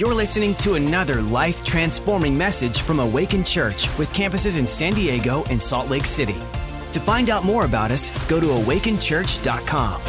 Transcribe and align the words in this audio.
You're 0.00 0.14
listening 0.14 0.54
to 0.54 0.76
another 0.76 1.20
life 1.20 1.62
transforming 1.62 2.34
message 2.38 2.80
from 2.80 3.00
Awaken 3.00 3.44
Church 3.44 3.86
with 3.98 4.10
campuses 4.14 4.58
in 4.58 4.66
San 4.66 4.94
Diego 4.94 5.44
and 5.50 5.60
Salt 5.60 5.90
Lake 5.90 6.06
City. 6.06 6.38
To 6.92 7.00
find 7.00 7.28
out 7.28 7.44
more 7.44 7.66
about 7.66 7.90
us, 7.90 8.10
go 8.26 8.40
to 8.40 8.46
awakenchurch.com. 8.46 10.00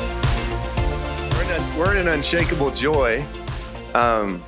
We're 1.34 1.44
in, 1.44 1.62
a, 1.62 1.78
we're 1.78 1.98
in 1.98 2.08
unshakable 2.08 2.72
joy. 2.72 3.26
Um, 3.94 4.42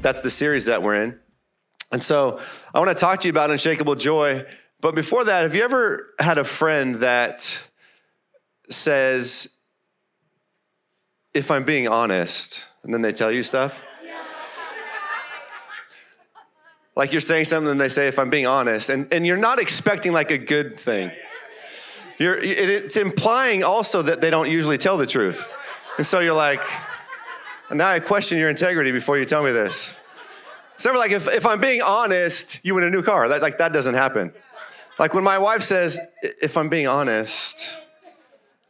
that's 0.00 0.20
the 0.20 0.30
series 0.30 0.66
that 0.66 0.80
we're 0.80 1.02
in. 1.02 1.18
And 1.90 2.00
so 2.00 2.38
I 2.72 2.78
want 2.78 2.90
to 2.90 2.94
talk 2.94 3.20
to 3.22 3.26
you 3.26 3.32
about 3.32 3.50
unshakable 3.50 3.96
joy. 3.96 4.46
But 4.80 4.94
before 4.94 5.24
that, 5.24 5.42
have 5.42 5.56
you 5.56 5.64
ever 5.64 6.14
had 6.20 6.38
a 6.38 6.44
friend 6.44 6.94
that 7.00 7.68
says, 8.70 9.58
if 11.34 11.50
I'm 11.50 11.64
being 11.64 11.88
honest, 11.88 12.64
and 12.84 12.94
then 12.94 13.02
they 13.02 13.10
tell 13.10 13.32
you 13.32 13.42
stuff? 13.42 13.82
Like 16.98 17.12
you're 17.12 17.20
saying 17.20 17.44
something 17.44 17.70
and 17.70 17.80
they 17.80 17.88
say, 17.88 18.08
if 18.08 18.18
I'm 18.18 18.28
being 18.28 18.48
honest, 18.48 18.90
and, 18.90 19.06
and 19.14 19.24
you're 19.24 19.36
not 19.36 19.60
expecting 19.60 20.12
like 20.12 20.32
a 20.32 20.36
good 20.36 20.80
thing. 20.80 21.12
You're, 22.18 22.36
it's 22.36 22.96
implying 22.96 23.62
also 23.62 24.02
that 24.02 24.20
they 24.20 24.30
don't 24.30 24.50
usually 24.50 24.78
tell 24.78 24.98
the 24.98 25.06
truth. 25.06 25.48
And 25.96 26.04
so 26.04 26.18
you're 26.18 26.34
like, 26.34 26.60
now 27.72 27.88
I 27.88 28.00
question 28.00 28.36
your 28.36 28.50
integrity 28.50 28.90
before 28.90 29.16
you 29.16 29.24
tell 29.24 29.44
me 29.44 29.52
this. 29.52 29.94
So 30.74 30.92
like 30.92 31.12
if, 31.12 31.28
if 31.28 31.46
I'm 31.46 31.60
being 31.60 31.82
honest, 31.82 32.60
you 32.64 32.74
win 32.74 32.82
a 32.82 32.90
new 32.90 33.02
car. 33.02 33.28
That, 33.28 33.42
like 33.42 33.58
that 33.58 33.72
doesn't 33.72 33.94
happen. 33.94 34.32
Like 34.98 35.14
when 35.14 35.22
my 35.22 35.38
wife 35.38 35.62
says, 35.62 36.00
if 36.22 36.56
I'm 36.56 36.68
being 36.68 36.88
honest, 36.88 37.78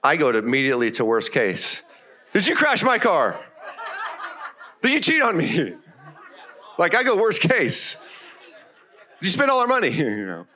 I 0.04 0.18
go 0.18 0.30
to 0.30 0.38
immediately 0.38 0.90
to 0.92 1.04
worst 1.06 1.32
case. 1.32 1.82
Did 2.34 2.46
you 2.46 2.54
crash 2.54 2.82
my 2.82 2.98
car? 2.98 3.40
Did 4.82 4.92
you 4.92 5.00
cheat 5.00 5.22
on 5.22 5.34
me? 5.34 5.72
Like 6.76 6.94
I 6.94 7.02
go 7.02 7.16
worst 7.16 7.40
case. 7.40 7.96
You 9.20 9.28
spend 9.28 9.50
all 9.50 9.60
our 9.60 9.66
money? 9.66 9.90
you 9.92 10.26
know. 10.26 10.46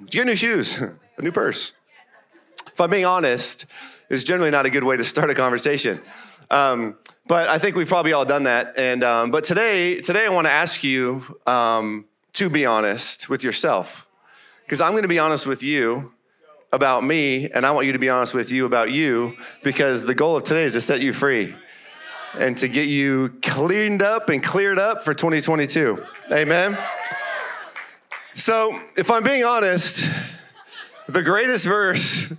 Did 0.00 0.14
you 0.14 0.20
get 0.20 0.26
new 0.26 0.36
shoes? 0.36 0.80
a 1.18 1.22
new 1.22 1.32
purse? 1.32 1.72
If 2.66 2.80
I'm 2.80 2.90
being 2.90 3.06
honest, 3.06 3.64
it's 4.10 4.24
generally 4.24 4.50
not 4.50 4.66
a 4.66 4.70
good 4.70 4.84
way 4.84 4.96
to 4.96 5.04
start 5.04 5.30
a 5.30 5.34
conversation. 5.34 6.00
Um, 6.50 6.98
but 7.26 7.48
I 7.48 7.58
think 7.58 7.74
we've 7.74 7.88
probably 7.88 8.12
all 8.12 8.26
done 8.26 8.44
that. 8.44 8.74
And 8.76 9.02
um, 9.02 9.30
but 9.30 9.44
today, 9.44 10.00
today 10.00 10.26
I 10.26 10.28
want 10.28 10.46
to 10.46 10.52
ask 10.52 10.84
you 10.84 11.22
um, 11.46 12.04
to 12.34 12.50
be 12.50 12.66
honest 12.66 13.28
with 13.30 13.42
yourself, 13.42 14.06
because 14.64 14.80
I'm 14.80 14.92
going 14.92 15.02
to 15.02 15.08
be 15.08 15.18
honest 15.18 15.46
with 15.46 15.62
you 15.62 16.12
about 16.72 17.02
me, 17.02 17.48
and 17.50 17.64
I 17.64 17.70
want 17.70 17.86
you 17.86 17.92
to 17.92 17.98
be 17.98 18.10
honest 18.10 18.34
with 18.34 18.50
you 18.50 18.66
about 18.66 18.92
you, 18.92 19.36
because 19.62 20.04
the 20.04 20.14
goal 20.14 20.36
of 20.36 20.42
today 20.42 20.64
is 20.64 20.74
to 20.74 20.80
set 20.82 21.00
you 21.00 21.14
free 21.14 21.54
and 22.38 22.56
to 22.58 22.68
get 22.68 22.88
you 22.88 23.30
cleaned 23.42 24.02
up 24.02 24.28
and 24.28 24.42
cleared 24.42 24.78
up 24.78 25.02
for 25.02 25.14
2022. 25.14 26.04
Amen. 26.32 26.78
So, 28.34 28.80
if 28.96 29.10
I'm 29.10 29.22
being 29.22 29.44
honest, 29.44 30.04
the 31.08 31.22
greatest 31.22 31.64
verse 31.64 32.32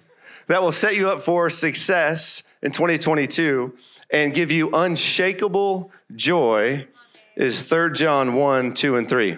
that 0.47 0.61
will 0.61 0.71
set 0.71 0.95
you 0.95 1.09
up 1.09 1.21
for 1.21 1.49
success 1.49 2.43
in 2.61 2.71
2022 2.71 3.75
and 4.11 4.33
give 4.33 4.51
you 4.51 4.69
unshakable 4.73 5.91
joy 6.15 6.87
is 7.35 7.67
3 7.67 7.93
John 7.93 8.35
1, 8.35 8.73
2, 8.73 8.95
and 8.95 9.09
3. 9.09 9.37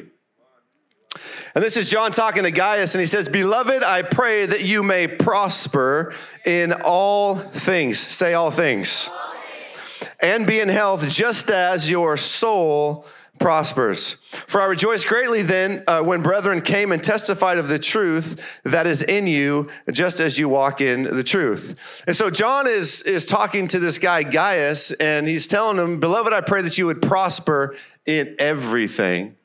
And 1.56 1.64
this 1.64 1.78
is 1.78 1.90
John 1.90 2.12
talking 2.12 2.44
to 2.44 2.52
Gaius, 2.52 2.94
and 2.94 3.00
he 3.00 3.08
says, 3.08 3.28
Beloved, 3.28 3.84
I 3.84 4.04
pray 4.04 4.46
that 4.46 4.62
you 4.62 4.84
may 4.84 5.08
prosper 5.08 6.14
in 6.46 6.74
all 6.86 7.36
things. 7.36 7.98
Say 7.98 8.34
all 8.34 8.52
things. 8.52 9.10
All. 9.12 9.29
And 10.22 10.46
be 10.46 10.60
in 10.60 10.70
health 10.70 11.08
just 11.08 11.50
as 11.50 11.90
your 11.90 12.18
soul 12.18 13.06
prospers. 13.40 14.14
For 14.48 14.62
I 14.62 14.66
rejoice 14.66 15.06
greatly 15.06 15.42
then 15.42 15.84
uh, 15.88 16.02
when 16.02 16.22
brethren 16.22 16.62
came 16.62 16.92
and 16.92 17.02
testified 17.02 17.58
of 17.58 17.70
the 17.70 17.80
truth 17.80 18.60
that 18.64 18.86
is 18.86 19.02
in 19.02 19.28
you, 19.28 19.70
just 19.92 20.20
as 20.20 20.38
you 20.38 20.50
walk 20.50 20.82
in 20.82 21.04
the 21.04 21.24
truth. 21.24 22.04
And 22.06 22.16
so 22.16 22.30
John 22.30 22.68
is, 22.68 23.02
is 23.02 23.26
talking 23.26 23.68
to 23.68 23.80
this 23.80 23.98
guy, 23.98 24.24
Gaius, 24.24 24.92
and 24.92 25.28
he's 25.28 25.48
telling 25.48 25.78
him, 25.78 26.00
Beloved, 26.00 26.34
I 26.34 26.42
pray 26.42 26.62
that 26.62 26.78
you 26.78 26.86
would 26.86 27.02
prosper 27.02 27.76
in 28.06 28.36
everything 28.40 29.36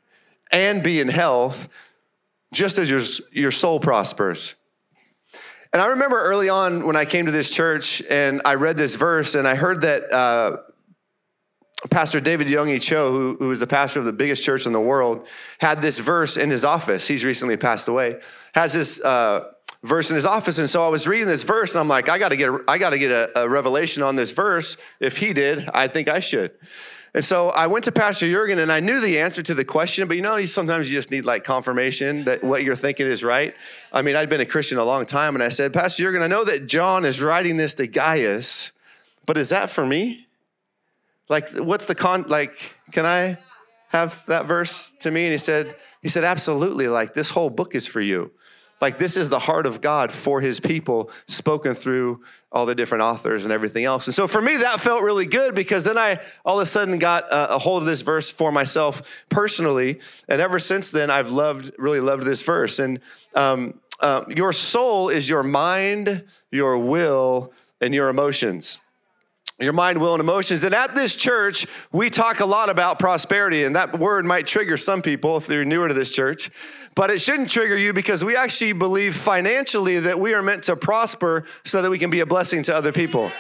and 0.50 0.82
be 0.82 1.00
in 1.00 1.08
health, 1.08 1.68
just 2.52 2.78
as 2.78 2.90
your, 2.90 3.02
your 3.32 3.52
soul 3.52 3.80
prospers. 3.80 4.56
And 5.74 5.82
I 5.82 5.88
remember 5.88 6.22
early 6.22 6.48
on 6.48 6.86
when 6.86 6.94
I 6.94 7.04
came 7.04 7.26
to 7.26 7.32
this 7.32 7.50
church 7.50 8.00
and 8.08 8.40
I 8.44 8.54
read 8.54 8.76
this 8.76 8.94
verse 8.94 9.34
and 9.34 9.46
I 9.46 9.56
heard 9.56 9.80
that 9.80 10.12
uh, 10.12 10.58
Pastor 11.90 12.20
David 12.20 12.46
Yonggi 12.46 12.80
Cho, 12.80 13.10
who, 13.10 13.36
who 13.40 13.50
is 13.50 13.58
the 13.58 13.66
pastor 13.66 13.98
of 13.98 14.04
the 14.04 14.12
biggest 14.12 14.44
church 14.44 14.66
in 14.66 14.72
the 14.72 14.80
world, 14.80 15.26
had 15.58 15.82
this 15.82 15.98
verse 15.98 16.36
in 16.36 16.48
his 16.48 16.64
office. 16.64 17.08
He's 17.08 17.24
recently 17.24 17.56
passed 17.56 17.88
away. 17.88 18.20
Has 18.54 18.72
this 18.72 19.00
uh, 19.00 19.50
verse 19.82 20.10
in 20.10 20.14
his 20.14 20.26
office, 20.26 20.58
and 20.58 20.70
so 20.70 20.86
I 20.86 20.90
was 20.90 21.08
reading 21.08 21.26
this 21.26 21.42
verse, 21.42 21.74
and 21.74 21.80
I'm 21.80 21.88
like, 21.88 22.08
I 22.08 22.20
got 22.20 22.28
to 22.28 22.36
get, 22.36 22.50
a, 22.50 22.60
I 22.68 22.78
got 22.78 22.90
to 22.90 22.98
get 23.00 23.10
a, 23.10 23.40
a 23.40 23.48
revelation 23.48 24.04
on 24.04 24.14
this 24.14 24.30
verse. 24.30 24.76
If 25.00 25.18
he 25.18 25.32
did, 25.32 25.68
I 25.74 25.88
think 25.88 26.06
I 26.06 26.20
should. 26.20 26.52
And 27.14 27.24
so 27.24 27.50
I 27.50 27.68
went 27.68 27.84
to 27.84 27.92
Pastor 27.92 28.28
Jurgen 28.28 28.58
and 28.58 28.72
I 28.72 28.80
knew 28.80 29.00
the 29.00 29.20
answer 29.20 29.40
to 29.42 29.54
the 29.54 29.64
question, 29.64 30.08
but 30.08 30.16
you 30.16 30.22
know, 30.22 30.44
sometimes 30.46 30.90
you 30.90 30.98
just 30.98 31.12
need 31.12 31.24
like 31.24 31.44
confirmation 31.44 32.24
that 32.24 32.42
what 32.42 32.64
you're 32.64 32.74
thinking 32.74 33.06
is 33.06 33.22
right. 33.22 33.54
I 33.92 34.02
mean, 34.02 34.16
I'd 34.16 34.28
been 34.28 34.40
a 34.40 34.46
Christian 34.46 34.78
a 34.78 34.84
long 34.84 35.06
time 35.06 35.36
and 35.36 35.42
I 35.42 35.48
said, 35.48 35.72
Pastor 35.72 36.02
Jurgen, 36.02 36.22
I 36.22 36.26
know 36.26 36.42
that 36.42 36.66
John 36.66 37.04
is 37.04 37.22
writing 37.22 37.56
this 37.56 37.74
to 37.74 37.86
Gaius, 37.86 38.72
but 39.26 39.38
is 39.38 39.50
that 39.50 39.70
for 39.70 39.86
me? 39.86 40.26
Like, 41.28 41.48
what's 41.50 41.86
the 41.86 41.94
con? 41.94 42.24
Like, 42.26 42.74
can 42.90 43.06
I 43.06 43.38
have 43.88 44.26
that 44.26 44.46
verse 44.46 44.92
to 45.00 45.10
me? 45.12 45.24
And 45.24 45.32
he 45.32 45.38
said, 45.38 45.76
he 46.02 46.08
said, 46.08 46.24
absolutely. 46.24 46.88
Like, 46.88 47.14
this 47.14 47.30
whole 47.30 47.48
book 47.48 47.76
is 47.76 47.86
for 47.86 48.00
you. 48.00 48.32
Like, 48.84 48.98
this 48.98 49.16
is 49.16 49.30
the 49.30 49.38
heart 49.38 49.64
of 49.64 49.80
God 49.80 50.12
for 50.12 50.42
his 50.42 50.60
people, 50.60 51.10
spoken 51.26 51.74
through 51.74 52.22
all 52.52 52.66
the 52.66 52.74
different 52.74 53.02
authors 53.02 53.44
and 53.44 53.50
everything 53.50 53.86
else. 53.86 54.06
And 54.06 54.12
so 54.14 54.28
for 54.28 54.42
me, 54.42 54.58
that 54.58 54.78
felt 54.78 55.02
really 55.02 55.24
good 55.24 55.54
because 55.54 55.84
then 55.84 55.96
I 55.96 56.20
all 56.44 56.60
of 56.60 56.64
a 56.64 56.66
sudden 56.66 56.98
got 56.98 57.24
a, 57.30 57.58
hold 57.58 57.82
of 57.82 57.86
this 57.86 58.02
verse 58.02 58.28
for 58.30 58.52
myself 58.52 59.00
personally. 59.30 60.00
And 60.28 60.42
ever 60.42 60.58
since 60.58 60.90
then, 60.90 61.10
I've 61.10 61.30
loved, 61.30 61.72
really 61.78 62.00
loved 62.00 62.24
this 62.24 62.42
verse. 62.42 62.78
And 62.78 63.00
um, 63.34 63.80
uh, 64.00 64.26
your 64.28 64.52
soul 64.52 65.08
is 65.08 65.30
your 65.30 65.42
mind, 65.42 66.26
your 66.50 66.76
will, 66.76 67.54
and 67.80 67.94
your 67.94 68.10
emotions 68.10 68.82
your 69.60 69.72
mind, 69.72 70.00
will, 70.00 70.14
and 70.14 70.20
emotions. 70.20 70.64
And 70.64 70.74
at 70.74 70.94
this 70.94 71.14
church, 71.14 71.66
we 71.92 72.10
talk 72.10 72.40
a 72.40 72.46
lot 72.46 72.70
about 72.70 72.98
prosperity, 72.98 73.64
and 73.64 73.76
that 73.76 73.98
word 73.98 74.24
might 74.24 74.46
trigger 74.46 74.76
some 74.76 75.00
people 75.00 75.36
if 75.36 75.46
they're 75.46 75.64
newer 75.64 75.86
to 75.86 75.94
this 75.94 76.12
church, 76.12 76.50
but 76.96 77.10
it 77.10 77.20
shouldn't 77.20 77.50
trigger 77.50 77.76
you 77.76 77.92
because 77.92 78.24
we 78.24 78.36
actually 78.36 78.72
believe 78.72 79.16
financially 79.16 80.00
that 80.00 80.18
we 80.18 80.34
are 80.34 80.42
meant 80.42 80.64
to 80.64 80.76
prosper 80.76 81.44
so 81.64 81.82
that 81.82 81.90
we 81.90 81.98
can 81.98 82.10
be 82.10 82.20
a 82.20 82.26
blessing 82.26 82.62
to 82.64 82.74
other 82.74 82.92
people. 82.92 83.30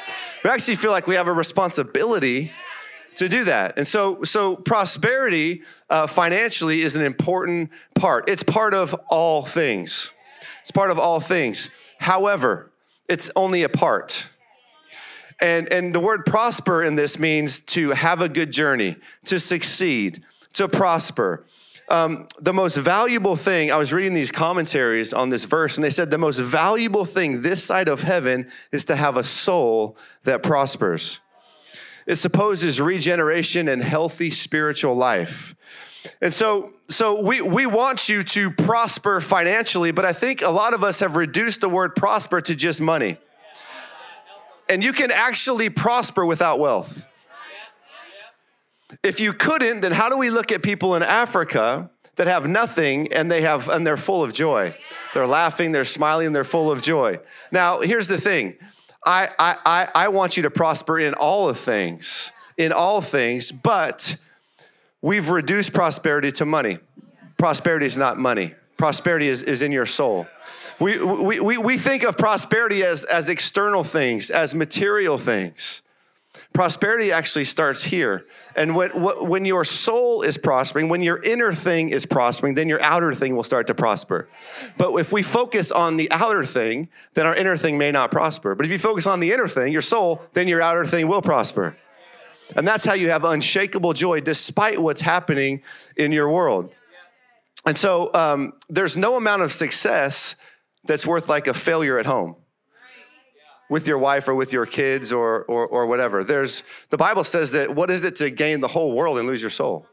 We 0.44 0.50
actually 0.50 0.76
feel 0.76 0.92
like 0.92 1.06
we 1.06 1.16
have 1.16 1.26
a 1.26 1.32
responsibility 1.32 2.52
to 3.16 3.28
do 3.28 3.44
that. 3.44 3.76
And 3.76 3.86
so, 3.86 4.22
so 4.22 4.56
prosperity 4.56 5.62
uh, 5.90 6.06
financially 6.06 6.82
is 6.82 6.96
an 6.96 7.04
important 7.04 7.70
part. 7.94 8.28
It's 8.28 8.42
part 8.42 8.74
of 8.74 8.94
all 9.08 9.44
things. 9.44 10.12
It's 10.62 10.70
part 10.70 10.90
of 10.90 10.98
all 10.98 11.20
things. 11.20 11.70
However, 11.98 12.72
it's 13.08 13.30
only 13.36 13.62
a 13.62 13.68
part. 13.68 14.28
And, 15.40 15.72
and 15.72 15.94
the 15.94 16.00
word 16.00 16.24
prosper 16.26 16.82
in 16.82 16.94
this 16.94 17.18
means 17.18 17.60
to 17.62 17.90
have 17.90 18.20
a 18.20 18.28
good 18.28 18.52
journey, 18.52 18.96
to 19.26 19.40
succeed, 19.40 20.22
to 20.54 20.68
prosper. 20.68 21.44
Um, 21.88 22.28
the 22.40 22.54
most 22.54 22.76
valuable 22.76 23.36
thing, 23.36 23.70
I 23.70 23.76
was 23.76 23.92
reading 23.92 24.14
these 24.14 24.32
commentaries 24.32 25.12
on 25.12 25.28
this 25.28 25.44
verse, 25.44 25.76
and 25.76 25.84
they 25.84 25.90
said 25.90 26.10
the 26.10 26.18
most 26.18 26.38
valuable 26.38 27.04
thing 27.04 27.42
this 27.42 27.62
side 27.62 27.88
of 27.88 28.02
heaven 28.02 28.50
is 28.72 28.86
to 28.86 28.96
have 28.96 29.16
a 29.16 29.24
soul 29.24 29.98
that 30.22 30.42
prospers. 30.42 31.20
It 32.06 32.16
supposes 32.16 32.80
regeneration 32.80 33.68
and 33.68 33.82
healthy 33.82 34.30
spiritual 34.30 34.94
life. 34.94 35.54
And 36.20 36.32
so, 36.32 36.72
so 36.88 37.20
we, 37.20 37.40
we 37.40 37.66
want 37.66 38.08
you 38.08 38.22
to 38.22 38.50
prosper 38.50 39.20
financially, 39.20 39.90
but 39.90 40.04
I 40.04 40.12
think 40.12 40.42
a 40.42 40.50
lot 40.50 40.74
of 40.74 40.84
us 40.84 41.00
have 41.00 41.16
reduced 41.16 41.60
the 41.60 41.68
word 41.68 41.96
prosper 41.96 42.40
to 42.42 42.54
just 42.54 42.80
money. 42.80 43.18
And 44.68 44.82
you 44.82 44.92
can 44.92 45.10
actually 45.10 45.68
prosper 45.68 46.24
without 46.24 46.58
wealth. 46.58 47.06
If 49.02 49.20
you 49.20 49.32
couldn't, 49.32 49.80
then 49.80 49.92
how 49.92 50.08
do 50.08 50.16
we 50.16 50.30
look 50.30 50.52
at 50.52 50.62
people 50.62 50.94
in 50.94 51.02
Africa 51.02 51.90
that 52.16 52.26
have 52.26 52.48
nothing 52.48 53.12
and 53.12 53.30
they 53.30 53.40
have 53.42 53.68
and 53.68 53.86
they're 53.86 53.96
full 53.96 54.22
of 54.22 54.32
joy? 54.32 54.74
They're 55.12 55.26
laughing, 55.26 55.72
they're 55.72 55.84
smiling, 55.84 56.32
they're 56.32 56.44
full 56.44 56.70
of 56.70 56.80
joy. 56.80 57.18
Now, 57.50 57.80
here's 57.80 58.08
the 58.08 58.20
thing. 58.20 58.54
I 59.04 59.28
I 59.38 59.88
I 59.94 60.08
want 60.08 60.36
you 60.36 60.44
to 60.44 60.50
prosper 60.50 60.98
in 60.98 61.14
all 61.14 61.48
of 61.48 61.58
things, 61.58 62.32
in 62.56 62.72
all 62.72 63.00
things, 63.00 63.52
but 63.52 64.16
we've 65.02 65.28
reduced 65.28 65.72
prosperity 65.72 66.32
to 66.32 66.46
money. 66.46 66.78
Prosperity 67.36 67.86
is 67.86 67.98
not 67.98 68.18
money. 68.18 68.54
Prosperity 68.76 69.28
is, 69.28 69.42
is 69.42 69.62
in 69.62 69.72
your 69.72 69.86
soul. 69.86 70.26
We, 70.80 70.98
we, 70.98 71.58
we, 71.58 71.78
think 71.78 72.02
of 72.02 72.18
prosperity 72.18 72.82
as, 72.82 73.04
as 73.04 73.28
external 73.28 73.84
things, 73.84 74.30
as 74.30 74.54
material 74.54 75.18
things. 75.18 75.82
prosperity 76.52 77.12
actually 77.12 77.44
starts 77.44 77.84
here. 77.84 78.26
And 78.56 78.74
when, 78.74 78.90
when 78.90 79.44
your 79.44 79.64
soul 79.64 80.22
is 80.22 80.36
prospering, 80.36 80.88
when 80.88 81.02
your 81.02 81.22
inner 81.22 81.54
thing 81.54 81.90
is 81.90 82.06
prospering, 82.06 82.54
then 82.54 82.68
your 82.68 82.80
outer 82.80 83.14
thing 83.14 83.36
will 83.36 83.44
start 83.44 83.66
to 83.68 83.74
prosper. 83.74 84.28
But 84.76 84.94
if 84.96 85.12
we 85.12 85.22
focus 85.22 85.70
on 85.70 85.96
the 85.96 86.10
outer 86.10 86.44
thing, 86.44 86.88
then 87.14 87.26
our 87.26 87.36
inner 87.36 87.56
thing 87.56 87.78
may 87.78 87.92
not 87.92 88.10
prosper. 88.10 88.54
But 88.54 88.66
if 88.66 88.72
you 88.72 88.78
focus 88.78 89.06
on 89.06 89.20
the 89.20 89.32
inner 89.32 89.48
thing, 89.48 89.72
your 89.72 89.82
soul, 89.82 90.22
then 90.32 90.48
your 90.48 90.60
outer 90.60 90.86
thing 90.86 91.06
will 91.06 91.22
prosper. 91.22 91.76
And 92.56 92.66
that's 92.66 92.84
how 92.84 92.94
you 92.94 93.10
have 93.10 93.24
unshakable 93.24 93.92
joy 93.92 94.20
despite 94.20 94.80
what's 94.80 95.00
happening 95.00 95.62
in 95.96 96.12
your 96.12 96.28
world. 96.28 96.72
And 97.66 97.78
so 97.78 98.12
um, 98.12 98.52
there's 98.68 98.96
no 98.96 99.16
amount 99.16 99.42
of 99.42 99.52
success 99.52 100.36
that's 100.84 101.06
worth 101.06 101.28
like 101.28 101.46
a 101.46 101.54
failure 101.54 101.98
at 101.98 102.06
home 102.06 102.36
with 103.70 103.88
your 103.88 103.98
wife 103.98 104.28
or 104.28 104.34
with 104.34 104.52
your 104.52 104.66
kids 104.66 105.12
or, 105.12 105.44
or, 105.44 105.66
or 105.66 105.86
whatever. 105.86 106.22
There's, 106.22 106.62
the 106.90 106.96
Bible 106.96 107.24
says 107.24 107.52
that 107.52 107.74
what 107.74 107.90
is 107.90 108.04
it 108.04 108.16
to 108.16 108.30
gain 108.30 108.60
the 108.60 108.68
whole 108.68 108.94
world 108.94 109.18
and 109.18 109.26
lose 109.26 109.40
your 109.40 109.50
soul? 109.50 109.86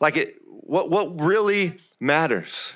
Like 0.00 0.16
it, 0.16 0.36
what, 0.46 0.90
what 0.90 1.20
really 1.20 1.78
matters? 2.00 2.74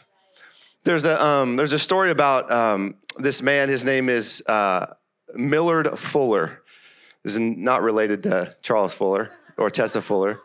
There's 0.84 1.04
a, 1.04 1.24
um, 1.24 1.56
there's 1.56 1.72
a 1.72 1.78
story 1.78 2.10
about 2.10 2.50
um, 2.50 2.96
this 3.18 3.42
man, 3.42 3.68
his 3.68 3.84
name 3.84 4.08
is 4.08 4.42
uh, 4.48 4.94
Millard 5.34 5.98
Fuller. 5.98 6.62
This 7.22 7.34
is 7.34 7.40
not 7.40 7.82
related 7.82 8.24
to 8.24 8.56
Charles 8.62 8.92
Fuller 8.92 9.30
or 9.56 9.70
Tessa 9.70 10.02
Fuller. 10.02 10.40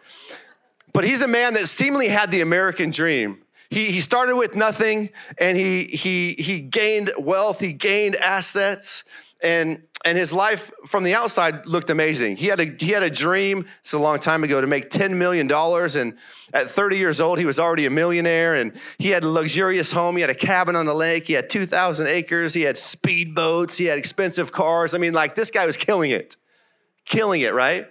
But 0.94 1.04
he's 1.04 1.22
a 1.22 1.28
man 1.28 1.56
that 1.56 1.68
seemingly 1.68 2.08
had 2.08 2.30
the 2.30 2.42
American 2.42 2.92
dream 2.92 3.40
he, 3.70 3.92
he 3.92 4.02
started 4.02 4.36
with 4.36 4.56
nothing 4.56 5.10
and 5.40 5.58
he, 5.58 5.86
he, 5.86 6.34
he 6.34 6.60
gained 6.60 7.12
wealth, 7.18 7.60
he 7.60 7.74
gained 7.74 8.16
assets, 8.16 9.04
and, 9.42 9.84
and 10.04 10.18
his 10.18 10.34
life 10.34 10.72
from 10.86 11.04
the 11.04 11.14
outside 11.14 11.68
looked 11.68 11.90
amazing. 11.90 12.38
He 12.38 12.48
had, 12.48 12.60
a, 12.60 12.76
he 12.80 12.92
had 12.92 13.04
a 13.04 13.10
dream, 13.10 13.66
it's 13.82 13.94
a 13.94 14.00
long 14.00 14.20
time 14.20 14.44
ago, 14.44 14.62
to 14.62 14.68
make 14.68 14.90
$10 14.90 15.12
million. 15.12 15.52
And 15.52 16.18
at 16.54 16.70
30 16.70 16.98
years 16.98 17.22
old, 17.22 17.38
he 17.38 17.46
was 17.46 17.60
already 17.60 17.86
a 17.86 17.90
millionaire 17.90 18.56
and 18.56 18.74
he 18.98 19.10
had 19.10 19.24
a 19.24 19.30
luxurious 19.30 19.92
home. 19.92 20.16
He 20.16 20.22
had 20.22 20.30
a 20.30 20.36
cabin 20.36 20.76
on 20.76 20.86
the 20.86 20.96
lake. 20.96 21.28
He 21.28 21.34
had 21.34 21.50
2,000 21.50 22.08
acres. 22.08 22.54
He 22.54 22.64
had 22.64 22.76
speedboats. 22.76 23.78
He 23.78 23.86
had 23.86 23.98
expensive 23.98 24.52
cars. 24.52 24.96
I 24.96 24.98
mean, 24.98 25.14
like 25.14 25.36
this 25.36 25.52
guy 25.52 25.66
was 25.66 25.78
killing 25.78 26.12
it, 26.12 26.36
killing 27.06 27.42
it, 27.42 27.54
right? 27.54 27.88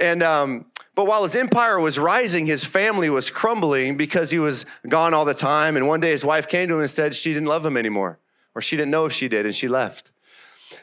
And 0.00 0.22
um, 0.24 0.66
but 0.94 1.06
while 1.06 1.24
his 1.24 1.34
empire 1.34 1.80
was 1.80 1.98
rising, 1.98 2.46
his 2.46 2.64
family 2.64 3.10
was 3.10 3.30
crumbling 3.30 3.96
because 3.96 4.30
he 4.30 4.38
was 4.38 4.64
gone 4.88 5.12
all 5.12 5.24
the 5.24 5.34
time. 5.34 5.76
And 5.76 5.88
one 5.88 6.00
day 6.00 6.10
his 6.10 6.24
wife 6.24 6.46
came 6.48 6.68
to 6.68 6.74
him 6.74 6.80
and 6.80 6.90
said 6.90 7.14
she 7.14 7.32
didn't 7.32 7.48
love 7.48 7.66
him 7.66 7.76
anymore, 7.76 8.18
or 8.54 8.62
she 8.62 8.76
didn't 8.76 8.92
know 8.92 9.06
if 9.06 9.12
she 9.12 9.28
did, 9.28 9.44
and 9.44 9.54
she 9.54 9.66
left. 9.66 10.12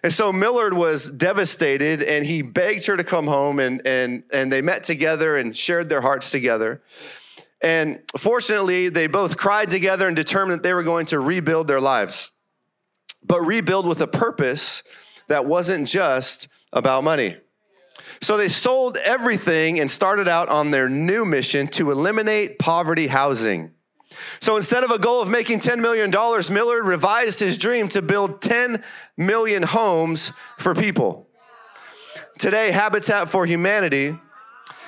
And 0.04 0.12
so 0.12 0.34
Millard 0.34 0.74
was 0.74 1.12
devastated 1.12 2.02
and 2.02 2.26
he 2.26 2.42
begged 2.42 2.88
her 2.88 2.98
to 2.98 3.04
come 3.04 3.28
home 3.28 3.60
and, 3.60 3.86
and, 3.86 4.24
and 4.34 4.52
they 4.52 4.62
met 4.62 4.84
together 4.84 5.38
and 5.38 5.56
shared 5.56 5.90
their 5.90 6.02
hearts 6.02 6.32
together. 6.32 6.82
And 7.62 8.00
fortunately, 8.18 8.90
they 8.90 9.06
both 9.06 9.38
cried 9.38 9.70
together 9.70 10.08
and 10.08 10.16
determined 10.16 10.60
that 10.60 10.64
they 10.64 10.74
were 10.74 10.84
going 10.84 11.06
to 11.08 11.20
rebuild 11.20 11.68
their 11.68 11.80
lives, 11.80 12.32
but 13.24 13.42
rebuild 13.42 13.86
with 13.86 14.02
a 14.02 14.08
purpose 14.08 14.82
that 15.28 15.46
wasn't 15.46 15.88
just 15.88 16.48
about 16.74 17.04
money. 17.04 17.38
So 18.22 18.38
they 18.38 18.50
sold 18.50 18.98
everything 18.98 19.80
and 19.80 19.90
started 19.90 20.28
out 20.28 20.48
on 20.50 20.72
their 20.72 20.88
new 20.88 21.26
mission 21.26 21.68
to 21.70 21.92
eliminate 21.92 22.60
poverty 22.60 23.08
housing. 23.08 23.72
So 24.40 24.58
instead 24.58 24.84
of 24.84 24.92
a 24.92 25.00
goal 25.00 25.22
of 25.22 25.30
making 25.30 25.60
$10 25.60 25.80
million, 25.80 26.12
Millard 26.54 26.86
revised 26.86 27.40
his 27.40 27.58
dream 27.58 27.88
to 27.90 28.02
build 28.02 28.42
10 28.42 28.84
million 29.18 29.64
homes 29.64 30.34
for 30.60 30.76
people. 30.76 31.28
Today, 32.38 32.72
Habitat 32.72 33.30
for 33.30 33.46
Humanity 33.46 34.16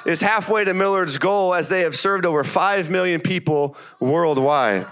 is 0.05 0.21
halfway 0.21 0.65
to 0.65 0.73
Millard's 0.73 1.17
goal 1.17 1.53
as 1.53 1.69
they 1.69 1.81
have 1.81 1.95
served 1.95 2.25
over 2.25 2.43
5 2.43 2.89
million 2.89 3.21
people 3.21 3.77
worldwide. 3.99 4.85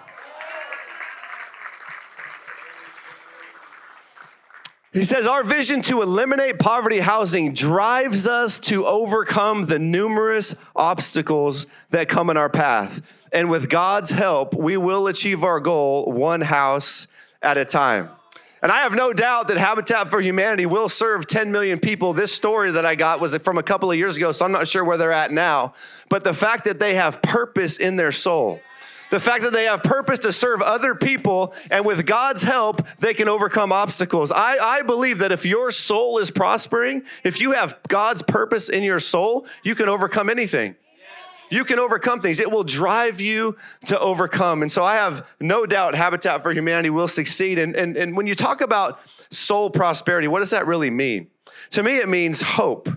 He 4.94 5.06
says, 5.06 5.26
Our 5.26 5.44
vision 5.44 5.82
to 5.84 6.02
eliminate 6.02 6.60
poverty 6.60 7.00
housing 7.00 7.54
drives 7.54 8.28
us 8.28 8.60
to 8.60 8.86
overcome 8.86 9.66
the 9.66 9.80
numerous 9.80 10.54
obstacles 10.76 11.66
that 11.92 12.10
come 12.10 12.30
in 12.30 12.36
our 12.36 12.50
path. 12.50 13.28
And 13.32 13.50
with 13.50 13.70
God's 13.70 14.10
help, 14.10 14.54
we 14.54 14.76
will 14.76 15.08
achieve 15.08 15.46
our 15.46 15.62
goal 15.62 16.12
one 16.12 16.42
house 16.42 17.08
at 17.42 17.58
a 17.58 17.64
time. 17.64 18.10
And 18.62 18.72
I 18.72 18.82
have 18.82 18.94
no 18.94 19.14
doubt 19.14 19.48
that 19.48 19.58
Habitat 19.58 20.10
for 20.10 20.20
Humanity 20.20 20.66
will 20.66 20.90
serve 20.90 21.26
10 21.26 21.52
million 21.52 21.80
people. 21.80 22.14
This 22.14 22.34
story 22.34 22.72
that 22.72 22.86
I 22.86 22.94
got 22.96 23.20
was 23.22 23.36
from 23.38 23.58
a 23.58 23.64
couple 23.64 23.90
of 23.90 23.98
years 23.98 24.18
ago, 24.18 24.34
so 24.34 24.46
I'm 24.46 24.52
not 24.52 24.68
sure 24.68 24.84
where 24.84 24.98
they're 24.98 25.12
at 25.12 25.32
now. 25.32 25.74
But 26.10 26.24
the 26.26 26.34
fact 26.34 26.66
that 26.66 26.80
they 26.80 26.96
have 26.96 27.22
purpose 27.22 27.78
in 27.78 27.96
their 27.96 28.12
soul 28.12 28.60
the 29.12 29.20
fact 29.20 29.44
that 29.44 29.54
they 29.54 29.66
have 29.66 29.84
purpose 29.84 30.20
to 30.20 30.34
serve 30.34 30.62
other 30.62 30.96
people, 30.96 31.54
and 31.70 31.86
with 31.86 32.06
God's 32.06 32.42
help, 32.42 32.88
they 32.98 33.14
can 33.14 33.28
overcome 33.28 33.72
obstacles. 33.72 34.32
I, 34.32 34.58
I 34.58 34.82
believe 34.82 35.20
that 35.20 35.32
if 35.32 35.46
your 35.46 35.72
soul 35.72 36.18
is 36.18 36.32
prospering, 36.32 37.04
if 37.24 37.40
you 37.40 37.52
have 37.52 37.78
God's 37.88 38.24
purpose 38.24 38.70
in 38.70 38.84
your 38.84 39.00
soul, 39.00 39.46
you 39.64 39.76
can 39.76 39.88
overcome 39.90 40.30
anything. 40.30 40.76
You 41.50 41.66
can 41.66 41.80
overcome 41.80 42.22
things. 42.22 42.40
It 42.40 42.50
will 42.50 42.64
drive 42.64 43.20
you 43.20 43.58
to 43.88 44.00
overcome. 44.00 44.62
And 44.62 44.72
so 44.72 44.84
I 44.84 44.96
have 44.96 45.28
no 45.42 45.66
doubt 45.66 45.96
Habitat 45.96 46.42
for 46.42 46.54
Humanity 46.54 46.90
will 46.90 47.10
succeed. 47.10 47.60
And, 47.60 47.76
and, 47.76 47.98
and 47.98 48.16
when 48.16 48.26
you 48.26 48.36
talk 48.36 48.62
about 48.62 49.02
soul 49.34 49.70
prosperity, 49.70 50.30
what 50.30 50.40
does 50.40 50.52
that 50.52 50.66
really 50.66 50.90
mean? 50.90 51.28
To 51.72 51.84
me, 51.84 51.98
it 51.98 52.08
means 52.08 52.42
hope. 52.42 52.88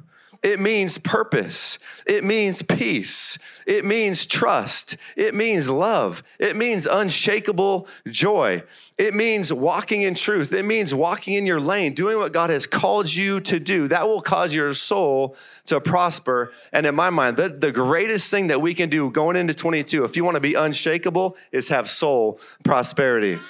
It 0.44 0.60
means 0.60 0.98
purpose. 0.98 1.78
It 2.04 2.22
means 2.22 2.60
peace. 2.60 3.38
It 3.66 3.82
means 3.82 4.26
trust. 4.26 4.98
It 5.16 5.34
means 5.34 5.70
love. 5.70 6.22
It 6.38 6.54
means 6.54 6.86
unshakable 6.86 7.88
joy. 8.08 8.62
It 8.98 9.14
means 9.14 9.50
walking 9.50 10.02
in 10.02 10.14
truth. 10.14 10.52
It 10.52 10.66
means 10.66 10.94
walking 10.94 11.32
in 11.32 11.46
your 11.46 11.60
lane, 11.60 11.94
doing 11.94 12.18
what 12.18 12.34
God 12.34 12.50
has 12.50 12.66
called 12.66 13.12
you 13.12 13.40
to 13.40 13.58
do. 13.58 13.88
That 13.88 14.06
will 14.06 14.20
cause 14.20 14.54
your 14.54 14.74
soul 14.74 15.34
to 15.64 15.80
prosper. 15.80 16.52
And 16.74 16.84
in 16.84 16.94
my 16.94 17.08
mind, 17.08 17.38
the, 17.38 17.48
the 17.48 17.72
greatest 17.72 18.30
thing 18.30 18.48
that 18.48 18.60
we 18.60 18.74
can 18.74 18.90
do 18.90 19.10
going 19.10 19.36
into 19.36 19.54
22, 19.54 20.04
if 20.04 20.14
you 20.14 20.24
want 20.24 20.34
to 20.34 20.42
be 20.42 20.52
unshakable, 20.52 21.38
is 21.52 21.70
have 21.70 21.88
soul 21.88 22.38
prosperity. 22.64 23.40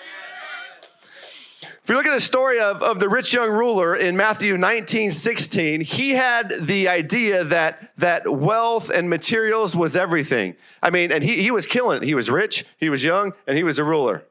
If 1.85 1.91
we 1.91 1.97
look 1.97 2.07
at 2.07 2.15
the 2.15 2.21
story 2.21 2.61
of, 2.61 2.83
of 2.83 2.99
the 2.99 3.11
rich 3.11 3.35
young 3.35 3.51
ruler 3.51 3.95
in 3.95 4.17
Matthew 4.17 4.57
19, 4.57 5.11
16, 5.11 5.83
he 5.83 6.13
had 6.13 6.51
the 6.59 6.89
idea 6.89 7.45
that, 7.45 7.93
that 7.99 8.27
wealth 8.27 8.89
and 8.89 9.11
materials 9.11 9.77
was 9.77 9.95
everything. 9.95 10.57
I 10.83 10.89
mean, 10.89 11.13
and 11.13 11.23
he, 11.23 11.43
he 11.43 11.51
was 11.51 11.67
killing 11.67 12.03
it. 12.03 12.07
He 12.07 12.15
was 12.15 12.31
rich, 12.31 12.65
he 12.79 12.89
was 12.89 13.05
young, 13.05 13.35
and 13.47 13.59
he 13.59 13.65
was 13.65 13.79
a 13.79 13.85
ruler. 13.85 14.25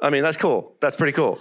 I 0.00 0.10
mean, 0.10 0.22
that's 0.22 0.36
cool. 0.36 0.76
That's 0.78 0.94
pretty 0.94 1.12
cool. 1.12 1.40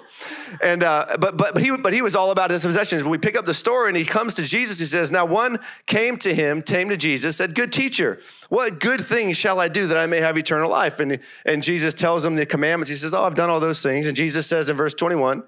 And 0.64 0.82
uh, 0.82 1.06
but 1.20 1.38
but 1.38 1.54
but 1.54 1.62
he 1.62 1.78
but 1.78 1.94
he 1.94 2.02
was 2.02 2.16
all 2.16 2.32
about 2.32 2.50
his 2.50 2.66
possessions. 2.66 3.04
When 3.04 3.12
we 3.12 3.20
pick 3.20 3.38
up 3.38 3.46
the 3.46 3.54
story 3.54 3.90
and 3.90 3.98
he 3.98 4.04
comes 4.04 4.34
to 4.36 4.44
Jesus, 4.44 4.80
he 4.80 4.88
says, 4.88 5.12
"Now 5.12 5.26
one 5.26 5.60
came 5.86 6.18
to 6.18 6.34
him, 6.34 6.64
came 6.64 6.90
to 6.90 6.98
Jesus, 6.98 7.38
said, 7.38 7.54
"Good 7.54 7.72
teacher, 7.72 8.20
what 8.50 8.80
good 8.80 9.00
things 9.00 9.38
shall 9.38 9.60
I 9.60 9.68
do 9.68 9.86
that 9.86 9.98
I 9.98 10.08
may 10.08 10.18
have 10.18 10.40
eternal 10.40 10.72
life?" 10.72 11.00
And 11.00 11.20
and 11.46 11.62
Jesus 11.62 11.94
tells 11.94 12.26
him 12.26 12.36
the 12.36 12.48
commandments. 12.48 12.90
He 12.90 12.96
says, 12.96 13.14
"Oh, 13.14 13.26
I've 13.26 13.36
done 13.36 13.52
all 13.52 13.60
those 13.60 13.84
things." 13.84 14.08
And 14.08 14.18
Jesus 14.18 14.48
says 14.48 14.70
in 14.70 14.76
verse 14.76 14.96
twenty 14.96 15.16
one. 15.16 15.44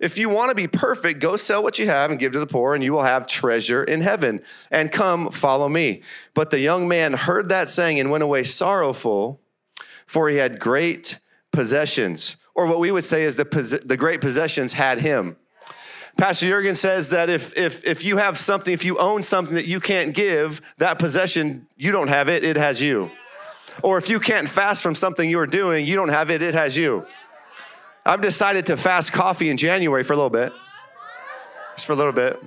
If 0.00 0.16
you 0.16 0.30
want 0.30 0.48
to 0.48 0.54
be 0.54 0.66
perfect, 0.66 1.20
go 1.20 1.36
sell 1.36 1.62
what 1.62 1.78
you 1.78 1.86
have 1.86 2.10
and 2.10 2.18
give 2.18 2.32
to 2.32 2.40
the 2.40 2.46
poor, 2.46 2.74
and 2.74 2.82
you 2.82 2.94
will 2.94 3.02
have 3.02 3.26
treasure 3.26 3.84
in 3.84 4.00
heaven. 4.00 4.40
And 4.70 4.90
come, 4.90 5.30
follow 5.30 5.68
me. 5.68 6.02
But 6.32 6.50
the 6.50 6.58
young 6.58 6.88
man 6.88 7.12
heard 7.12 7.50
that 7.50 7.68
saying 7.68 8.00
and 8.00 8.10
went 8.10 8.24
away 8.24 8.44
sorrowful, 8.44 9.42
for 10.06 10.30
he 10.30 10.38
had 10.38 10.58
great 10.58 11.18
possessions 11.52 12.38
or 12.54 12.66
what 12.66 12.78
we 12.78 12.90
would 12.90 13.04
say 13.04 13.22
is 13.22 13.36
the, 13.36 13.82
the 13.84 13.96
great 13.96 14.20
possessions 14.20 14.72
had 14.72 14.98
him. 14.98 15.36
Pastor 16.16 16.46
Jurgen 16.46 16.74
says 16.74 17.10
that 17.10 17.30
if, 17.30 17.56
if, 17.56 17.84
if 17.84 18.04
you 18.04 18.18
have 18.18 18.38
something, 18.38 18.74
if 18.74 18.84
you 18.84 18.98
own 18.98 19.22
something 19.22 19.54
that 19.54 19.66
you 19.66 19.80
can't 19.80 20.14
give, 20.14 20.60
that 20.78 20.98
possession, 20.98 21.66
you 21.76 21.92
don't 21.92 22.08
have 22.08 22.28
it, 22.28 22.44
it 22.44 22.56
has 22.56 22.82
you. 22.82 23.10
Or 23.82 23.96
if 23.96 24.08
you 24.08 24.20
can't 24.20 24.48
fast 24.48 24.82
from 24.82 24.94
something 24.94 25.30
you're 25.30 25.46
doing, 25.46 25.86
you 25.86 25.96
don't 25.96 26.08
have 26.08 26.30
it, 26.30 26.42
it 26.42 26.54
has 26.54 26.76
you. 26.76 27.06
I've 28.04 28.20
decided 28.20 28.66
to 28.66 28.76
fast 28.76 29.12
coffee 29.12 29.48
in 29.48 29.56
January 29.56 30.04
for 30.04 30.12
a 30.12 30.16
little 30.16 30.30
bit, 30.30 30.52
just 31.74 31.86
for 31.86 31.92
a 31.92 31.96
little 31.96 32.12
bit, 32.12 32.42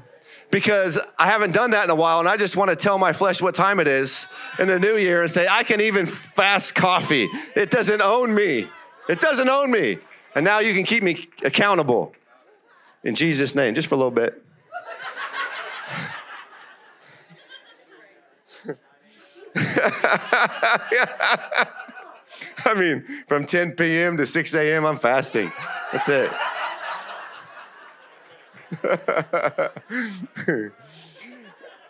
because 0.52 1.00
I 1.18 1.28
haven't 1.28 1.54
done 1.54 1.72
that 1.72 1.86
in 1.86 1.90
a 1.90 1.96
while, 1.96 2.20
and 2.20 2.28
I 2.28 2.38
just 2.38 2.58
want 2.58 2.70
to 2.70 2.76
tell 2.76 3.00
my 3.00 3.14
flesh 3.14 3.42
what 3.42 3.56
time 3.56 3.80
it 3.80 3.88
is 3.88 4.28
in 4.60 4.68
the 4.68 4.80
new 4.80 4.98
year 4.98 5.22
and 5.22 5.32
say, 5.32 5.48
I 5.50 5.64
can 5.64 5.82
even 5.82 6.06
fast 6.06 6.76
coffee. 6.76 7.30
It 7.56 7.72
doesn't 7.72 8.02
own 8.02 8.36
me. 8.36 8.68
It 9.10 9.20
doesn't 9.20 9.50
own 9.50 9.72
me. 9.72 9.98
And 10.36 10.46
now 10.46 10.60
you 10.60 10.74
can 10.74 10.84
keep 10.84 11.04
me 11.04 11.30
accountable 11.44 12.16
in 13.04 13.16
Jesus' 13.16 13.54
name, 13.56 13.76
just 13.76 13.88
for 13.88 13.96
a 13.96 13.98
little 13.98 14.12
bit. 14.12 14.42
I 22.66 22.74
mean, 22.76 23.04
from 23.28 23.46
10 23.46 23.74
p.m. 23.74 24.18
to 24.18 24.26
6 24.26 24.56
a.m., 24.56 24.86
I'm 24.86 24.98
fasting. 24.98 25.52
That's 25.92 26.10
it. 26.10 26.32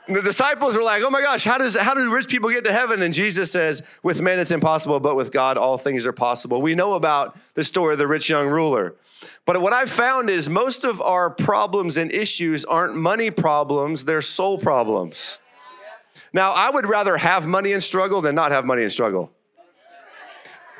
And 0.07 0.17
the 0.17 0.21
disciples 0.21 0.75
were 0.75 0.83
like, 0.83 1.01
oh 1.03 1.09
my 1.09 1.21
gosh, 1.21 1.45
how, 1.45 1.57
does, 1.57 1.77
how 1.77 1.93
do 1.93 2.13
rich 2.13 2.27
people 2.27 2.49
get 2.49 2.65
to 2.65 2.73
heaven? 2.73 3.01
And 3.01 3.13
Jesus 3.13 3.51
says, 3.51 3.83
with 4.03 4.21
men 4.21 4.37
it's 4.37 4.51
impossible, 4.51 4.99
but 4.99 5.15
with 5.15 5.31
God 5.31 5.57
all 5.57 5.77
things 5.77 6.05
are 6.05 6.11
possible. 6.11 6.61
We 6.61 6.75
know 6.75 6.93
about 6.93 7.37
the 7.53 7.63
story 7.63 7.93
of 7.93 7.99
the 7.99 8.07
rich 8.07 8.29
young 8.29 8.47
ruler. 8.47 8.95
But 9.45 9.61
what 9.61 9.71
I've 9.71 9.91
found 9.91 10.29
is 10.29 10.49
most 10.49 10.83
of 10.83 10.99
our 11.01 11.29
problems 11.29 11.95
and 11.95 12.11
issues 12.11 12.65
aren't 12.65 12.95
money 12.95 13.31
problems, 13.31 14.03
they're 14.03 14.21
soul 14.21 14.57
problems. 14.57 15.37
Now, 16.33 16.51
I 16.51 16.69
would 16.69 16.85
rather 16.85 17.15
have 17.17 17.47
money 17.47 17.73
and 17.73 17.81
struggle 17.81 18.19
than 18.19 18.35
not 18.35 18.51
have 18.51 18.65
money 18.65 18.81
and 18.81 18.91
struggle. 18.91 19.31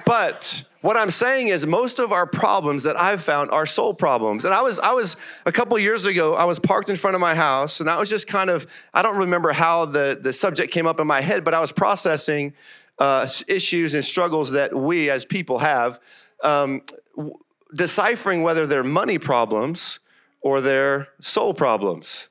But 0.06 0.66
what 0.84 0.98
I'm 0.98 1.10
saying 1.10 1.48
is 1.48 1.66
most 1.66 1.98
of 1.98 2.12
our 2.12 2.28
problems 2.28 2.84
that 2.84 3.00
I've 3.00 3.24
found 3.24 3.52
are 3.52 3.66
soul 3.66 3.94
problems. 3.94 4.44
And 4.44 4.54
I 4.54 4.62
was 4.62 4.80
I 4.80 4.92
was 4.92 5.16
a 5.46 5.52
couple 5.52 5.80
years 5.80 6.06
ago, 6.06 6.36
I 6.36 6.44
was 6.44 6.60
parked 6.60 6.90
in 6.90 6.98
front 6.98 7.16
of 7.16 7.22
my 7.22 7.36
house 7.36 7.80
and 7.80 7.90
I 7.90 7.98
was 7.98 8.10
just 8.10 8.28
kind 8.28 8.50
of 8.50 8.68
I 8.94 9.02
don't 9.02 9.18
remember 9.18 9.54
how 9.54 9.86
the 9.86 10.20
the 10.22 10.34
subject 10.34 10.74
came 10.74 10.86
up 10.86 11.00
in 11.00 11.08
my 11.08 11.22
head, 11.22 11.46
but 11.46 11.54
I 11.54 11.62
was 11.62 11.72
processing 11.72 12.54
uh, 13.00 13.26
issues 13.48 13.96
and 13.96 14.04
struggles 14.04 14.52
that 14.52 14.76
we 14.76 15.10
as 15.10 15.24
people 15.24 15.60
have, 15.60 16.02
um, 16.44 16.82
w- 17.16 17.34
deciphering 17.74 18.44
whether 18.44 18.66
they're 18.66 18.84
money 18.84 19.18
problems 19.18 20.02
or 20.42 20.60
they're 20.60 21.08
soul 21.22 21.54
problems. 21.54 22.28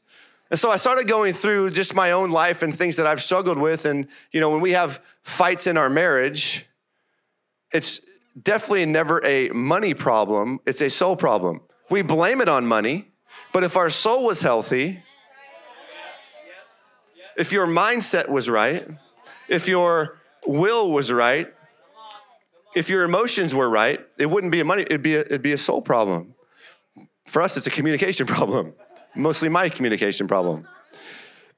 And 0.51 0.61
so 0.61 0.71
I 0.71 0.77
started 0.77 1.09
going 1.09 1.33
through 1.33 1.71
just 1.71 1.95
my 1.95 2.11
own 2.11 2.31
life 2.31 2.61
and 2.61 2.77
things 2.77 2.97
that 2.97 3.07
I've 3.07 3.23
struggled 3.23 3.57
with. 3.57 3.87
And, 3.87 4.07
you 4.31 4.41
know, 4.41 4.51
when 4.51 4.61
we 4.61 4.73
have 4.73 5.01
fights 5.23 5.67
in 5.67 5.79
our 5.79 5.89
marriage, 5.89 6.67
it's 7.73 8.03
definitely 8.41 8.87
never 8.87 9.25
a 9.25 9.51
money 9.51 9.95
problem, 9.95 10.61
it's 10.67 10.81
a 10.81 10.91
soul 10.91 11.17
problem. 11.17 11.61
We 11.91 12.03
blame 12.03 12.41
it 12.41 12.49
on 12.49 12.67
money, 12.67 13.13
but 13.53 13.65
if 13.65 13.77
our 13.77 13.91
soul 13.91 14.25
was 14.25 14.43
healthy, 14.43 15.03
if 17.37 17.53
your 17.53 17.67
mindset 17.67 18.29
was 18.29 18.49
right, 18.49 18.87
if 19.49 19.69
your 19.69 20.19
will 20.47 20.91
was 20.91 21.13
right, 21.13 21.53
if 22.75 22.89
your 22.89 23.05
emotions 23.05 23.55
were 23.55 23.69
right, 23.69 24.01
it 24.19 24.27
wouldn't 24.27 24.53
be 24.53 24.61
a 24.61 24.65
money, 24.65 24.83
it'd 24.83 25.03
be 25.03 25.15
a, 25.17 25.21
it'd 25.21 25.43
be 25.43 25.53
a 25.53 25.59
soul 25.59 25.83
problem. 25.83 26.35
For 27.27 27.43
us, 27.43 27.57
it's 27.57 27.67
a 27.67 27.71
communication 27.71 28.27
problem, 28.37 28.75
mostly 29.15 29.49
my 29.49 29.69
communication 29.69 30.27
problem. 30.27 30.67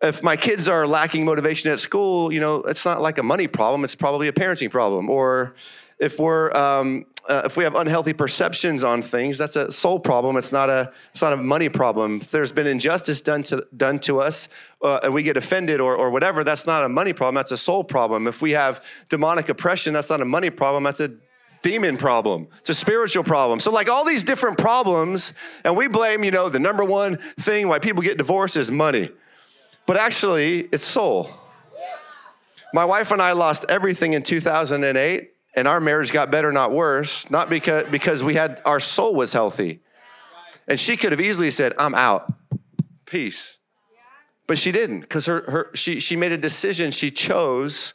If 0.02 0.23
my 0.23 0.37
kids 0.37 0.69
are 0.69 0.87
lacking 0.87 1.25
motivation 1.25 1.71
at 1.71 1.81
school, 1.81 2.33
you 2.33 2.40
know, 2.40 2.57
it's 2.57 2.85
not 2.85 3.00
like 3.00 3.19
a 3.19 3.23
money 3.23 3.47
problem, 3.47 3.85
it's 3.85 3.95
probably 3.95 4.28
a 4.28 4.33
parenting 4.33 4.71
problem. 4.71 5.09
Or 5.09 5.54
if 6.04 6.18
we're 6.18 6.54
um, 6.54 7.06
uh, 7.28 7.42
if 7.46 7.56
we 7.56 7.64
have 7.64 7.75
unhealthy 7.75 8.12
perceptions 8.12 8.84
on 8.84 9.00
things, 9.00 9.38
that's 9.38 9.56
a 9.56 9.73
soul 9.73 9.99
problem. 9.99 10.37
It's 10.37 10.52
not 10.52 10.68
a 10.68 10.92
it's 11.11 11.23
not 11.23 11.32
a 11.32 11.37
money 11.37 11.70
problem. 11.70 12.20
If 12.20 12.30
there's 12.30 12.52
been 12.52 12.66
injustice 12.66 13.23
done 13.23 13.42
to 13.44 13.66
done 13.75 13.99
to 14.00 14.20
us, 14.20 14.50
uh, 14.82 15.00
and 15.02 15.14
we 15.14 15.23
get 15.23 15.38
offended 15.38 15.80
or 15.80 15.96
or 15.96 16.11
whatever, 16.11 16.44
that's 16.44 16.66
not 16.66 16.84
a 16.84 16.88
money 16.88 17.14
problem. 17.14 17.34
That's 17.34 17.52
a 17.52 17.56
soul 17.56 17.82
problem. 17.82 18.26
If 18.26 18.42
we 18.42 18.50
have 18.50 18.84
demonic 19.08 19.49
oppression, 19.49 19.94
that's 19.94 20.11
not 20.11 20.20
a 20.20 20.26
money 20.26 20.50
problem. 20.50 20.84
That's 20.84 21.00
a 21.00 21.12
demon 21.62 21.96
problem. 21.96 22.49
It's 22.58 22.68
a 22.68 22.75
spiritual 22.75 23.25
problem. 23.25 23.58
So 23.58 23.70
like 23.70 23.88
all 23.88 24.04
these 24.04 24.23
different 24.23 24.58
problems, 24.58 25.32
and 25.64 25.75
we 25.75 25.88
blame 25.88 26.23
you 26.23 26.30
know 26.30 26.50
the 26.50 26.61
number 26.61 26.84
one 26.84 27.16
thing 27.40 27.68
why 27.68 27.78
people 27.78 28.02
get 28.02 28.18
divorced 28.18 28.58
is 28.58 28.70
money, 28.70 29.08
but 29.87 29.96
actually 29.96 30.68
it's 30.70 30.84
soul. 30.84 31.30
My 32.75 32.84
wife 32.84 33.12
and 33.12 33.23
I 33.23 33.32
lost 33.32 33.64
everything 33.68 34.12
in 34.12 34.25
2008 34.25 35.34
and 35.56 35.68
our 35.68 35.80
marriage 35.80 36.12
got 36.12 36.30
better, 36.30 36.52
not 36.52 36.73
worse, 36.73 37.30
not 37.30 37.49
because, 37.49 37.84
because 37.90 38.25
we 38.25 38.34
had 38.34 38.61
our 38.64 38.80
soul 38.80 39.14
was 39.14 39.32
healthy. 39.32 39.80
And 40.66 40.80
she 40.80 40.96
could 40.96 41.12
have 41.12 41.20
easily 41.20 41.50
said, 41.50 41.73
I'm 41.78 41.94
out. 41.94 42.32
Peace. 43.06 43.58
But 44.46 44.58
she 44.58 44.73
didn't, 44.73 45.00
because 45.00 45.26
her, 45.26 45.42
her 45.50 45.70
she 45.75 46.00
she 46.00 46.16
made 46.16 46.32
a 46.32 46.37
decision. 46.37 46.90
She 46.90 47.11
chose 47.11 47.94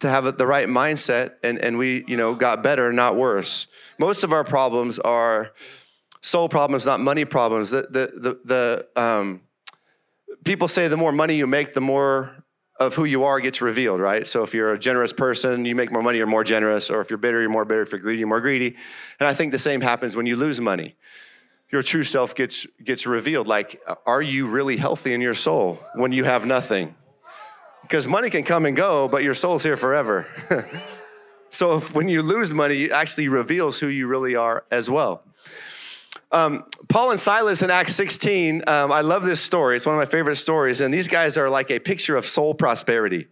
to 0.00 0.10
have 0.10 0.38
the 0.38 0.46
right 0.46 0.66
mindset, 0.66 1.34
and, 1.44 1.58
and 1.58 1.78
we, 1.78 2.04
you 2.08 2.16
know, 2.16 2.34
got 2.34 2.64
better, 2.64 2.92
not 2.92 3.14
worse. 3.14 3.68
Most 3.98 4.24
of 4.24 4.32
our 4.32 4.42
problems 4.42 4.98
are 4.98 5.52
soul 6.20 6.48
problems, 6.48 6.84
not 6.84 6.98
money 6.98 7.24
problems. 7.24 7.70
The 7.70 7.82
the 7.82 8.12
the, 8.16 8.86
the 8.96 9.00
um, 9.00 9.42
people 10.44 10.66
say 10.66 10.88
the 10.88 10.96
more 10.96 11.12
money 11.12 11.36
you 11.36 11.46
make, 11.46 11.74
the 11.74 11.80
more 11.80 12.43
of 12.80 12.94
who 12.94 13.04
you 13.04 13.24
are 13.24 13.38
gets 13.40 13.60
revealed, 13.60 14.00
right? 14.00 14.26
So 14.26 14.42
if 14.42 14.52
you're 14.52 14.72
a 14.72 14.78
generous 14.78 15.12
person, 15.12 15.64
you 15.64 15.74
make 15.74 15.92
more 15.92 16.02
money, 16.02 16.18
you're 16.18 16.26
more 16.26 16.44
generous. 16.44 16.90
Or 16.90 17.00
if 17.00 17.08
you're 17.08 17.18
bitter, 17.18 17.40
you're 17.40 17.50
more 17.50 17.64
bitter. 17.64 17.82
If 17.82 17.92
you're 17.92 18.00
greedy, 18.00 18.18
you're 18.18 18.28
more 18.28 18.40
greedy. 18.40 18.76
And 19.20 19.28
I 19.28 19.34
think 19.34 19.52
the 19.52 19.58
same 19.58 19.80
happens 19.80 20.16
when 20.16 20.26
you 20.26 20.36
lose 20.36 20.60
money. 20.60 20.96
Your 21.70 21.82
true 21.82 22.04
self 22.04 22.34
gets 22.34 22.66
gets 22.82 23.06
revealed. 23.06 23.48
Like, 23.48 23.80
are 24.06 24.22
you 24.22 24.46
really 24.46 24.76
healthy 24.76 25.12
in 25.12 25.20
your 25.20 25.34
soul 25.34 25.80
when 25.94 26.12
you 26.12 26.24
have 26.24 26.46
nothing? 26.46 26.94
Because 27.82 28.08
money 28.08 28.30
can 28.30 28.44
come 28.44 28.64
and 28.64 28.76
go, 28.76 29.08
but 29.08 29.22
your 29.22 29.34
soul's 29.34 29.62
here 29.62 29.76
forever. 29.76 30.26
so 31.50 31.78
if, 31.78 31.94
when 31.94 32.08
you 32.08 32.22
lose 32.22 32.54
money, 32.54 32.84
it 32.84 32.92
actually 32.92 33.28
reveals 33.28 33.78
who 33.78 33.88
you 33.88 34.06
really 34.06 34.34
are 34.34 34.64
as 34.70 34.88
well. 34.88 35.22
Um, 36.34 36.64
Paul 36.88 37.12
and 37.12 37.20
Silas 37.20 37.62
in 37.62 37.70
Acts 37.70 37.94
16, 37.94 38.64
um, 38.66 38.90
I 38.90 39.02
love 39.02 39.24
this 39.24 39.40
story. 39.40 39.76
It's 39.76 39.86
one 39.86 39.94
of 39.94 40.00
my 40.00 40.04
favorite 40.04 40.34
stories. 40.34 40.80
And 40.80 40.92
these 40.92 41.06
guys 41.06 41.36
are 41.36 41.48
like 41.48 41.70
a 41.70 41.78
picture 41.78 42.16
of 42.16 42.26
soul 42.26 42.54
prosperity. 42.54 43.28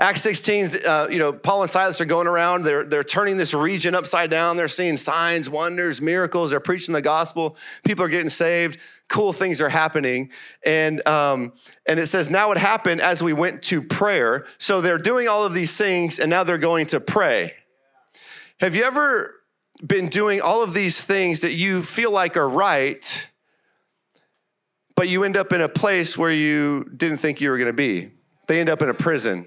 Acts 0.00 0.22
16, 0.22 0.70
uh, 0.88 1.08
you 1.10 1.18
know, 1.18 1.34
Paul 1.34 1.62
and 1.62 1.70
Silas 1.70 2.00
are 2.00 2.06
going 2.06 2.26
around. 2.26 2.62
They're, 2.62 2.84
they're 2.84 3.04
turning 3.04 3.36
this 3.36 3.52
region 3.52 3.94
upside 3.94 4.30
down. 4.30 4.56
They're 4.56 4.68
seeing 4.68 4.96
signs, 4.96 5.50
wonders, 5.50 6.00
miracles. 6.00 6.50
They're 6.50 6.60
preaching 6.60 6.94
the 6.94 7.02
gospel. 7.02 7.58
People 7.84 8.06
are 8.06 8.08
getting 8.08 8.30
saved. 8.30 8.80
Cool 9.08 9.34
things 9.34 9.60
are 9.60 9.68
happening. 9.68 10.30
And, 10.64 11.06
um, 11.06 11.52
and 11.86 12.00
it 12.00 12.06
says, 12.06 12.30
now 12.30 12.52
it 12.52 12.58
happened 12.58 13.02
as 13.02 13.22
we 13.22 13.34
went 13.34 13.62
to 13.64 13.82
prayer. 13.82 14.46
So 14.56 14.80
they're 14.80 14.98
doing 14.98 15.28
all 15.28 15.44
of 15.44 15.52
these 15.52 15.76
things, 15.76 16.18
and 16.20 16.30
now 16.30 16.42
they're 16.42 16.56
going 16.56 16.86
to 16.86 17.00
pray. 17.00 17.52
Have 18.60 18.74
you 18.74 18.84
ever 18.84 19.34
been 19.84 20.08
doing 20.08 20.40
all 20.40 20.62
of 20.62 20.74
these 20.74 21.02
things 21.02 21.40
that 21.40 21.54
you 21.54 21.82
feel 21.82 22.12
like 22.12 22.36
are 22.36 22.48
right, 22.48 23.30
but 24.94 25.08
you 25.08 25.24
end 25.24 25.36
up 25.36 25.52
in 25.52 25.60
a 25.60 25.68
place 25.68 26.16
where 26.16 26.30
you 26.30 26.90
didn't 26.96 27.18
think 27.18 27.40
you 27.40 27.50
were 27.50 27.58
going 27.58 27.66
to 27.66 27.72
be. 27.72 28.10
They 28.46 28.60
end 28.60 28.70
up 28.70 28.82
in 28.82 28.88
a 28.88 28.94
prison. 28.94 29.46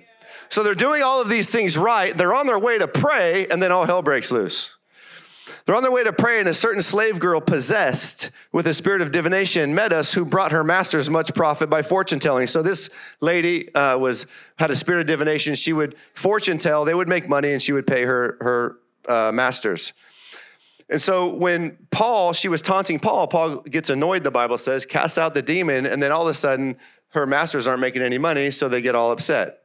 So 0.50 0.64
they're 0.64 0.76
doing 0.76 1.04
all 1.04 1.22
of 1.22 1.30
these 1.30 1.52
things 1.52 1.78
right. 1.78 2.16
They're 2.16 2.34
on 2.34 2.48
their 2.48 2.60
way 2.60 2.78
to 2.78 2.88
pray, 2.88 3.48
and 3.48 3.62
then 3.62 3.72
all 3.72 3.86
hell 3.86 4.02
breaks 4.02 4.32
loose. 4.32 4.76
They're 5.66 5.76
on 5.76 5.84
their 5.84 5.92
way 5.92 6.04
to 6.04 6.14
pray, 6.14 6.40
and 6.40 6.50
a 6.50 6.54
certain 6.54 6.82
slave 6.82 7.20
girl 7.20 7.42
possessed 7.42 8.32
with 8.52 8.66
a 8.66 8.74
spirit 8.74 9.02
of 9.02 9.12
divination 9.12 9.76
met 9.76 9.94
us, 9.94 10.14
who 10.14 10.26
brought 10.26 10.52
her 10.52 10.64
masters 10.64 11.10
much 11.10 11.34
profit 11.36 11.70
by 11.70 11.84
fortune 11.84 12.20
telling. 12.20 12.48
So 12.48 12.64
this 12.64 12.90
lady 13.22 13.74
uh, 13.76 13.98
was 13.98 14.26
had 14.58 14.72
a 14.72 14.76
spirit 14.76 15.02
of 15.02 15.08
divination. 15.08 15.54
She 15.54 15.74
would 15.74 15.96
fortune 16.16 16.58
tell. 16.58 16.86
They 16.86 16.96
would 16.96 17.08
make 17.08 17.30
money, 17.30 17.52
and 17.52 17.62
she 17.62 17.72
would 17.72 17.86
pay 17.86 18.04
her 18.04 18.38
her 18.42 18.78
uh, 19.08 19.32
masters. 19.32 19.94
And 20.90 21.02
so 21.02 21.34
when 21.34 21.78
Paul, 21.92 22.34
she 22.34 22.50
was 22.50 22.62
taunting 22.62 23.00
Paul, 23.00 23.28
Paul 23.28 23.58
gets 23.58 23.90
annoyed, 23.90 24.24
the 24.24 24.32
Bible 24.32 24.58
says, 24.58 24.86
casts 24.86 25.18
out 25.18 25.34
the 25.34 25.42
demon, 25.42 25.86
and 25.86 26.02
then 26.02 26.12
all 26.12 26.24
of 26.24 26.28
a 26.30 26.34
sudden 26.34 26.78
her 27.10 27.28
masters 27.28 27.68
aren't 27.68 27.82
making 27.82 28.02
any 28.02 28.18
money, 28.18 28.52
so 28.52 28.68
they 28.68 28.82
get 28.82 28.96
all 28.96 29.12
upset. 29.12 29.60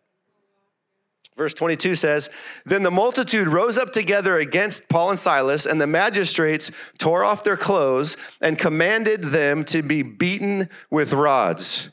Verse 1.37 1.55
22 1.55 1.97
says, 1.97 2.31
Then 2.65 2.85
the 2.85 2.91
multitude 2.91 3.49
rose 3.49 3.77
up 3.77 3.93
together 3.93 4.39
against 4.39 4.89
Paul 4.89 5.11
and 5.11 5.19
Silas, 5.19 5.67
and 5.67 5.81
the 5.81 5.87
magistrates 5.87 6.71
tore 6.99 7.25
off 7.25 7.43
their 7.43 7.57
clothes 7.57 8.17
and 8.41 8.57
commanded 8.57 9.25
them 9.25 9.65
to 9.65 9.83
be 9.83 10.03
beaten 10.03 10.69
with 10.91 11.13
rods. 11.13 11.91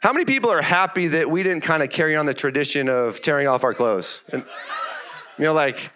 How 0.00 0.12
many 0.12 0.24
people 0.24 0.50
are 0.50 0.62
happy 0.62 1.08
that 1.08 1.30
we 1.30 1.42
didn't 1.42 1.62
kind 1.62 1.82
of 1.82 1.90
carry 1.90 2.16
on 2.16 2.26
the 2.26 2.34
tradition 2.34 2.88
of 2.88 3.20
tearing 3.20 3.46
off 3.46 3.62
our 3.62 3.74
clothes? 3.74 4.22
And, 4.32 4.44
you 5.38 5.44
know, 5.44 5.52
like, 5.52 5.92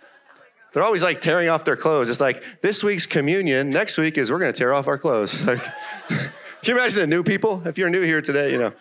they're 0.74 0.82
always 0.82 1.02
like 1.04 1.20
tearing 1.20 1.48
off 1.48 1.64
their 1.64 1.76
clothes. 1.76 2.10
It's 2.10 2.20
like 2.20 2.42
this 2.60 2.82
week's 2.82 3.06
communion, 3.06 3.70
next 3.70 3.96
week 3.96 4.18
is 4.18 4.32
we're 4.32 4.40
going 4.40 4.52
to 4.52 4.58
tear 4.58 4.74
off 4.74 4.88
our 4.88 4.98
clothes. 4.98 5.46
Like, 5.46 5.62
can 6.08 6.30
you 6.64 6.74
imagine 6.74 7.00
the 7.00 7.06
new 7.06 7.22
people? 7.22 7.62
If 7.64 7.78
you're 7.78 7.88
new 7.88 8.02
here 8.02 8.20
today, 8.20 8.50
you 8.50 8.58
know. 8.58 8.72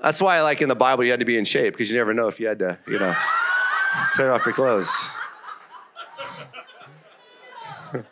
That's 0.00 0.22
why, 0.22 0.40
like 0.42 0.62
in 0.62 0.68
the 0.68 0.76
Bible, 0.76 1.02
you 1.02 1.10
had 1.10 1.18
to 1.18 1.26
be 1.26 1.36
in 1.36 1.44
shape 1.44 1.74
because 1.74 1.90
you 1.90 1.98
never 1.98 2.14
know 2.14 2.28
if 2.28 2.38
you 2.38 2.46
had 2.46 2.60
to, 2.60 2.78
you 2.86 3.00
know, 3.00 3.16
tear 4.14 4.32
off 4.32 4.46
your 4.46 4.54
clothes. 4.54 5.10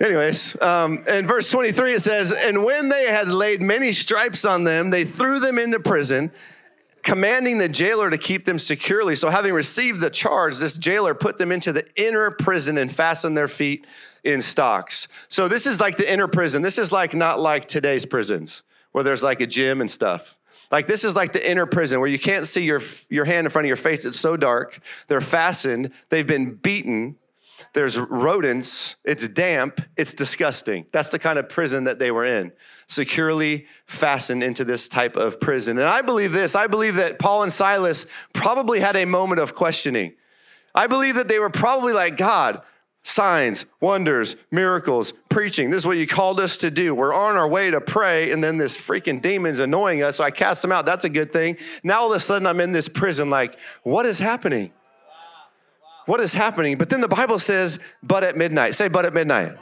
Anyways, 0.00 0.62
um, 0.62 1.02
in 1.08 1.26
verse 1.26 1.50
23, 1.50 1.94
it 1.94 2.02
says, 2.02 2.30
And 2.30 2.62
when 2.64 2.88
they 2.88 3.06
had 3.06 3.26
laid 3.26 3.60
many 3.60 3.90
stripes 3.90 4.44
on 4.44 4.62
them, 4.62 4.90
they 4.90 5.02
threw 5.02 5.40
them 5.40 5.58
into 5.58 5.80
prison 5.80 6.30
commanding 7.06 7.58
the 7.58 7.68
jailer 7.68 8.10
to 8.10 8.18
keep 8.18 8.44
them 8.44 8.58
securely. 8.58 9.14
So, 9.14 9.30
having 9.30 9.54
received 9.54 10.00
the 10.00 10.10
charge, 10.10 10.58
this 10.58 10.76
jailer 10.76 11.14
put 11.14 11.38
them 11.38 11.52
into 11.52 11.72
the 11.72 11.86
inner 11.94 12.32
prison 12.32 12.76
and 12.76 12.90
fastened 12.92 13.38
their 13.38 13.48
feet 13.48 13.86
in 14.24 14.42
stocks. 14.42 15.06
So, 15.28 15.46
this 15.46 15.66
is 15.66 15.80
like 15.80 15.96
the 15.96 16.12
inner 16.12 16.26
prison. 16.26 16.62
This 16.62 16.78
is 16.78 16.90
like 16.90 17.14
not 17.14 17.38
like 17.38 17.66
today's 17.66 18.04
prisons 18.04 18.64
where 18.90 19.04
there's 19.04 19.22
like 19.22 19.40
a 19.40 19.46
gym 19.46 19.80
and 19.80 19.90
stuff. 19.90 20.36
Like 20.72 20.88
this 20.88 21.04
is 21.04 21.14
like 21.14 21.32
the 21.32 21.48
inner 21.48 21.64
prison 21.64 22.00
where 22.00 22.08
you 22.08 22.18
can't 22.18 22.44
see 22.44 22.64
your, 22.64 22.82
your 23.08 23.24
hand 23.24 23.46
in 23.46 23.50
front 23.50 23.66
of 23.66 23.68
your 23.68 23.76
face. 23.76 24.04
It's 24.04 24.18
so 24.18 24.36
dark. 24.36 24.80
They're 25.06 25.20
fastened. 25.20 25.92
They've 26.08 26.26
been 26.26 26.54
beaten. 26.54 27.16
There's 27.76 27.98
rodents, 27.98 28.96
it's 29.04 29.28
damp, 29.28 29.82
it's 29.98 30.14
disgusting. 30.14 30.86
That's 30.92 31.10
the 31.10 31.18
kind 31.18 31.38
of 31.38 31.50
prison 31.50 31.84
that 31.84 31.98
they 31.98 32.10
were 32.10 32.24
in, 32.24 32.52
securely 32.86 33.66
fastened 33.84 34.42
into 34.42 34.64
this 34.64 34.88
type 34.88 35.14
of 35.14 35.38
prison. 35.40 35.76
And 35.76 35.86
I 35.86 36.00
believe 36.00 36.32
this 36.32 36.56
I 36.56 36.68
believe 36.68 36.94
that 36.94 37.18
Paul 37.18 37.42
and 37.42 37.52
Silas 37.52 38.06
probably 38.32 38.80
had 38.80 38.96
a 38.96 39.04
moment 39.04 39.40
of 39.40 39.54
questioning. 39.54 40.14
I 40.74 40.86
believe 40.86 41.16
that 41.16 41.28
they 41.28 41.38
were 41.38 41.50
probably 41.50 41.92
like, 41.92 42.16
God, 42.16 42.62
signs, 43.02 43.66
wonders, 43.78 44.36
miracles, 44.50 45.12
preaching. 45.28 45.68
This 45.68 45.82
is 45.82 45.86
what 45.86 45.98
you 45.98 46.06
called 46.06 46.40
us 46.40 46.56
to 46.58 46.70
do. 46.70 46.94
We're 46.94 47.14
on 47.14 47.36
our 47.36 47.46
way 47.46 47.70
to 47.70 47.82
pray, 47.82 48.32
and 48.32 48.42
then 48.42 48.56
this 48.56 48.74
freaking 48.74 49.20
demon's 49.20 49.60
annoying 49.60 50.02
us. 50.02 50.16
So 50.16 50.24
I 50.24 50.30
cast 50.30 50.62
them 50.62 50.72
out. 50.72 50.86
That's 50.86 51.04
a 51.04 51.10
good 51.10 51.30
thing. 51.30 51.58
Now 51.84 52.00
all 52.00 52.10
of 52.10 52.16
a 52.16 52.20
sudden 52.20 52.46
I'm 52.46 52.60
in 52.60 52.72
this 52.72 52.88
prison, 52.88 53.28
like, 53.28 53.58
what 53.82 54.06
is 54.06 54.18
happening? 54.18 54.72
What 56.06 56.20
is 56.20 56.34
happening? 56.34 56.78
But 56.78 56.88
then 56.88 57.00
the 57.00 57.08
Bible 57.08 57.38
says, 57.38 57.78
but 58.02 58.24
at 58.24 58.36
midnight. 58.36 58.74
Say, 58.74 58.88
but 58.88 59.04
at 59.04 59.12
midnight. 59.12 59.56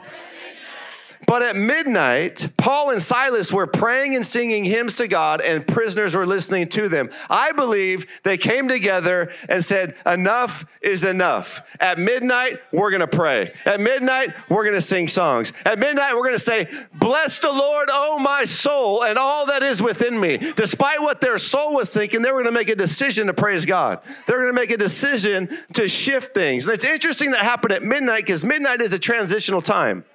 But 1.27 1.41
at 1.41 1.55
midnight, 1.55 2.47
Paul 2.57 2.91
and 2.91 3.01
Silas 3.01 3.51
were 3.51 3.67
praying 3.67 4.15
and 4.15 4.25
singing 4.25 4.63
hymns 4.63 4.97
to 4.97 5.07
God, 5.07 5.41
and 5.41 5.65
prisoners 5.65 6.15
were 6.15 6.25
listening 6.25 6.67
to 6.69 6.87
them. 6.87 7.09
I 7.29 7.51
believe 7.51 8.05
they 8.23 8.37
came 8.37 8.67
together 8.67 9.31
and 9.49 9.63
said, 9.63 9.95
Enough 10.05 10.65
is 10.81 11.03
enough. 11.03 11.61
At 11.79 11.97
midnight, 11.97 12.59
we're 12.71 12.91
gonna 12.91 13.07
pray. 13.07 13.53
At 13.65 13.79
midnight, 13.79 14.33
we're 14.49 14.65
gonna 14.65 14.81
sing 14.81 15.07
songs. 15.07 15.53
At 15.65 15.79
midnight, 15.79 16.13
we're 16.15 16.25
gonna 16.25 16.39
say, 16.39 16.67
Bless 16.93 17.39
the 17.39 17.51
Lord, 17.51 17.89
oh 17.91 18.19
my 18.19 18.45
soul, 18.45 19.03
and 19.03 19.17
all 19.17 19.45
that 19.47 19.63
is 19.63 19.81
within 19.81 20.19
me. 20.19 20.37
Despite 20.37 21.01
what 21.01 21.21
their 21.21 21.37
soul 21.37 21.75
was 21.75 21.93
thinking, 21.93 22.21
they 22.21 22.31
were 22.31 22.43
gonna 22.43 22.51
make 22.51 22.69
a 22.69 22.75
decision 22.75 23.27
to 23.27 23.33
praise 23.33 23.65
God. 23.65 23.99
They're 24.27 24.41
gonna 24.41 24.53
make 24.53 24.71
a 24.71 24.77
decision 24.77 25.49
to 25.73 25.87
shift 25.87 26.33
things. 26.33 26.65
And 26.65 26.73
it's 26.73 26.85
interesting 26.85 27.31
that 27.31 27.41
happened 27.41 27.73
at 27.73 27.83
midnight 27.83 28.25
because 28.25 28.45
midnight 28.45 28.81
is 28.81 28.93
a 28.93 28.99
transitional 28.99 29.61
time. 29.61 30.05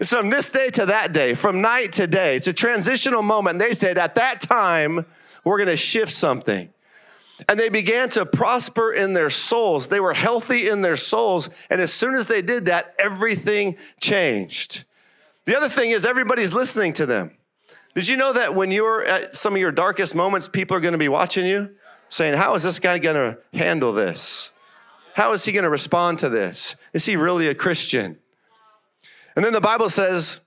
It's 0.00 0.10
from 0.10 0.30
this 0.30 0.48
day 0.48 0.70
to 0.70 0.86
that 0.86 1.12
day, 1.12 1.34
from 1.34 1.60
night 1.60 1.92
to 1.94 2.06
day. 2.06 2.36
It's 2.36 2.46
a 2.46 2.52
transitional 2.52 3.22
moment. 3.22 3.58
They 3.58 3.72
said, 3.72 3.98
at 3.98 4.14
that 4.14 4.40
time, 4.40 5.04
we're 5.44 5.58
going 5.58 5.68
to 5.68 5.76
shift 5.76 6.12
something. 6.12 6.70
And 7.48 7.58
they 7.58 7.68
began 7.68 8.08
to 8.10 8.26
prosper 8.26 8.92
in 8.92 9.12
their 9.12 9.30
souls. 9.30 9.88
They 9.88 10.00
were 10.00 10.14
healthy 10.14 10.68
in 10.68 10.82
their 10.82 10.96
souls. 10.96 11.50
And 11.70 11.80
as 11.80 11.92
soon 11.92 12.14
as 12.14 12.28
they 12.28 12.42
did 12.42 12.66
that, 12.66 12.94
everything 12.98 13.76
changed. 14.00 14.84
The 15.44 15.56
other 15.56 15.68
thing 15.68 15.90
is, 15.90 16.04
everybody's 16.04 16.52
listening 16.52 16.92
to 16.94 17.06
them. 17.06 17.36
Did 17.94 18.08
you 18.08 18.16
know 18.16 18.32
that 18.32 18.54
when 18.54 18.70
you're 18.70 19.04
at 19.04 19.34
some 19.34 19.54
of 19.54 19.60
your 19.60 19.72
darkest 19.72 20.14
moments, 20.14 20.48
people 20.48 20.76
are 20.76 20.80
going 20.80 20.92
to 20.92 20.98
be 20.98 21.08
watching 21.08 21.46
you, 21.46 21.70
saying, 22.08 22.34
How 22.34 22.54
is 22.54 22.62
this 22.62 22.78
guy 22.78 22.98
going 22.98 23.16
to 23.16 23.38
handle 23.56 23.92
this? 23.92 24.52
How 25.14 25.32
is 25.32 25.44
he 25.44 25.52
going 25.52 25.64
to 25.64 25.70
respond 25.70 26.18
to 26.20 26.28
this? 26.28 26.76
Is 26.92 27.06
he 27.06 27.16
really 27.16 27.48
a 27.48 27.54
Christian? 27.54 28.18
And 29.38 29.44
then 29.44 29.52
the 29.52 29.60
Bible 29.60 29.88
says 29.88 30.40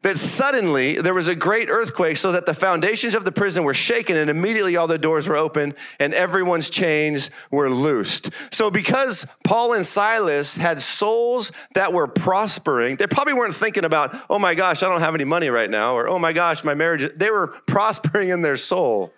that 0.00 0.18
suddenly 0.18 0.96
there 0.96 1.14
was 1.14 1.28
a 1.28 1.34
great 1.36 1.70
earthquake 1.70 2.16
so 2.16 2.32
that 2.32 2.44
the 2.44 2.54
foundations 2.54 3.14
of 3.14 3.24
the 3.24 3.30
prison 3.30 3.62
were 3.62 3.72
shaken 3.72 4.16
and 4.16 4.28
immediately 4.28 4.74
all 4.74 4.88
the 4.88 4.98
doors 4.98 5.28
were 5.28 5.36
open 5.36 5.74
and 6.00 6.12
everyone's 6.12 6.68
chains 6.68 7.30
were 7.52 7.70
loosed. 7.70 8.30
So 8.50 8.68
because 8.68 9.28
Paul 9.44 9.74
and 9.74 9.86
Silas 9.86 10.56
had 10.56 10.80
souls 10.80 11.52
that 11.74 11.92
were 11.92 12.08
prospering, 12.08 12.96
they 12.96 13.06
probably 13.06 13.34
weren't 13.34 13.54
thinking 13.54 13.84
about, 13.84 14.12
oh 14.28 14.40
my 14.40 14.56
gosh, 14.56 14.82
I 14.82 14.88
don't 14.88 15.02
have 15.02 15.14
any 15.14 15.22
money 15.22 15.48
right 15.48 15.70
now, 15.70 15.94
or 15.94 16.08
oh 16.08 16.18
my 16.18 16.32
gosh, 16.32 16.64
my 16.64 16.74
marriage, 16.74 17.08
they 17.14 17.30
were 17.30 17.46
prospering 17.68 18.30
in 18.30 18.42
their 18.42 18.56
soul. 18.56 19.12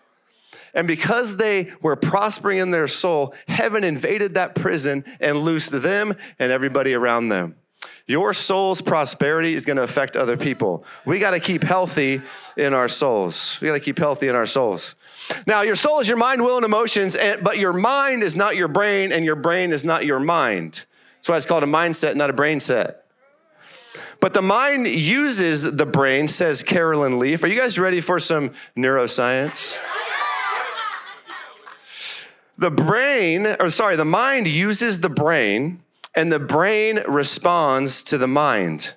And 0.75 0.87
because 0.87 1.39
they 1.39 1.73
were 1.81 1.97
prospering 1.97 2.59
in 2.59 2.73
their 2.73 2.89
soul, 2.89 3.35
heaven 3.49 3.85
invaded 3.85 4.35
that 4.35 4.55
prison 4.55 5.03
and 5.19 5.39
loosed 5.39 5.73
them 5.73 6.15
and 6.39 6.53
everybody 6.53 6.93
around 6.93 7.31
them. 7.31 7.57
Your 8.07 8.35
soul's 8.35 8.83
prosperity 8.83 9.55
is 9.55 9.65
going 9.65 9.79
to 9.79 9.83
affect 9.83 10.15
other 10.15 10.37
people. 10.37 10.85
We 11.07 11.19
got 11.19 11.31
to 11.31 11.41
keep 11.41 11.63
healthy 11.63 12.21
in 12.55 12.75
our 12.75 12.89
souls. 12.89 13.59
We 13.63 13.69
got 13.69 13.75
to 13.75 13.81
keep 13.81 13.99
healthy 13.99 14.29
in 14.29 14.37
our 14.37 14.45
souls. 14.45 14.95
Now, 15.47 15.63
your 15.63 15.77
soul 15.77 16.01
is 16.01 16.09
your 16.09 16.19
mind, 16.19 16.43
will, 16.43 16.57
and 16.57 16.67
emotions, 16.67 17.17
but 17.43 17.59
your 17.59 17.73
mind 17.73 18.23
is 18.23 18.37
not 18.37 18.57
your 18.57 18.69
brain, 18.69 19.11
and 19.11 19.25
your 19.25 19.37
brain 19.37 19.73
is 19.73 19.87
not 19.87 20.05
your 20.05 20.21
mind. 20.21 20.85
That's 21.17 21.31
why 21.31 21.37
it's 21.39 21.47
called 21.47 21.63
a 21.63 21.67
mindset, 21.67 22.15
not 22.15 22.29
a 22.29 22.35
brain 22.35 22.61
set. 22.61 23.07
But 24.21 24.35
the 24.35 24.43
mind 24.43 24.87
uses 24.87 25.63
the 25.63 25.87
brain, 25.87 26.29
says 26.29 26.63
Carolyn 26.63 27.19
Leaf. 27.19 27.43
Are 27.43 27.47
you 27.47 27.59
guys 27.59 27.79
ready 27.79 28.03
for 28.03 28.21
some 28.21 28.51
neuroscience? 28.77 29.81
The 32.59 32.71
brain, 32.71 33.47
or 33.59 33.71
sorry, 33.71 33.97
the 33.97 34.05
mind 34.05 34.47
uses 34.47 35.01
the 35.01 35.09
brain 35.09 35.83
and 36.15 36.33
the 36.33 36.41
brain 36.41 37.01
responds 37.09 38.03
to 38.05 38.19
the 38.19 38.29
mind. 38.29 38.95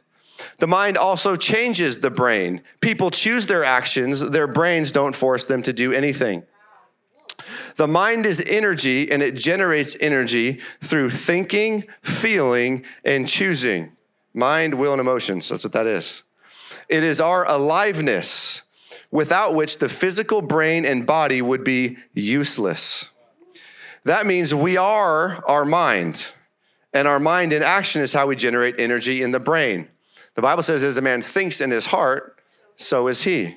The 0.60 0.68
mind 0.68 0.98
also 0.98 1.36
changes 1.36 2.00
the 2.00 2.12
brain. 2.12 2.62
People 2.82 3.12
choose 3.12 3.48
their 3.48 3.64
actions, 3.64 4.20
their 4.30 4.48
brains 4.48 4.92
don't 4.92 5.16
force 5.16 5.46
them 5.46 5.62
to 5.64 5.74
do 5.74 5.92
anything. 5.92 6.44
The 7.76 7.88
mind 7.88 8.26
is 8.26 8.42
energy 8.42 9.12
and 9.12 9.22
it 9.22 9.36
generates 9.36 9.96
energy 10.00 10.60
through 10.84 11.12
thinking, 11.12 11.86
feeling, 12.02 12.84
and 13.06 13.28
choosing. 13.28 13.92
Mind, 14.34 14.76
will, 14.76 14.94
and 14.94 15.02
emotions. 15.02 15.50
That's 15.50 15.64
what 15.64 15.74
that 15.74 15.88
is. 15.88 16.24
It 16.90 17.04
is 17.04 17.22
our 17.22 17.48
aliveness 17.48 18.64
without 19.12 19.54
which 19.54 19.78
the 19.78 19.90
physical 19.90 20.42
brain 20.42 20.86
and 20.86 21.06
body 21.06 21.42
would 21.42 21.64
be 21.64 21.98
useless. 22.14 23.10
That 24.04 24.26
means 24.26 24.54
we 24.54 24.78
are 24.78 25.44
our 25.48 25.66
mind. 25.66 26.32
And 26.98 27.08
our 27.08 27.20
mind 27.20 27.54
in 27.54 27.62
action 27.62 28.02
is 28.02 28.12
how 28.12 28.26
we 28.26 28.36
generate 28.36 28.80
energy 28.80 29.22
in 29.22 29.30
the 29.30 29.40
brain. 29.40 29.88
The 30.34 30.42
Bible 30.42 30.64
says, 30.64 30.82
as 30.82 30.98
a 30.98 31.02
man 31.04 31.22
thinks 31.22 31.62
in 31.62 31.70
his 31.70 31.86
heart, 31.86 32.42
so 32.76 33.08
is 33.08 33.22
he. 33.22 33.56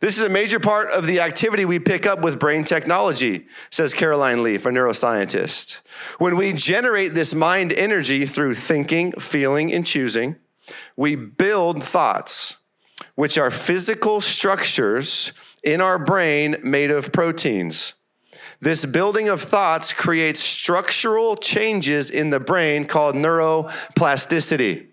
This 0.00 0.18
is 0.18 0.26
a 0.26 0.28
major 0.28 0.60
part 0.60 0.90
of 0.90 1.06
the 1.06 1.20
activity 1.20 1.64
we 1.64 1.78
pick 1.78 2.04
up 2.04 2.20
with 2.20 2.38
brain 2.38 2.64
technology, 2.64 3.46
says 3.70 3.94
Caroline 3.94 4.42
Leaf, 4.42 4.66
a 4.66 4.68
neuroscientist. 4.68 5.80
When 6.18 6.36
we 6.36 6.52
generate 6.52 7.14
this 7.14 7.34
mind 7.34 7.72
energy 7.72 8.26
through 8.26 8.56
thinking, 8.56 9.12
feeling, 9.12 9.72
and 9.72 9.86
choosing, 9.86 10.36
we 10.94 11.14
build 11.14 11.82
thoughts, 11.82 12.58
which 13.14 13.38
are 13.38 13.50
physical 13.50 14.20
structures 14.20 15.32
in 15.64 15.80
our 15.80 15.98
brain 15.98 16.56
made 16.62 16.90
of 16.90 17.12
proteins. 17.12 17.94
This 18.60 18.84
building 18.84 19.28
of 19.28 19.42
thoughts 19.42 19.92
creates 19.92 20.40
structural 20.40 21.36
changes 21.36 22.10
in 22.10 22.30
the 22.30 22.40
brain 22.40 22.86
called 22.86 23.14
neuroplasticity. 23.14 24.86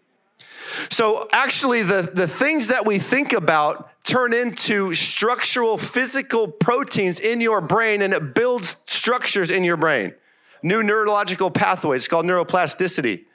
So, 0.89 1.27
actually, 1.33 1.83
the, 1.83 2.01
the 2.01 2.27
things 2.27 2.67
that 2.69 2.85
we 2.85 2.99
think 2.99 3.31
about 3.31 3.89
turn 4.03 4.33
into 4.33 4.93
structural 4.93 5.77
physical 5.77 6.47
proteins 6.47 7.19
in 7.19 7.39
your 7.39 7.61
brain 7.61 8.01
and 8.01 8.13
it 8.13 8.33
builds 8.33 8.75
structures 8.85 9.49
in 9.49 9.63
your 9.63 9.77
brain. 9.77 10.13
New 10.61 10.83
neurological 10.83 11.51
pathways 11.51 12.07
called 12.07 12.25
neuroplasticity. 12.25 13.25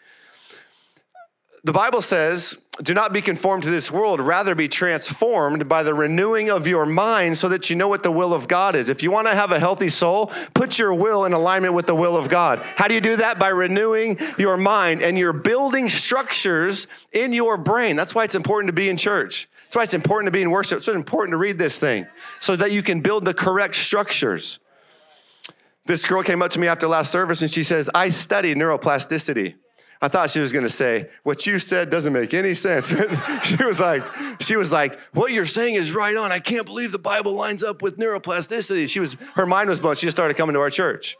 The 1.65 1.73
Bible 1.73 2.03
says, 2.03 2.65
do 2.81 2.95
not 2.95 3.13
be 3.13 3.21
conformed 3.21 3.65
to 3.65 3.71
this 3.71 3.91
world, 3.91 4.21
rather 4.21 4.55
be 4.55 4.69
transformed 4.69 5.69
by 5.69 5.83
the 5.83 5.93
renewing 5.93 6.51
of 6.51 6.69
your 6.69 6.87
mind 6.87 7.37
so 7.37 7.49
that 7.49 7.69
you 7.69 7.75
know 7.75 7.89
what 7.89 8.05
the 8.05 8.13
will 8.13 8.33
of 8.33 8.47
God 8.47 8.77
is. 8.77 8.89
If 8.89 9.03
you 9.03 9.11
want 9.11 9.27
to 9.27 9.35
have 9.35 9.51
a 9.51 9.59
healthy 9.59 9.89
soul, 9.89 10.27
put 10.55 10.79
your 10.79 10.95
will 10.95 11.25
in 11.25 11.33
alignment 11.33 11.75
with 11.75 11.87
the 11.87 11.95
will 11.97 12.17
of 12.17 12.29
God. 12.29 12.61
How 12.77 12.87
do 12.87 12.95
you 12.95 13.01
do 13.01 13.17
that? 13.17 13.41
By 13.41 13.49
renewing 13.49 14.19
your 14.39 14.57
mind 14.57 15.03
and 15.03 15.19
you're 15.19 15.33
building 15.33 15.89
structures 15.89 16.87
in 17.13 17.33
your 17.33 17.57
brain. 17.57 17.97
That's 17.97 18.15
why 18.15 18.23
it's 18.23 18.37
important 18.37 18.69
to 18.69 18.75
be 18.75 18.89
in 18.89 18.97
church. 18.97 19.49
That's 19.65 19.77
why 19.77 19.83
it's 19.83 19.95
important 19.95 20.29
to 20.29 20.33
be 20.33 20.43
in 20.43 20.51
worship. 20.51 20.79
It's 20.79 20.89
important 20.89 21.33
to 21.33 21.39
read 21.39 21.59
this 21.59 21.81
thing 21.81 22.07
so 22.39 22.55
that 22.55 22.71
you 22.71 22.83
can 22.83 23.01
build 23.01 23.25
the 23.25 23.35
correct 23.35 23.75
structures. 23.75 24.61
This 25.87 26.05
girl 26.05 26.23
came 26.23 26.41
up 26.41 26.53
to 26.53 26.61
me 26.61 26.69
after 26.69 26.87
last 26.87 27.11
service 27.11 27.43
and 27.43 27.51
she 27.51 27.65
says, 27.65 27.91
I 27.95 28.11
study 28.11 28.55
neuroplasticity. 28.55 29.57
I 30.01 30.09
thought 30.09 30.31
she 30.31 30.39
was 30.39 30.53
going 30.53 30.65
to 30.65 30.71
say, 30.71 31.11
what 31.25 31.45
you 31.47 31.59
said 31.59 31.91
doesn't 31.91 32.13
make 32.13 32.33
any 32.33 32.55
sense. 32.55 32.89
she 33.43 33.65
was 33.65 33.81
like, 33.81 34.05
she 34.41 34.57
was 34.57 34.71
like, 34.71 34.99
what 35.13 35.33
you're 35.33 35.47
saying 35.47 35.75
is 35.75 35.93
right 35.93 36.17
on. 36.17 36.31
I 36.31 36.39
can't 36.39 36.67
believe 36.67 36.93
the 36.93 37.01
Bible 37.01 37.33
lines 37.33 37.65
up 37.65 37.83
with 37.83 37.99
neuroplasticity. 37.99 38.89
She 38.89 39.01
was, 39.01 39.15
her 39.35 39.47
mind 39.47 39.69
was 39.69 39.81
blown. 39.81 39.97
She 39.97 40.07
just 40.07 40.17
started 40.17 40.37
coming 40.37 40.55
to 40.55 40.61
our 40.61 40.71
church. 40.71 41.17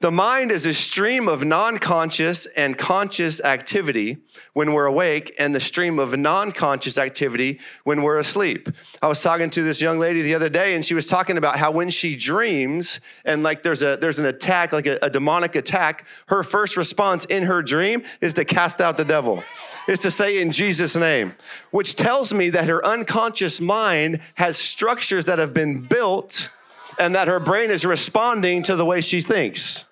The 0.00 0.10
mind 0.10 0.52
is 0.52 0.66
a 0.66 0.74
stream 0.74 1.26
of 1.26 1.42
non 1.42 1.78
conscious 1.78 2.44
and 2.46 2.76
conscious 2.76 3.40
activity 3.40 4.18
when 4.52 4.74
we're 4.74 4.84
awake, 4.84 5.34
and 5.38 5.54
the 5.54 5.60
stream 5.60 5.98
of 5.98 6.16
non 6.18 6.52
conscious 6.52 6.98
activity 6.98 7.58
when 7.84 8.02
we're 8.02 8.18
asleep. 8.18 8.68
I 9.00 9.06
was 9.06 9.22
talking 9.22 9.48
to 9.50 9.62
this 9.62 9.80
young 9.80 9.98
lady 9.98 10.20
the 10.20 10.34
other 10.34 10.50
day, 10.50 10.74
and 10.74 10.84
she 10.84 10.92
was 10.92 11.06
talking 11.06 11.38
about 11.38 11.58
how 11.58 11.70
when 11.70 11.88
she 11.88 12.14
dreams 12.14 13.00
and 13.24 13.42
like 13.42 13.62
there's, 13.62 13.82
a, 13.82 13.96
there's 13.96 14.18
an 14.18 14.26
attack, 14.26 14.72
like 14.72 14.86
a, 14.86 14.98
a 15.00 15.08
demonic 15.08 15.56
attack, 15.56 16.06
her 16.28 16.42
first 16.42 16.76
response 16.76 17.24
in 17.24 17.44
her 17.44 17.62
dream 17.62 18.02
is 18.20 18.34
to 18.34 18.44
cast 18.44 18.82
out 18.82 18.98
the 18.98 19.04
devil 19.04 19.42
is 19.88 20.00
to 20.00 20.10
say 20.10 20.40
in 20.40 20.50
Jesus' 20.50 20.96
name, 20.96 21.32
which 21.70 21.94
tells 21.94 22.34
me 22.34 22.50
that 22.50 22.68
her 22.68 22.84
unconscious 22.84 23.60
mind 23.60 24.20
has 24.34 24.56
structures 24.56 25.26
that 25.26 25.38
have 25.38 25.54
been 25.54 25.80
built 25.80 26.50
and 26.98 27.14
that 27.14 27.28
her 27.28 27.40
brain 27.40 27.70
is 27.70 27.84
responding 27.84 28.62
to 28.64 28.76
the 28.76 28.84
way 28.84 29.00
she 29.00 29.20
thinks. 29.20 29.84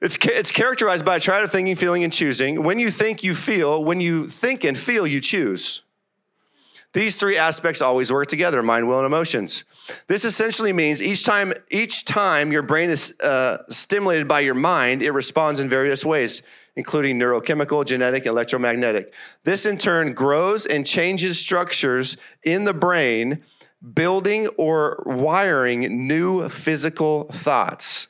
It's, 0.00 0.18
it's 0.22 0.52
characterized 0.52 1.04
by 1.04 1.16
a 1.16 1.20
triad 1.20 1.44
of 1.44 1.50
thinking, 1.50 1.76
feeling, 1.76 2.04
and 2.04 2.12
choosing. 2.12 2.62
When 2.62 2.78
you 2.78 2.90
think, 2.90 3.24
you 3.24 3.34
feel. 3.34 3.82
When 3.84 4.00
you 4.00 4.28
think 4.28 4.64
and 4.64 4.76
feel, 4.76 5.06
you 5.06 5.20
choose. 5.20 5.82
These 6.92 7.16
three 7.16 7.36
aspects 7.36 7.82
always 7.82 8.12
work 8.12 8.28
together 8.28 8.62
mind, 8.62 8.86
will, 8.86 8.98
and 8.98 9.06
emotions. 9.06 9.64
This 10.06 10.24
essentially 10.24 10.72
means 10.72 11.02
each 11.02 11.24
time, 11.24 11.52
each 11.70 12.04
time 12.04 12.52
your 12.52 12.62
brain 12.62 12.88
is 12.88 13.18
uh, 13.20 13.64
stimulated 13.68 14.28
by 14.28 14.40
your 14.40 14.54
mind, 14.54 15.02
it 15.02 15.10
responds 15.10 15.58
in 15.58 15.68
various 15.68 16.04
ways, 16.04 16.42
including 16.76 17.18
neurochemical, 17.18 17.84
genetic, 17.84 18.26
electromagnetic. 18.26 19.12
This 19.42 19.66
in 19.66 19.76
turn 19.76 20.12
grows 20.12 20.66
and 20.66 20.86
changes 20.86 21.38
structures 21.38 22.16
in 22.44 22.62
the 22.62 22.74
brain, 22.74 23.42
building 23.92 24.48
or 24.56 25.02
wiring 25.04 26.06
new 26.06 26.48
physical 26.48 27.24
thoughts. 27.24 28.08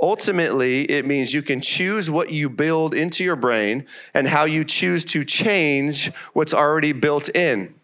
Ultimately, 0.00 0.84
it 0.84 1.04
means 1.04 1.34
you 1.34 1.42
can 1.42 1.60
choose 1.60 2.10
what 2.10 2.30
you 2.32 2.48
build 2.48 2.94
into 2.94 3.22
your 3.22 3.36
brain 3.36 3.86
and 4.14 4.26
how 4.26 4.44
you 4.44 4.64
choose 4.64 5.04
to 5.06 5.24
change 5.24 6.10
what's 6.32 6.54
already 6.54 6.92
built 6.92 7.28
in. 7.34 7.74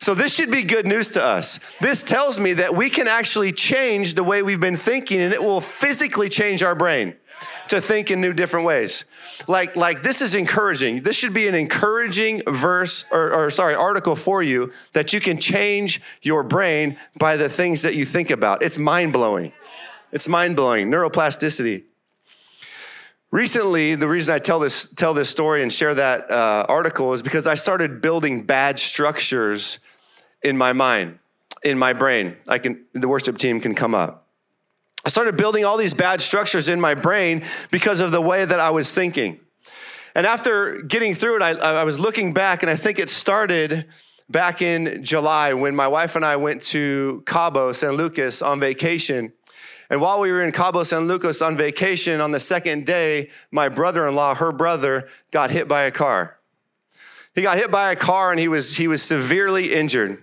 So, 0.00 0.14
this 0.14 0.34
should 0.34 0.50
be 0.50 0.62
good 0.62 0.86
news 0.86 1.10
to 1.10 1.22
us. 1.22 1.60
This 1.82 2.02
tells 2.02 2.40
me 2.40 2.54
that 2.54 2.74
we 2.74 2.88
can 2.88 3.06
actually 3.06 3.52
change 3.52 4.14
the 4.14 4.24
way 4.24 4.42
we've 4.42 4.60
been 4.60 4.76
thinking, 4.76 5.20
and 5.20 5.34
it 5.34 5.42
will 5.42 5.60
physically 5.60 6.30
change 6.30 6.62
our 6.62 6.74
brain 6.74 7.14
to 7.68 7.80
think 7.80 8.10
in 8.10 8.20
new 8.20 8.32
different 8.32 8.66
ways. 8.66 9.04
Like, 9.46 9.76
like 9.76 10.02
this 10.02 10.22
is 10.22 10.34
encouraging. 10.34 11.02
This 11.02 11.16
should 11.16 11.32
be 11.32 11.48
an 11.48 11.54
encouraging 11.54 12.42
verse 12.46 13.04
or, 13.10 13.32
or 13.32 13.50
sorry, 13.50 13.74
article 13.74 14.16
for 14.16 14.42
you 14.42 14.72
that 14.92 15.12
you 15.12 15.20
can 15.20 15.38
change 15.38 16.00
your 16.22 16.42
brain 16.42 16.98
by 17.18 17.36
the 17.36 17.48
things 17.48 17.82
that 17.82 17.94
you 17.94 18.04
think 18.04 18.30
about. 18.30 18.62
It's 18.62 18.78
mind 18.78 19.12
blowing. 19.12 19.52
It's 20.12 20.28
mind 20.28 20.56
blowing. 20.56 20.90
Neuroplasticity. 20.90 21.84
Recently, 23.30 23.94
the 23.94 24.08
reason 24.08 24.34
I 24.34 24.40
tell 24.40 24.58
this, 24.58 24.92
tell 24.92 25.14
this 25.14 25.30
story 25.30 25.62
and 25.62 25.72
share 25.72 25.94
that 25.94 26.28
uh, 26.30 26.66
article 26.68 27.12
is 27.12 27.22
because 27.22 27.46
I 27.46 27.54
started 27.54 28.00
building 28.00 28.42
bad 28.42 28.78
structures 28.78 29.78
in 30.42 30.58
my 30.58 30.72
mind, 30.72 31.20
in 31.62 31.78
my 31.78 31.92
brain. 31.92 32.36
I 32.48 32.58
can, 32.58 32.84
the 32.92 33.06
worship 33.06 33.38
team 33.38 33.60
can 33.60 33.76
come 33.76 33.94
up. 33.94 34.26
I 35.04 35.08
started 35.08 35.36
building 35.36 35.64
all 35.64 35.76
these 35.76 35.94
bad 35.94 36.20
structures 36.20 36.68
in 36.68 36.80
my 36.80 36.94
brain 36.94 37.42
because 37.70 38.00
of 38.00 38.10
the 38.10 38.20
way 38.20 38.44
that 38.44 38.60
I 38.60 38.70
was 38.70 38.92
thinking. 38.92 39.40
And 40.14 40.26
after 40.26 40.82
getting 40.82 41.14
through 41.14 41.36
it, 41.36 41.42
I, 41.42 41.50
I 41.52 41.84
was 41.84 41.98
looking 41.98 42.32
back, 42.32 42.62
and 42.62 42.70
I 42.70 42.76
think 42.76 42.98
it 42.98 43.08
started 43.08 43.86
back 44.28 44.60
in 44.62 45.02
July 45.02 45.54
when 45.54 45.74
my 45.74 45.88
wife 45.88 46.16
and 46.16 46.24
I 46.24 46.36
went 46.36 46.62
to 46.62 47.22
Cabo 47.26 47.72
San 47.72 47.92
Lucas 47.92 48.42
on 48.42 48.60
vacation. 48.60 49.32
And 49.88 50.00
while 50.00 50.20
we 50.20 50.30
were 50.30 50.42
in 50.42 50.52
Cabo 50.52 50.84
San 50.84 51.08
Lucas 51.08 51.42
on 51.42 51.56
vacation, 51.56 52.20
on 52.20 52.30
the 52.30 52.38
second 52.38 52.86
day, 52.86 53.30
my 53.50 53.68
brother 53.68 54.06
in 54.06 54.14
law, 54.14 54.34
her 54.34 54.52
brother, 54.52 55.08
got 55.32 55.50
hit 55.50 55.66
by 55.66 55.82
a 55.82 55.90
car. 55.90 56.38
He 57.34 57.42
got 57.42 57.58
hit 57.58 57.70
by 57.70 57.90
a 57.90 57.96
car 57.96 58.30
and 58.30 58.38
he 58.38 58.48
was, 58.48 58.76
he 58.76 58.86
was 58.86 59.02
severely 59.02 59.72
injured. 59.72 60.22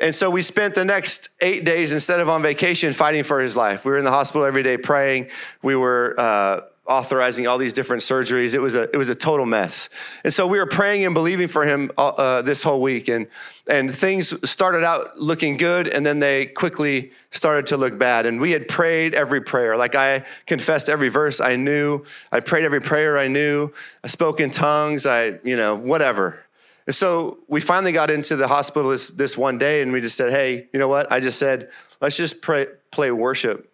And 0.00 0.14
so 0.14 0.30
we 0.30 0.42
spent 0.42 0.74
the 0.74 0.84
next 0.84 1.30
eight 1.40 1.64
days, 1.64 1.92
instead 1.92 2.20
of 2.20 2.28
on 2.28 2.42
vacation, 2.42 2.92
fighting 2.92 3.24
for 3.24 3.40
his 3.40 3.56
life. 3.56 3.84
We 3.84 3.90
were 3.90 3.98
in 3.98 4.04
the 4.04 4.12
hospital 4.12 4.46
every 4.46 4.62
day 4.62 4.76
praying. 4.76 5.28
We 5.60 5.74
were 5.74 6.14
uh, 6.16 6.60
authorizing 6.86 7.46
all 7.46 7.58
these 7.58 7.72
different 7.72 8.02
surgeries. 8.02 8.54
It 8.54 8.60
was 8.60 8.76
a, 8.76 8.82
it 8.82 8.96
was 8.96 9.08
a 9.08 9.14
total 9.14 9.44
mess. 9.44 9.90
And 10.24 10.32
so 10.32 10.46
we 10.46 10.58
were 10.58 10.66
praying 10.66 11.04
and 11.04 11.14
believing 11.14 11.48
for 11.48 11.64
him 11.64 11.90
uh, 11.98 12.08
uh 12.08 12.42
this 12.42 12.62
whole 12.62 12.80
week. 12.80 13.08
And, 13.08 13.26
and 13.68 13.94
things 13.94 14.48
started 14.48 14.84
out 14.84 15.18
looking 15.18 15.56
good, 15.56 15.88
and 15.88 16.06
then 16.06 16.20
they 16.20 16.46
quickly 16.46 17.12
started 17.30 17.66
to 17.66 17.76
look 17.76 17.98
bad. 17.98 18.24
And 18.24 18.40
we 18.40 18.52
had 18.52 18.68
prayed 18.68 19.14
every 19.14 19.40
prayer. 19.40 19.76
Like 19.76 19.96
I 19.96 20.24
confessed 20.46 20.88
every 20.88 21.10
verse 21.10 21.40
I 21.40 21.56
knew. 21.56 22.04
I 22.32 22.40
prayed 22.40 22.64
every 22.64 22.80
prayer 22.80 23.18
I 23.18 23.28
knew. 23.28 23.72
I 24.02 24.08
spoke 24.08 24.40
in 24.40 24.50
tongues. 24.50 25.06
I, 25.06 25.38
you 25.44 25.56
know, 25.56 25.74
whatever. 25.74 26.44
And 26.88 26.94
so 26.94 27.40
we 27.48 27.60
finally 27.60 27.92
got 27.92 28.10
into 28.10 28.34
the 28.34 28.48
hospital 28.48 28.88
this, 28.90 29.10
this 29.10 29.36
one 29.36 29.58
day 29.58 29.82
and 29.82 29.92
we 29.92 30.00
just 30.00 30.16
said, 30.16 30.30
hey, 30.30 30.68
you 30.72 30.80
know 30.80 30.88
what? 30.88 31.12
I 31.12 31.20
just 31.20 31.38
said, 31.38 31.68
let's 32.00 32.16
just 32.16 32.40
pray, 32.40 32.66
play 32.90 33.10
worship 33.10 33.70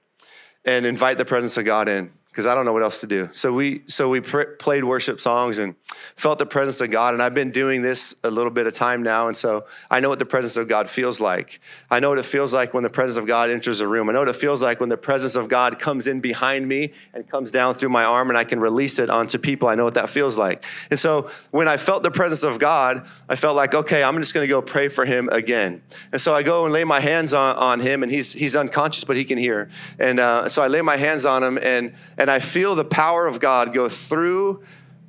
and 0.65 0.85
invite 0.85 1.17
the 1.17 1.25
presence 1.25 1.57
of 1.57 1.65
God 1.65 1.89
in 1.89 2.11
because 2.35 2.47
I 2.47 2.55
don't 2.57 2.65
know 2.65 2.73
what 2.73 2.83
else 2.83 2.99
to 3.03 3.07
do. 3.07 3.29
So 3.31 3.53
we 3.53 3.83
so 3.87 4.09
we 4.09 4.21
pr- 4.21 4.57
played 4.59 4.83
worship 4.83 5.21
songs 5.21 5.59
and 5.59 5.77
felt 6.17 6.41
the 6.41 6.47
presence 6.47 6.81
of 6.81 6.91
God. 6.91 7.15
And 7.15 7.23
I've 7.23 7.33
been 7.33 7.53
doing 7.53 7.81
this 7.81 8.13
a 8.25 8.31
little 8.31 8.51
bit 8.51 8.67
of 8.67 8.75
time 8.75 9.05
now, 9.05 9.29
and 9.29 9.37
so 9.37 9.67
I 9.89 10.01
know 10.01 10.09
what 10.09 10.19
the 10.19 10.27
presence 10.27 10.57
of 10.57 10.67
God 10.67 10.91
feels 10.91 11.21
like. 11.21 11.61
I 11.93 12.01
know 12.01 12.09
what 12.09 12.19
it 12.19 12.25
feels 12.25 12.53
like 12.53 12.75
when 12.75 12.83
the 12.83 12.91
presence 12.91 13.19
of 13.19 13.29
God 13.29 13.51
enters 13.51 13.81
a 13.81 13.87
room. 13.87 14.11
I 14.11 14.15
know 14.15 14.19
what 14.19 14.29
it 14.29 14.35
feels 14.35 14.61
like 14.61 14.81
when 14.81 14.89
the 14.89 14.97
presence 14.97 15.37
of 15.37 15.49
God 15.49 15.79
comes 15.79 16.09
in 16.09 16.21
behind 16.21 16.67
me 16.67 16.93
and 17.13 17.29
comes 17.31 17.53
down 17.53 17.75
through 17.75 17.91
my 17.91 18.03
arm, 18.03 18.31
and 18.31 18.37
I 18.37 18.43
can 18.43 18.59
release 18.59 18.99
it 18.99 19.11
onto 19.11 19.39
people. 19.39 19.69
I 19.69 19.77
know 19.77 19.85
what 19.85 19.95
that 19.95 20.11
feels 20.11 20.37
like. 20.37 20.65
And 20.91 20.99
so 20.99 21.31
when 21.53 21.69
I 21.69 21.77
felt 21.77 22.03
the 22.03 22.11
presence 22.11 22.43
of 22.43 22.59
God, 22.59 23.09
I 23.29 23.37
felt 23.37 23.55
like, 23.55 23.77
okay, 23.77 24.03
I'm 24.03 24.19
just 24.19 24.35
going 24.35 24.45
to 24.45 24.51
go 24.51 24.61
pray 24.61 24.89
for 24.89 25.05
him 25.05 25.29
again. 25.31 25.83
And 26.11 26.21
so 26.21 26.35
I 26.35 26.43
go 26.43 26.65
and 26.65 26.73
lay 26.73 26.83
my 26.83 26.99
hands 26.99 27.33
on, 27.33 27.55
on 27.55 27.79
him, 27.79 28.03
and 28.03 28.11
he's 28.11 28.33
he's 28.33 28.57
unconscious, 28.57 29.05
but 29.05 29.17
he 29.17 29.25
can 29.25 29.39
hear. 29.39 29.69
And 30.01 30.19
uh, 30.19 30.49
so 30.49 30.65
I 30.65 30.67
lay 30.67 30.83
my 30.83 30.97
hands 30.97 31.25
on 31.25 31.45
him, 31.45 31.59
and 31.63 31.95
and 32.19 32.24
I 32.31 32.39
feel 32.39 32.75
the 32.75 32.85
power 32.85 33.27
of 33.27 33.41
God 33.41 33.73
go 33.73 33.89
through 33.89 34.65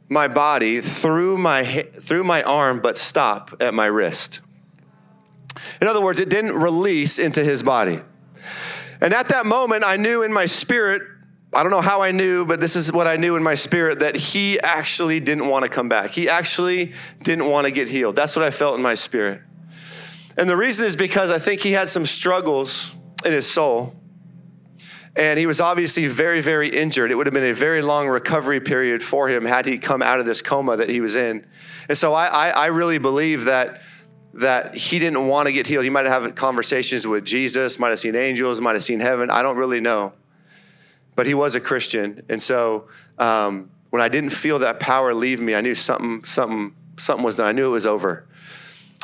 my 0.10 0.28
body, 0.28 0.82
through 0.82 1.38
my, 1.38 1.63
through 1.63 2.23
my 2.23 2.43
arm, 2.43 2.80
but 2.82 2.97
stop 2.97 3.56
at 3.60 3.73
my 3.73 3.86
wrist. 3.86 4.41
In 5.82 5.88
other 5.88 6.01
words, 6.01 6.19
it 6.19 6.30
didn't 6.30 6.54
release 6.54 7.17
into 7.17 7.43
his 7.43 7.63
body. 7.63 8.01
And 9.01 9.13
at 9.13 9.30
that 9.30 9.45
moment, 9.45 9.84
I 9.84 9.97
knew 9.97 10.23
in 10.23 10.32
my 10.32 10.45
spirit, 10.45 11.01
I 11.54 11.63
don't 11.63 11.71
know 11.71 11.82
how 11.82 12.01
I 12.01 12.12
knew, 12.12 12.45
but 12.45 12.60
this 12.60 12.75
is 12.75 12.91
what 12.91 13.08
I 13.08 13.15
knew 13.15 13.36
in 13.36 13.43
my 13.43 13.56
spirit 13.56 13.99
that 13.99 14.15
he 14.15 14.60
actually 14.60 15.19
didn't 15.19 15.47
want 15.47 15.63
to 15.63 15.69
come 15.69 15.89
back. 15.89 16.12
He 16.12 16.30
actually 16.30 16.93
didn't 17.23 17.49
want 17.49 17.65
to 17.65 17.71
get 17.71 17.88
healed. 17.88 18.15
That's 18.15 18.36
what 18.36 18.43
I 18.43 18.51
felt 18.51 18.75
in 18.75 18.82
my 18.82 18.95
spirit. 18.95 19.41
And 20.38 20.49
the 20.49 20.58
reason 20.58 20.86
is 20.86 20.95
because 20.95 21.32
I 21.32 21.39
think 21.39 21.62
he 21.62 21.71
had 21.71 21.89
some 21.89 22.06
struggles 22.06 22.95
in 23.23 23.32
his 23.32 23.49
soul 23.49 23.95
and 25.15 25.39
he 25.39 25.45
was 25.45 25.62
obviously 25.62 26.08
very, 26.08 26.41
very 26.41 26.67
injured. 26.67 27.10
It 27.10 27.15
would 27.15 27.25
have 27.25 27.34
been 27.34 27.45
a 27.45 27.54
very 27.54 27.82
long 27.82 28.08
recovery 28.08 28.60
period 28.60 29.01
for 29.01 29.30
him 29.30 29.45
had 29.45 29.65
he 29.65 29.78
come 29.78 30.01
out 30.01 30.19
of 30.19 30.25
this 30.25 30.41
coma 30.41 30.75
that 30.78 30.89
he 30.89 30.99
was 30.99 31.15
in. 31.15 31.45
And 31.88 31.97
so 31.97 32.13
I, 32.13 32.25
I, 32.25 32.49
I 32.49 32.65
really 32.67 32.97
believe 32.97 33.45
that 33.45 33.82
that 34.36 34.75
he 34.75 34.99
didn't 34.99 35.28
want 35.28 35.47
to 35.47 35.54
get 35.54 35.65
healed. 35.65 35.86
He 35.86 35.89
might 35.89 36.06
have 36.06 36.23
had 36.23 36.36
conversations 36.36 37.08
with 37.08 37.23
Jesus, 37.23 37.80
might 37.80 37.91
have 37.91 38.01
seen 38.01 38.17
angels, 38.17 38.60
might 38.60 38.73
have 38.73 38.84
seen 38.84 38.99
heaven. 38.99 39.30
I 39.30 39.41
don't 39.41 39.56
really 39.56 39.80
know. 39.80 40.12
But 41.15 41.25
he 41.25 41.34
was 41.34 41.56
a 41.56 41.62
Christian. 41.62 42.21
And 42.28 42.43
so 42.43 42.89
um, 43.17 43.69
when 43.91 44.01
I 44.01 44.10
didn't 44.10 44.32
feel 44.32 44.60
that 44.60 44.82
power 44.82 45.13
leave 45.13 45.39
me, 45.39 45.56
I 45.56 45.62
knew 45.62 45.73
something, 45.73 46.25
something, 46.25 46.75
something 46.97 47.23
was 47.23 47.38
done. 47.38 47.47
I 47.47 47.54
knew 47.54 47.67
it 47.67 47.71
was 47.71 47.86
over. 47.86 48.28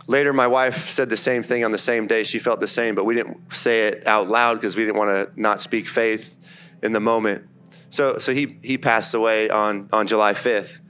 Later, 0.07 0.33
my 0.33 0.47
wife 0.47 0.89
said 0.89 1.09
the 1.09 1.17
same 1.17 1.43
thing 1.43 1.63
on 1.63 1.71
the 1.71 1.77
same 1.77 2.07
day. 2.07 2.23
She 2.23 2.39
felt 2.39 2.59
the 2.59 2.67
same, 2.67 2.95
but 2.95 3.05
we 3.05 3.15
didn't 3.15 3.53
say 3.53 3.87
it 3.87 4.07
out 4.07 4.29
loud 4.29 4.55
because 4.55 4.75
we 4.75 4.83
didn't 4.83 4.97
want 4.97 5.09
to 5.09 5.41
not 5.41 5.61
speak 5.61 5.87
faith 5.87 6.37
in 6.81 6.91
the 6.91 6.99
moment. 6.99 7.47
So, 7.89 8.17
so 8.17 8.33
he, 8.33 8.57
he 8.63 8.77
passed 8.77 9.13
away 9.13 9.49
on, 9.49 9.89
on 9.93 10.07
July 10.07 10.33
5th. 10.33 10.81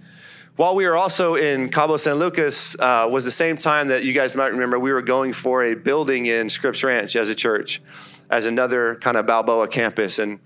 While 0.55 0.75
we 0.75 0.85
were 0.85 0.95
also 0.95 1.35
in 1.35 1.69
Cabo 1.69 1.97
San 1.97 2.15
Lucas, 2.15 2.79
uh, 2.79 3.07
was 3.11 3.25
the 3.25 3.31
same 3.31 3.57
time 3.57 3.87
that 3.87 4.03
you 4.03 4.13
guys 4.13 4.35
might 4.35 4.51
remember 4.51 4.77
we 4.77 4.91
were 4.91 5.01
going 5.01 5.33
for 5.33 5.63
a 5.63 5.75
building 5.75 6.27
in 6.27 6.49
Scripps 6.49 6.83
Ranch 6.83 7.15
as 7.15 7.29
a 7.29 7.35
church, 7.35 7.81
as 8.29 8.45
another 8.45 8.95
kind 8.95 9.17
of 9.17 9.25
Balboa 9.25 9.67
campus, 9.67 10.19
and 10.19 10.39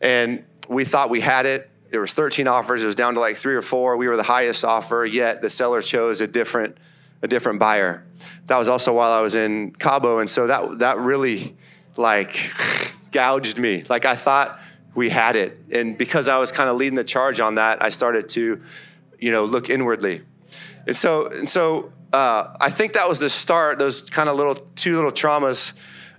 and 0.00 0.44
we 0.68 0.84
thought 0.84 1.10
we 1.10 1.20
had 1.20 1.44
it. 1.44 1.68
There 1.90 2.00
was 2.00 2.14
13 2.14 2.46
offers. 2.46 2.82
It 2.82 2.86
was 2.86 2.94
down 2.94 3.14
to 3.14 3.20
like 3.20 3.36
three 3.36 3.56
or 3.56 3.62
four. 3.62 3.96
We 3.96 4.08
were 4.08 4.16
the 4.16 4.22
highest 4.22 4.64
offer. 4.64 5.04
Yet 5.04 5.40
the 5.40 5.50
seller 5.50 5.82
chose 5.82 6.20
a 6.20 6.26
different 6.26 6.76
a 7.22 7.28
different 7.28 7.58
buyer. 7.58 8.04
That 8.46 8.58
was 8.58 8.68
also 8.68 8.94
while 8.94 9.10
I 9.10 9.20
was 9.20 9.34
in 9.34 9.72
Cabo, 9.72 10.18
and 10.18 10.28
so 10.28 10.46
that 10.46 10.78
that 10.78 10.98
really 10.98 11.56
like 11.96 12.52
gouged 13.12 13.58
me. 13.58 13.84
Like 13.88 14.04
I 14.04 14.16
thought 14.16 14.60
we 14.94 15.10
had 15.10 15.36
it, 15.36 15.58
and 15.70 15.96
because 15.96 16.28
I 16.28 16.38
was 16.38 16.52
kind 16.52 16.68
of 16.68 16.76
leading 16.76 16.96
the 16.96 17.04
charge 17.04 17.40
on 17.40 17.56
that, 17.56 17.82
I 17.82 17.88
started 17.90 18.28
to, 18.30 18.60
you 19.18 19.30
know, 19.30 19.44
look 19.44 19.70
inwardly. 19.70 20.22
And 20.86 20.96
so 20.96 21.26
and 21.28 21.48
so 21.48 21.92
uh, 22.12 22.54
I 22.60 22.70
think 22.70 22.94
that 22.94 23.08
was 23.08 23.18
the 23.18 23.30
start. 23.30 23.78
Those 23.78 24.02
kind 24.02 24.28
of 24.28 24.36
little 24.36 24.54
two 24.54 24.96
little 24.96 25.12
traumas 25.12 25.74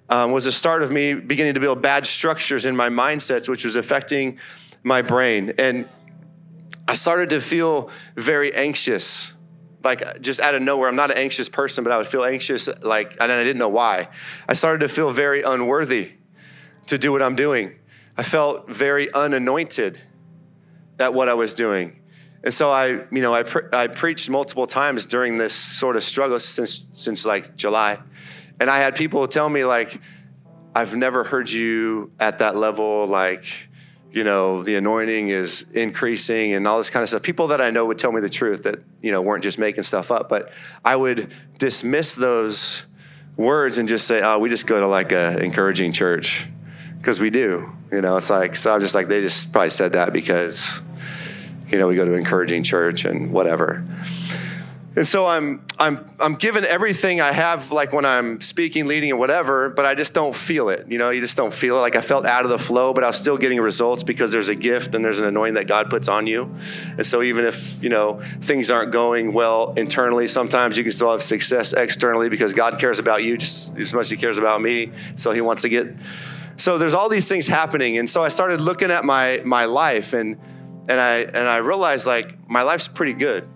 um, 0.10 0.32
was 0.32 0.46
the 0.46 0.52
start 0.52 0.84
of 0.84 0.92
me 0.92 1.14
beginning 1.14 1.56
to 1.56 1.60
build 1.60 1.82
bad 1.82 2.06
structures 2.06 2.66
in 2.66 2.76
my 2.76 2.90
mindsets, 2.90 3.50
which 3.50 3.66
was 3.66 3.76
affecting 3.76 4.40
my 4.84 5.02
brain, 5.02 5.54
and 5.58 5.88
I 6.88 6.94
started 6.94 7.30
to 7.32 7.42
feel 7.42 7.92
very 8.16 8.54
anxious 8.56 9.34
like 9.84 10.22
just 10.22 10.40
out 10.40 10.56
of 10.56 10.62
nowhere. 10.62 10.90
I'm 10.90 10.96
not 10.96 11.12
an 11.12 11.18
anxious 11.18 11.50
person, 11.50 11.84
but 11.84 11.94
I 11.94 11.98
would 11.98 12.08
feel 12.08 12.24
anxious, 12.24 12.70
like, 12.82 13.18
and 13.20 13.32
I 13.32 13.44
didn't 13.44 13.60
know 13.60 13.70
why. 13.70 14.10
I 14.48 14.54
started 14.54 14.80
to 14.80 14.90
feel 14.90 15.12
very 15.12 15.42
unworthy 15.44 16.12
to 16.88 16.98
do 16.98 17.12
what 17.12 17.22
I'm 17.22 17.36
doing. 17.36 17.76
I 18.18 18.24
felt 18.24 18.70
very 18.70 19.12
unanointed 19.14 20.00
at 21.00 21.14
what 21.14 21.30
I 21.30 21.34
was 21.34 21.54
doing. 21.54 22.00
And 22.44 22.54
so 22.54 22.72
I, 22.72 22.88
you 23.12 23.22
know, 23.22 23.34
I, 23.34 23.44
pre- 23.44 23.70
I 23.74 23.88
preached 23.88 24.30
multiple 24.30 24.68
times 24.68 25.06
during 25.06 25.38
this 25.38 25.54
sort 25.54 25.96
of 25.96 26.04
struggle 26.04 26.40
since, 26.40 26.88
since 26.94 27.26
like 27.26 27.56
July. 27.56 28.00
And 28.60 28.70
I 28.70 28.80
had 28.80 28.96
people 28.96 29.28
tell 29.28 29.50
me 29.50 29.66
like, 29.66 30.02
I've 30.76 30.96
never 30.96 31.24
heard 31.24 31.50
you 31.50 32.12
at 32.20 32.40
that 32.40 32.56
level, 32.56 33.08
like, 33.08 33.69
you 34.12 34.24
know, 34.24 34.64
the 34.64 34.76
anointing 34.76 35.30
is 35.30 35.66
increasing 35.74 36.54
and 36.54 36.68
all 36.68 36.78
this 36.78 36.90
kind 36.90 37.04
of 37.04 37.10
stuff. 37.10 37.22
People 37.22 37.48
that 37.48 37.62
I 37.62 37.70
know 37.70 37.86
would 37.86 38.00
tell 38.00 38.12
me 38.12 38.22
the 38.22 38.30
truth 38.30 38.64
that, 38.64 38.80
you 39.02 39.12
know, 39.12 39.22
weren't 39.22 39.44
just 39.44 39.60
making 39.60 39.84
stuff 39.84 40.12
up, 40.12 40.30
but 40.30 40.52
I 40.84 40.96
would 40.96 41.34
dismiss 41.58 42.14
those 42.14 42.86
words 43.38 43.78
and 43.78 43.88
just 43.88 44.08
say, 44.08 44.22
oh, 44.22 44.40
we 44.40 44.50
just 44.50 44.68
go 44.68 44.80
to 44.80 44.88
like 44.88 45.12
a 45.12 45.42
encouraging 45.44 45.92
church 45.92 46.48
because 46.98 47.20
we 47.20 47.30
do. 47.30 47.72
You 47.92 48.02
know, 48.02 48.18
it's 48.18 48.30
like, 48.30 48.56
so 48.56 48.74
I'm 48.74 48.82
just 48.82 48.96
like, 48.96 49.08
they 49.08 49.22
just 49.22 49.52
probably 49.52 49.70
said 49.70 49.94
that 49.94 50.12
because, 50.12 50.82
you 51.70 51.78
know, 51.78 51.88
we 51.88 51.96
go 51.96 52.06
to 52.06 52.14
encouraging 52.14 52.64
church 52.64 53.06
and 53.06 53.32
whatever. 53.32 53.86
And 55.00 55.08
so 55.08 55.28
I'm, 55.28 55.66
I'm, 55.80 56.12
I'm 56.20 56.36
given 56.36 56.66
everything 56.66 57.22
I 57.22 57.32
have, 57.32 57.72
like 57.72 57.94
when 57.94 58.04
I'm 58.04 58.42
speaking, 58.42 58.86
leading, 58.86 59.12
and 59.12 59.18
whatever, 59.18 59.70
but 59.70 59.86
I 59.86 59.96
just 59.96 60.14
don't 60.14 60.36
feel 60.36 60.68
it. 60.68 60.92
You 60.92 60.98
know, 60.98 61.10
you 61.10 61.22
just 61.22 61.38
don't 61.38 61.54
feel 61.54 61.78
it. 61.78 61.80
Like 61.80 61.96
I 61.96 62.02
felt 62.02 62.26
out 62.26 62.44
of 62.44 62.50
the 62.50 62.60
flow, 62.60 62.94
but 62.94 63.06
I 63.06 63.08
was 63.08 63.18
still 63.18 63.38
getting 63.38 63.62
results 63.62 64.04
because 64.04 64.34
there's 64.34 64.50
a 64.50 64.56
gift 64.56 64.94
and 64.94 65.06
there's 65.06 65.22
an 65.22 65.26
anointing 65.26 65.54
that 65.54 65.68
God 65.68 65.90
puts 65.90 66.10
on 66.10 66.28
you. 66.28 66.54
And 66.98 67.08
so 67.08 67.24
even 67.24 67.46
if, 67.46 67.82
you 67.82 67.88
know, 67.88 68.20
things 68.42 68.70
aren't 68.70 68.92
going 68.92 69.32
well 69.32 69.74
internally, 69.78 70.28
sometimes 70.28 70.78
you 70.78 70.84
can 70.84 70.92
still 70.92 71.12
have 71.12 71.24
success 71.24 71.72
externally 71.72 72.28
because 72.28 72.52
God 72.52 72.78
cares 72.78 73.00
about 73.00 73.24
you 73.24 73.38
just 73.38 73.78
as 73.78 73.94
much 73.94 74.02
as 74.02 74.10
He 74.10 74.18
cares 74.18 74.38
about 74.38 74.62
me. 74.62 74.92
So 75.16 75.32
He 75.32 75.40
wants 75.40 75.62
to 75.62 75.70
get. 75.70 75.96
So 76.58 76.78
there's 76.78 76.94
all 76.94 77.08
these 77.08 77.30
things 77.30 77.48
happening. 77.48 77.98
And 78.00 78.10
so 78.10 78.22
I 78.22 78.28
started 78.28 78.60
looking 78.60 78.92
at 78.92 79.06
my, 79.06 79.42
my 79.46 79.64
life 79.64 80.12
and, 80.12 80.38
and 80.90 81.00
I, 81.00 81.20
and 81.20 81.48
I 81.48 81.60
realized 81.60 82.06
like 82.06 82.50
my 82.50 82.64
life's 82.64 82.90
pretty 82.90 83.14
good 83.14 83.48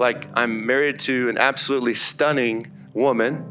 like 0.00 0.26
I'm 0.34 0.64
married 0.64 0.98
to 1.00 1.28
an 1.28 1.36
absolutely 1.36 1.92
stunning 1.92 2.72
woman 2.94 3.46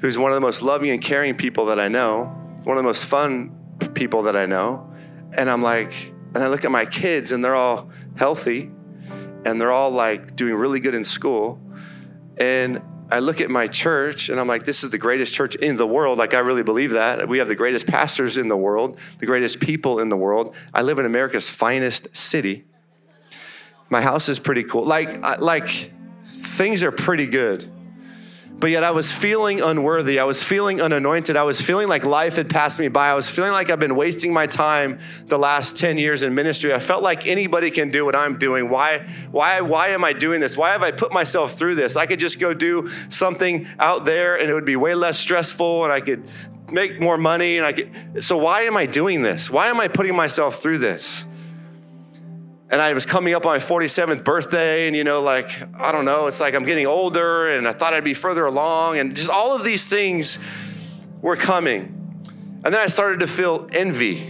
who's 0.00 0.18
one 0.18 0.30
of 0.30 0.34
the 0.34 0.42
most 0.42 0.60
loving 0.60 0.90
and 0.90 1.00
caring 1.00 1.34
people 1.34 1.66
that 1.66 1.80
I 1.80 1.88
know, 1.88 2.24
one 2.64 2.76
of 2.76 2.82
the 2.82 2.86
most 2.86 3.06
fun 3.06 3.56
people 3.94 4.24
that 4.24 4.36
I 4.36 4.44
know. 4.44 4.92
And 5.32 5.48
I'm 5.48 5.62
like, 5.62 6.12
and 6.34 6.44
I 6.44 6.48
look 6.48 6.66
at 6.66 6.70
my 6.70 6.84
kids 6.84 7.32
and 7.32 7.42
they're 7.42 7.54
all 7.54 7.90
healthy 8.14 8.70
and 9.44 9.58
they're 9.58 9.72
all 9.72 9.90
like 9.90 10.36
doing 10.36 10.54
really 10.54 10.80
good 10.80 10.94
in 10.94 11.02
school. 11.02 11.58
And 12.36 12.82
I 13.10 13.20
look 13.20 13.40
at 13.40 13.50
my 13.50 13.68
church 13.68 14.28
and 14.28 14.38
I'm 14.38 14.46
like, 14.46 14.66
this 14.66 14.84
is 14.84 14.90
the 14.90 14.98
greatest 14.98 15.32
church 15.32 15.54
in 15.54 15.76
the 15.76 15.86
world. 15.86 16.18
Like, 16.18 16.34
I 16.34 16.40
really 16.40 16.62
believe 16.62 16.90
that. 16.90 17.26
We 17.26 17.38
have 17.38 17.48
the 17.48 17.56
greatest 17.56 17.86
pastors 17.86 18.36
in 18.36 18.48
the 18.48 18.56
world, 18.56 18.98
the 19.18 19.26
greatest 19.26 19.60
people 19.60 19.98
in 19.98 20.10
the 20.10 20.16
world. 20.16 20.54
I 20.74 20.82
live 20.82 20.98
in 20.98 21.06
America's 21.06 21.48
finest 21.48 22.14
city. 22.14 22.64
My 23.92 24.00
house 24.00 24.30
is 24.30 24.38
pretty 24.38 24.64
cool. 24.64 24.86
Like, 24.86 25.38
like 25.38 25.92
things 26.24 26.82
are 26.82 26.90
pretty 26.90 27.26
good. 27.26 27.70
But 28.58 28.70
yet 28.70 28.84
I 28.84 28.90
was 28.90 29.12
feeling 29.12 29.60
unworthy. 29.60 30.18
I 30.18 30.24
was 30.24 30.42
feeling 30.42 30.80
unanointed. 30.80 31.36
I 31.36 31.42
was 31.42 31.60
feeling 31.60 31.88
like 31.88 32.02
life 32.02 32.36
had 32.36 32.48
passed 32.48 32.78
me 32.78 32.88
by. 32.88 33.10
I 33.10 33.14
was 33.14 33.28
feeling 33.28 33.52
like 33.52 33.68
I've 33.68 33.80
been 33.80 33.94
wasting 33.94 34.32
my 34.32 34.46
time 34.46 34.98
the 35.26 35.38
last 35.38 35.76
10 35.76 35.98
years 35.98 36.22
in 36.22 36.34
ministry. 36.34 36.72
I 36.72 36.78
felt 36.78 37.02
like 37.02 37.26
anybody 37.26 37.70
can 37.70 37.90
do 37.90 38.06
what 38.06 38.16
I'm 38.16 38.38
doing. 38.38 38.70
Why, 38.70 39.06
why, 39.30 39.60
why 39.60 39.88
am 39.88 40.04
I 40.04 40.14
doing 40.14 40.40
this? 40.40 40.56
Why 40.56 40.70
have 40.70 40.82
I 40.82 40.90
put 40.90 41.12
myself 41.12 41.52
through 41.52 41.74
this? 41.74 41.94
I 41.94 42.06
could 42.06 42.18
just 42.18 42.40
go 42.40 42.54
do 42.54 42.88
something 43.10 43.68
out 43.78 44.06
there 44.06 44.40
and 44.40 44.48
it 44.48 44.54
would 44.54 44.64
be 44.64 44.76
way 44.76 44.94
less 44.94 45.18
stressful 45.18 45.84
and 45.84 45.92
I 45.92 46.00
could 46.00 46.26
make 46.70 46.98
more 46.98 47.18
money 47.18 47.58
and 47.58 47.66
I 47.66 47.74
could 47.74 48.24
so 48.24 48.38
why 48.38 48.62
am 48.62 48.74
I 48.74 48.86
doing 48.86 49.20
this? 49.20 49.50
Why 49.50 49.66
am 49.66 49.80
I 49.80 49.88
putting 49.88 50.16
myself 50.16 50.62
through 50.62 50.78
this? 50.78 51.26
And 52.72 52.80
I 52.80 52.94
was 52.94 53.04
coming 53.04 53.34
up 53.34 53.44
on 53.44 53.52
my 53.52 53.58
47th 53.58 54.24
birthday, 54.24 54.86
and 54.86 54.96
you 54.96 55.04
know, 55.04 55.20
like, 55.20 55.50
I 55.78 55.92
don't 55.92 56.06
know, 56.06 56.26
it's 56.26 56.40
like 56.40 56.54
I'm 56.54 56.64
getting 56.64 56.86
older, 56.86 57.54
and 57.54 57.68
I 57.68 57.72
thought 57.72 57.92
I'd 57.92 58.02
be 58.02 58.14
further 58.14 58.46
along, 58.46 58.96
and 58.96 59.14
just 59.14 59.28
all 59.28 59.54
of 59.54 59.62
these 59.62 59.86
things 59.86 60.38
were 61.20 61.36
coming. 61.36 61.98
And 62.64 62.72
then 62.72 62.80
I 62.80 62.86
started 62.86 63.20
to 63.20 63.26
feel 63.26 63.68
envy 63.74 64.26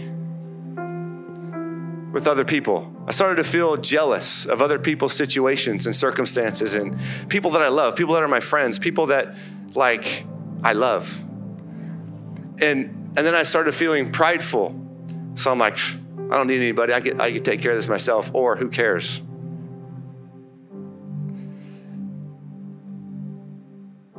with 2.11 2.27
other 2.27 2.43
people. 2.43 2.93
I 3.07 3.11
started 3.13 3.37
to 3.37 3.45
feel 3.45 3.77
jealous 3.77 4.45
of 4.45 4.61
other 4.61 4.77
people's 4.77 5.13
situations 5.13 5.85
and 5.85 5.95
circumstances, 5.95 6.75
and 6.75 6.99
people 7.29 7.51
that 7.51 7.61
I 7.61 7.69
love, 7.69 7.95
people 7.95 8.13
that 8.15 8.23
are 8.23 8.27
my 8.27 8.41
friends, 8.41 8.77
people 8.77 9.05
that, 9.05 9.37
like, 9.73 10.25
I 10.65 10.73
love. 10.73 11.23
And, 12.61 13.13
and 13.15 13.25
then 13.25 13.35
I 13.35 13.43
started 13.43 13.73
feeling 13.73 14.11
prideful. 14.11 14.77
So 15.35 15.49
I'm 15.49 15.59
like, 15.59 15.77
I 16.33 16.37
don't 16.37 16.47
need 16.47 16.57
anybody. 16.57 16.93
I 16.93 16.99
can, 16.99 17.21
I 17.21 17.31
can 17.31 17.43
take 17.43 17.61
care 17.61 17.69
of 17.69 17.77
this 17.77 17.87
myself, 17.87 18.31
or 18.33 18.55
who 18.55 18.69
cares? 18.69 19.21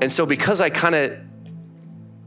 And 0.00 0.12
so, 0.12 0.24
because 0.24 0.61
I 0.61 0.70
kind 0.70 0.94
of 0.94 1.18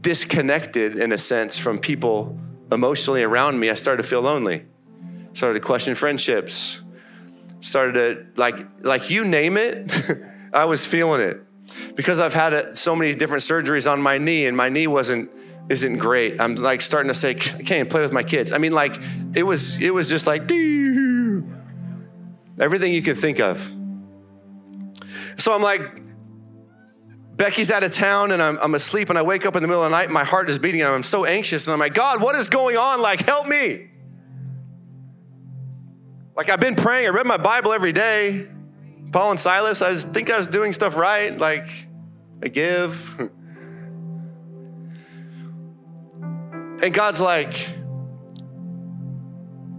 disconnected 0.02 0.98
in 0.98 1.10
a 1.12 1.16
sense 1.16 1.56
from 1.56 1.78
people 1.78 2.38
emotionally 2.70 3.22
around 3.22 3.58
me, 3.58 3.70
I 3.70 3.74
started 3.74 4.02
to 4.02 4.06
feel 4.06 4.20
lonely. 4.20 4.66
Started 5.32 5.54
to 5.54 5.66
question 5.66 5.94
friendships. 5.94 6.82
Started 7.60 7.92
to, 7.94 8.26
like, 8.38 8.66
like 8.82 9.08
you 9.08 9.24
name 9.24 9.56
it, 9.56 9.90
I 10.52 10.66
was 10.66 10.84
feeling 10.84 11.22
it. 11.22 11.40
Because 11.94 12.20
I've 12.20 12.34
had 12.34 12.52
a, 12.52 12.76
so 12.76 12.94
many 12.94 13.14
different 13.14 13.42
surgeries 13.42 13.90
on 13.90 14.02
my 14.02 14.18
knee, 14.18 14.44
and 14.44 14.54
my 14.54 14.68
knee 14.68 14.86
wasn't 14.86 15.32
isn't 15.68 15.98
great. 15.98 16.40
I'm 16.40 16.54
like 16.54 16.80
starting 16.80 17.08
to 17.08 17.14
say, 17.14 17.30
I 17.30 17.62
can't 17.62 17.90
play 17.90 18.00
with 18.00 18.12
my 18.12 18.22
kids. 18.22 18.52
I 18.52 18.58
mean, 18.58 18.72
like 18.72 18.98
it 19.34 19.42
was, 19.42 19.80
it 19.80 19.92
was 19.92 20.08
just 20.08 20.26
like 20.26 20.42
everything 22.58 22.92
you 22.92 23.02
could 23.02 23.18
think 23.18 23.40
of. 23.40 23.70
So 25.36 25.54
I'm 25.54 25.62
like, 25.62 25.82
Becky's 27.36 27.70
out 27.70 27.84
of 27.84 27.92
town 27.92 28.32
and 28.32 28.42
I'm, 28.42 28.58
I'm 28.60 28.74
asleep 28.74 29.10
and 29.10 29.18
I 29.18 29.22
wake 29.22 29.46
up 29.46 29.54
in 29.54 29.62
the 29.62 29.68
middle 29.68 29.84
of 29.84 29.90
the 29.90 29.96
night 29.96 30.10
my 30.10 30.24
heart 30.24 30.50
is 30.50 30.58
beating 30.58 30.80
and 30.80 30.90
I'm 30.90 31.04
so 31.04 31.24
anxious 31.24 31.68
and 31.68 31.72
I'm 31.72 31.78
like, 31.78 31.94
God, 31.94 32.20
what 32.20 32.34
is 32.34 32.48
going 32.48 32.76
on? 32.76 33.00
Like, 33.00 33.20
help 33.20 33.46
me. 33.46 33.90
Like 36.34 36.50
I've 36.50 36.60
been 36.60 36.74
praying, 36.74 37.06
I 37.06 37.10
read 37.10 37.26
my 37.26 37.36
Bible 37.36 37.72
every 37.72 37.92
day. 37.92 38.48
Paul 39.12 39.30
and 39.30 39.40
Silas, 39.40 39.82
I 39.82 39.94
think 39.94 40.30
I 40.30 40.38
was 40.38 40.46
doing 40.46 40.72
stuff 40.72 40.96
right. 40.96 41.36
Like 41.36 41.88
I 42.42 42.48
give. 42.48 43.30
And 46.82 46.94
God's 46.94 47.20
like, 47.20 47.54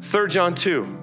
3 0.02 0.28
John 0.28 0.56
2, 0.56 1.00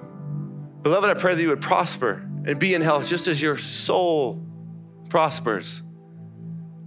Beloved, 0.83 1.09
I 1.09 1.15
pray 1.15 1.35
that 1.35 1.41
you 1.41 1.49
would 1.49 1.61
prosper 1.61 2.25
and 2.45 2.59
be 2.59 2.73
in 2.73 2.81
health 2.81 3.07
just 3.07 3.27
as 3.27 3.41
your 3.41 3.57
soul 3.57 4.45
prospers. 5.09 5.81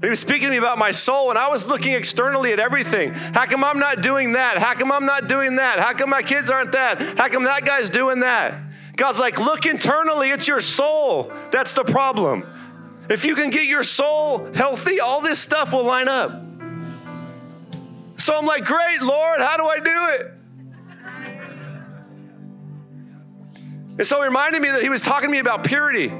He 0.01 0.09
was 0.09 0.19
speaking 0.19 0.45
to 0.45 0.51
me 0.51 0.57
about 0.57 0.79
my 0.79 0.93
soul, 0.93 1.29
and 1.29 1.39
I 1.39 1.51
was 1.51 1.69
looking 1.69 1.93
externally 1.93 2.53
at 2.55 2.61
everything. 2.61 3.13
How 3.13 3.45
come 3.45 3.63
I'm 3.63 3.79
not 3.79 4.01
doing 4.01 4.33
that? 4.33 4.57
How 4.57 4.73
come 4.73 4.91
I'm 4.91 5.05
not 5.05 5.29
doing 5.29 5.57
that? 5.57 5.79
How 5.79 5.93
come 5.93 6.09
my 6.09 6.23
kids 6.23 6.51
aren't 6.51 6.73
that? 6.73 7.19
How 7.19 7.29
come 7.29 7.45
that 7.45 7.67
guy's 7.67 7.91
doing 7.91 8.21
that? 8.21 8.55
God's 8.97 9.21
like, 9.21 9.39
look 9.39 9.67
internally, 9.67 10.31
it's 10.31 10.49
your 10.49 10.63
soul. 10.63 11.33
That's 11.51 11.75
the 11.75 11.85
problem. 11.85 12.47
If 13.11 13.27
you 13.27 13.35
can 13.35 13.51
get 13.51 13.65
your 13.67 13.85
soul 13.85 14.51
healthy, 14.55 15.01
all 15.01 15.21
this 15.21 15.39
stuff 15.39 15.73
will 15.73 15.85
line 15.85 16.09
up. 16.09 16.50
So 18.31 18.39
I'm 18.39 18.47
like, 18.47 18.65
great, 18.65 19.03
Lord, 19.03 19.41
how 19.41 19.57
do 19.57 19.65
I 19.65 19.81
do 19.81 20.09
it? 20.15 20.33
And 23.99 24.07
so 24.07 24.19
he 24.19 24.25
reminded 24.25 24.63
me 24.63 24.71
that 24.71 24.85
he 24.85 24.89
was 24.89 25.03
talking 25.03 25.27
to 25.27 25.33
me 25.33 25.41
about 25.41 25.65
purity 25.65 26.13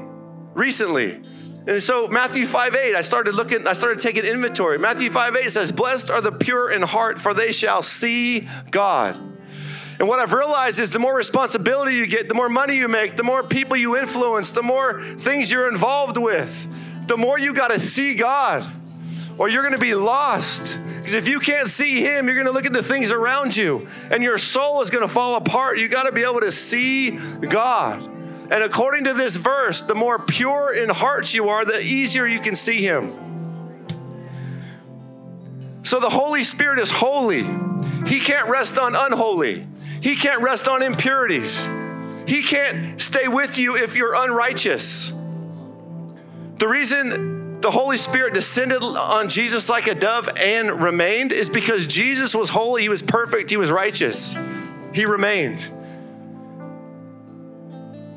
recently. 0.53 1.23
And 1.67 1.81
so 1.81 2.09
Matthew 2.09 2.45
5 2.45 2.75
8, 2.75 2.95
I 2.95 3.01
started 3.01 3.33
looking, 3.33 3.65
I 3.65 3.71
started 3.71 3.99
taking 3.99 4.25
inventory. 4.25 4.77
Matthew 4.77 5.09
5 5.09 5.37
8 5.37 5.51
says, 5.51 5.71
Blessed 5.71 6.11
are 6.11 6.19
the 6.19 6.33
pure 6.33 6.69
in 6.69 6.81
heart, 6.81 7.17
for 7.17 7.33
they 7.33 7.53
shall 7.53 7.81
see 7.81 8.45
God. 8.71 9.15
And 9.97 10.05
what 10.09 10.19
I've 10.19 10.33
realized 10.33 10.79
is 10.79 10.89
the 10.89 10.99
more 10.99 11.15
responsibility 11.15 11.95
you 11.95 12.07
get, 12.07 12.27
the 12.27 12.35
more 12.35 12.49
money 12.49 12.75
you 12.75 12.89
make, 12.89 13.15
the 13.15 13.23
more 13.23 13.41
people 13.41 13.77
you 13.77 13.95
influence, 13.97 14.51
the 14.51 14.63
more 14.63 15.01
things 15.01 15.49
you're 15.49 15.69
involved 15.69 16.17
with, 16.17 17.07
the 17.07 17.15
more 17.15 17.39
you 17.39 17.53
got 17.53 17.71
to 17.71 17.79
see 17.79 18.15
God, 18.15 18.69
or 19.37 19.47
you're 19.47 19.63
going 19.63 19.75
to 19.75 19.79
be 19.79 19.95
lost. 19.95 20.77
Because 21.01 21.15
if 21.15 21.27
you 21.27 21.39
can't 21.39 21.67
see 21.67 22.01
Him, 22.01 22.27
you're 22.27 22.35
going 22.35 22.45
to 22.45 22.51
look 22.51 22.67
at 22.67 22.73
the 22.73 22.83
things 22.83 23.11
around 23.11 23.57
you 23.57 23.87
and 24.11 24.21
your 24.21 24.37
soul 24.37 24.83
is 24.83 24.91
going 24.91 25.01
to 25.01 25.11
fall 25.11 25.35
apart. 25.35 25.79
You 25.79 25.89
got 25.89 26.03
to 26.03 26.11
be 26.11 26.21
able 26.21 26.41
to 26.41 26.51
see 26.51 27.17
God. 27.39 28.05
And 28.51 28.63
according 28.63 29.05
to 29.05 29.13
this 29.13 29.35
verse, 29.35 29.81
the 29.81 29.95
more 29.95 30.19
pure 30.19 30.75
in 30.75 30.89
heart 30.89 31.33
you 31.33 31.49
are, 31.49 31.65
the 31.65 31.81
easier 31.81 32.27
you 32.27 32.39
can 32.39 32.53
see 32.53 32.83
Him. 32.83 33.11
So 35.81 35.99
the 35.99 36.09
Holy 36.09 36.43
Spirit 36.43 36.77
is 36.77 36.91
holy. 36.91 37.41
He 38.05 38.19
can't 38.19 38.47
rest 38.47 38.77
on 38.77 38.93
unholy, 38.95 39.65
He 40.01 40.15
can't 40.15 40.43
rest 40.43 40.67
on 40.67 40.83
impurities. 40.83 41.67
He 42.27 42.43
can't 42.43 43.01
stay 43.01 43.27
with 43.27 43.57
you 43.57 43.75
if 43.75 43.95
you're 43.95 44.13
unrighteous. 44.15 45.11
The 46.59 46.67
reason 46.67 47.40
the 47.61 47.71
Holy 47.71 47.97
Spirit 47.97 48.33
descended 48.33 48.83
on 48.83 49.29
Jesus 49.29 49.69
like 49.69 49.87
a 49.87 49.95
dove 49.95 50.29
and 50.35 50.81
remained 50.81 51.31
is 51.31 51.49
because 51.49 51.85
Jesus 51.87 52.33
was 52.33 52.49
holy, 52.49 52.81
he 52.81 52.89
was 52.89 53.01
perfect, 53.01 53.49
he 53.49 53.57
was 53.57 53.71
righteous. 53.71 54.35
He 54.93 55.05
remained. 55.05 55.71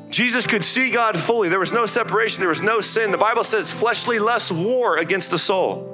Jesus 0.09 0.47
could 0.47 0.63
see 0.63 0.91
God 0.91 1.19
fully. 1.19 1.49
There 1.49 1.59
was 1.59 1.73
no 1.73 1.85
separation, 1.85 2.41
there 2.41 2.49
was 2.49 2.61
no 2.61 2.81
sin. 2.81 3.11
The 3.11 3.17
Bible 3.17 3.43
says 3.43 3.71
fleshly 3.71 4.17
lust 4.17 4.51
war 4.51 4.97
against 4.97 5.31
the 5.31 5.37
soul. 5.37 5.91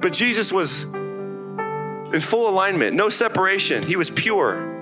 But 0.00 0.12
Jesus 0.12 0.52
was 0.52 0.84
in 0.84 2.20
full 2.20 2.48
alignment, 2.48 2.96
no 2.96 3.08
separation. 3.08 3.82
He 3.82 3.96
was 3.96 4.10
pure. 4.10 4.74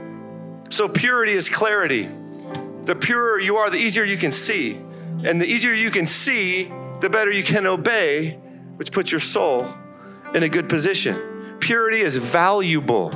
So 0.71 0.89
purity 0.89 1.33
is 1.33 1.49
clarity. 1.49 2.09
The 2.85 2.95
purer 2.95 3.41
you 3.41 3.57
are, 3.57 3.71
the 3.71 3.79
easier 3.79 4.05
you 4.05 4.17
can 4.17 4.33
see. 4.33 4.75
And 5.25 5.41
the 5.41 5.47
easier 5.47 5.73
you 5.73 5.91
can 5.91 6.07
see, 6.07 6.71
the 7.01 7.11
better 7.11 7.31
you 7.31 7.43
can 7.43 7.67
obey, 7.67 8.39
which 8.77 8.93
puts 8.93 9.11
your 9.11 9.21
soul 9.21 9.67
in 10.35 10.43
a 10.43 10.49
good 10.49 10.69
position. 10.69 11.57
Purity 11.61 12.01
is 12.01 12.17
valuable. 12.17 13.11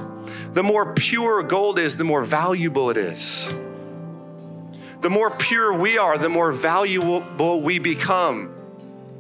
The 0.52 0.62
more 0.62 0.94
pure 0.94 1.42
gold 1.42 1.78
is, 1.78 1.96
the 1.96 2.04
more 2.04 2.24
valuable 2.24 2.90
it 2.90 2.96
is. 2.96 3.52
The 5.00 5.10
more 5.10 5.30
pure 5.30 5.72
we 5.74 5.98
are, 5.98 6.18
the 6.18 6.28
more 6.28 6.52
valuable 6.52 7.60
we 7.60 7.78
become. 7.78 8.48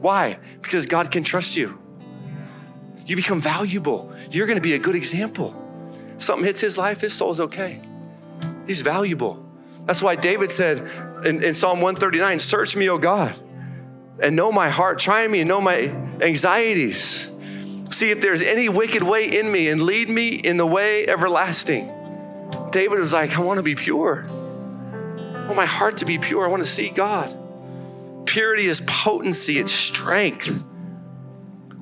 Why? 0.00 0.38
Because 0.60 0.86
God 0.86 1.10
can 1.10 1.22
trust 1.22 1.56
you. 1.56 1.78
You 3.06 3.16
become 3.16 3.40
valuable. 3.40 4.12
You're 4.30 4.46
going 4.46 4.58
to 4.58 4.62
be 4.62 4.74
a 4.74 4.78
good 4.78 4.96
example. 4.96 5.54
Something 6.18 6.44
hits 6.44 6.60
his 6.60 6.76
life, 6.76 7.00
his 7.00 7.12
soul's 7.12 7.40
okay. 7.40 7.80
He's 8.66 8.80
valuable. 8.80 9.44
That's 9.86 10.02
why 10.02 10.16
David 10.16 10.50
said 10.50 10.80
in, 11.24 11.42
in 11.42 11.54
Psalm 11.54 11.80
139 11.80 12.38
Search 12.38 12.76
me, 12.76 12.90
O 12.90 12.98
God, 12.98 13.34
and 14.20 14.36
know 14.36 14.52
my 14.52 14.68
heart. 14.68 14.98
Try 14.98 15.26
me 15.28 15.40
and 15.40 15.48
know 15.48 15.60
my 15.60 15.94
anxieties. 16.20 17.28
See 17.90 18.10
if 18.10 18.20
there's 18.20 18.42
any 18.42 18.68
wicked 18.68 19.02
way 19.02 19.26
in 19.26 19.50
me 19.50 19.68
and 19.68 19.82
lead 19.82 20.08
me 20.08 20.28
in 20.28 20.56
the 20.56 20.66
way 20.66 21.06
everlasting. 21.06 21.90
David 22.70 22.98
was 22.98 23.12
like, 23.12 23.36
I 23.36 23.40
want 23.40 23.58
to 23.58 23.62
be 23.62 23.74
pure. 23.74 24.26
I 24.28 25.44
want 25.44 25.56
my 25.56 25.66
heart 25.66 25.98
to 25.98 26.04
be 26.04 26.18
pure. 26.18 26.44
I 26.44 26.48
want 26.48 26.62
to 26.62 26.68
see 26.68 26.90
God. 26.90 27.34
Purity 28.26 28.66
is 28.66 28.82
potency, 28.86 29.58
it's 29.58 29.72
strength. 29.72 30.64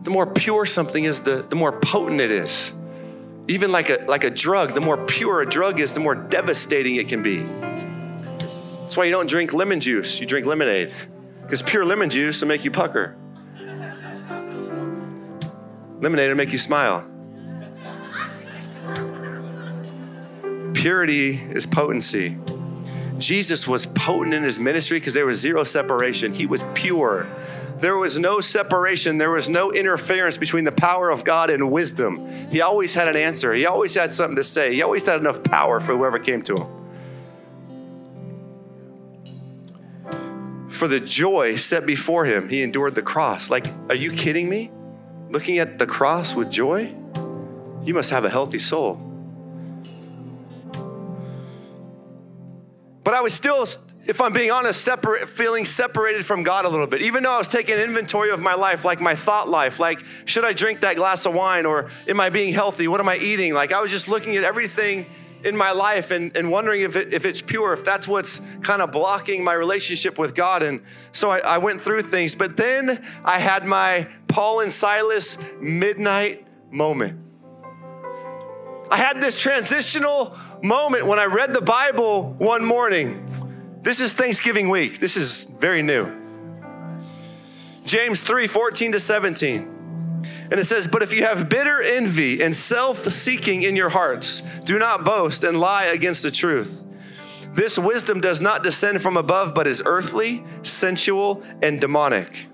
The 0.05 0.11
more 0.11 0.27
pure 0.27 0.65
something 0.65 1.03
is, 1.03 1.23
the, 1.23 1.45
the 1.49 1.57
more 1.57 1.73
potent 1.73 2.21
it 2.21 2.31
is. 2.31 2.73
Even 3.49 3.73
like 3.73 3.91
a, 3.91 4.05
like 4.07 4.23
a 4.23 4.31
drug, 4.31 4.75
the 4.75 4.81
more 4.81 4.97
pure 4.97 5.43
a 5.43 5.47
drug 5.47 5.81
is, 5.81 5.95
the 5.95 6.01
more 6.01 6.15
devastating 6.15 6.95
it 6.97 7.09
can 7.09 7.25
be. 7.25 7.41
That's 8.83 8.97
why 8.97 9.05
you 9.05 9.11
don't 9.11 9.29
drink 9.29 9.53
lemon 9.53 9.81
juice, 9.81 10.21
you 10.21 10.27
drink 10.27 10.47
lemonade. 10.47 10.93
Because 11.47 11.63
pure 11.63 11.85
lemon 11.85 12.11
juice 12.11 12.41
will 12.41 12.49
make 12.49 12.65
you 12.65 12.73
pucker. 12.73 13.17
Lemonade 16.01 16.29
will 16.29 16.37
make 16.37 16.53
you 16.53 16.59
smile. 16.59 17.09
Purity 20.75 21.37
is 21.37 21.65
potency. 21.65 22.37
Jesus 23.19 23.69
was 23.69 23.87
potent 23.87 24.35
in 24.35 24.43
his 24.43 24.59
ministry 24.59 24.99
because 24.99 25.15
there 25.15 25.25
was 25.25 25.39
zero 25.39 25.63
separation. 25.63 26.35
He 26.35 26.47
was 26.47 26.65
pure. 26.75 27.29
There 27.79 27.97
was 27.97 28.19
no 28.19 28.41
separation. 28.41 29.19
There 29.19 29.31
was 29.31 29.49
no 29.49 29.73
interference 29.73 30.39
between 30.39 30.65
the 30.65 30.73
power 30.73 31.11
of 31.11 31.23
God 31.23 31.51
and 31.51 31.71
wisdom. 31.71 32.29
He 32.51 32.61
always 32.61 32.93
had 32.93 33.07
an 33.07 33.17
answer. 33.17 33.55
He 33.55 33.67
always 33.67 33.95
had 33.95 34.13
something 34.13 34.37
to 34.37 34.45
say. 34.45 34.75
He 34.75 34.83
always 34.83 35.07
had 35.07 35.21
enough 35.21 35.45
power 35.45 35.79
for 35.79 35.97
whoever 35.97 36.19
came 36.19 36.43
to 36.43 36.57
him. 36.57 36.76
For 40.77 40.89
the 40.89 41.01
joy 41.01 41.57
set 41.57 41.87
before 41.87 42.27
him, 42.27 42.51
he 42.51 42.63
endured 42.63 42.95
the 42.95 43.01
cross. 43.01 43.49
Like, 43.49 43.67
are 43.89 43.95
you 43.95 44.13
kidding 44.13 44.47
me? 44.47 44.71
Looking 45.31 45.59
at 45.59 45.79
the 45.79 45.87
cross 45.87 46.35
with 46.35 46.51
joy? 46.51 46.95
You 47.83 47.95
must 47.95 48.11
have 48.11 48.27
a 48.27 48.29
healthy 48.29 48.59
soul. 48.59 48.97
But 53.03 53.15
I 53.15 53.23
was 53.23 53.33
still, 53.33 53.67
if 54.05 54.21
I'm 54.21 54.35
being 54.35 54.51
honest, 54.51 54.83
separate, 54.83 55.31
feeling 55.31 55.65
separated 55.65 56.27
from 56.27 56.43
God 56.43 56.67
a 56.67 56.69
little 56.69 56.87
bit. 56.87 57.01
Even 57.01 57.23
though 57.23 57.33
I 57.33 57.39
was 57.39 57.49
taking 57.49 57.79
inventory 57.79 58.29
of 58.29 58.41
my 58.41 58.55
life, 58.55 58.85
like 58.85 59.01
my 59.01 59.15
thought 59.15 59.49
life, 59.49 59.81
like, 59.81 60.05
should 60.27 60.45
I 60.45 60.53
drink 60.53 60.83
that 60.83 60.97
glass 60.97 61.25
of 61.25 61.33
wine 61.33 61.65
or 61.65 61.91
am 62.07 62.21
I 62.21 62.29
being 62.29 62.53
healthy? 62.53 62.87
What 62.87 63.01
am 63.01 63.09
I 63.09 63.17
eating? 63.17 63.55
Like, 63.55 63.73
I 63.73 63.81
was 63.81 63.91
just 63.91 64.09
looking 64.09 64.37
at 64.37 64.45
everything 64.45 65.07
in 65.47 65.57
my 65.57 65.71
life 65.71 66.11
and, 66.11 66.37
and 66.37 66.51
wondering 66.51 66.83
if, 66.83 66.97
it, 66.97 67.15
if 67.15 67.25
it's 67.25 67.41
pure, 67.41 67.73
if 67.73 67.85
that's 67.85 68.09
what's 68.09 68.41
kind 68.63 68.83
of 68.83 68.91
blocking 68.91 69.45
my 69.45 69.53
relationship 69.53 70.19
with 70.19 70.35
God. 70.35 70.65
And 70.65 70.83
so 71.13 71.31
I, 71.31 71.39
I 71.39 71.59
went 71.59 71.81
through 71.81 72.03
things. 72.03 72.35
But 72.35 72.57
then 72.57 73.01
I 73.25 73.39
had 73.39 73.65
my 73.65 74.09
Paul 74.27 74.61
and 74.61 74.73
Silas 74.73 75.39
midnight 75.61 76.45
moment. 76.71 77.21
I 78.91 78.97
had 78.97 79.21
this 79.21 79.41
transitional 79.41 80.37
moment 80.63 81.07
when 81.07 81.21
I 81.21 81.27
read 81.27 81.55
the 81.55 81.61
Bible 81.61 82.33
one 82.35 82.65
morning. 82.65 83.25
This 83.83 84.01
is 84.01 84.15
Thanksgiving 84.15 84.69
week. 84.69 84.99
This 84.99 85.17
is 85.17 85.45
very 85.45 85.83
new. 85.83 86.11
James 87.85 88.21
3 88.21 88.49
14 88.49 88.93
to 88.93 89.01
17. 89.01 89.76
And 90.51 90.61
it 90.61 90.65
says, 90.65 90.87
But 90.87 91.03
if 91.03 91.13
you 91.13 91.23
have 91.23 91.49
bitter 91.49 91.83
envy 91.83 92.43
and 92.43 92.55
self 92.55 93.11
seeking 93.11 93.63
in 93.63 93.77
your 93.77 93.89
hearts, 93.89 94.43
do 94.65 94.79
not 94.79 95.05
boast 95.05 95.45
and 95.45 95.59
lie 95.59 95.87
against 95.87 96.23
the 96.23 96.31
truth. 96.31 96.85
This 97.53 97.79
wisdom 97.79 98.21
does 98.21 98.41
not 98.41 98.63
descend 98.63 99.01
from 99.01 99.17
above, 99.17 99.55
but 99.55 99.67
is 99.67 99.83
earthly, 99.87 100.45
sensual, 100.63 101.43
and 101.63 101.81
demonic. 101.81 102.47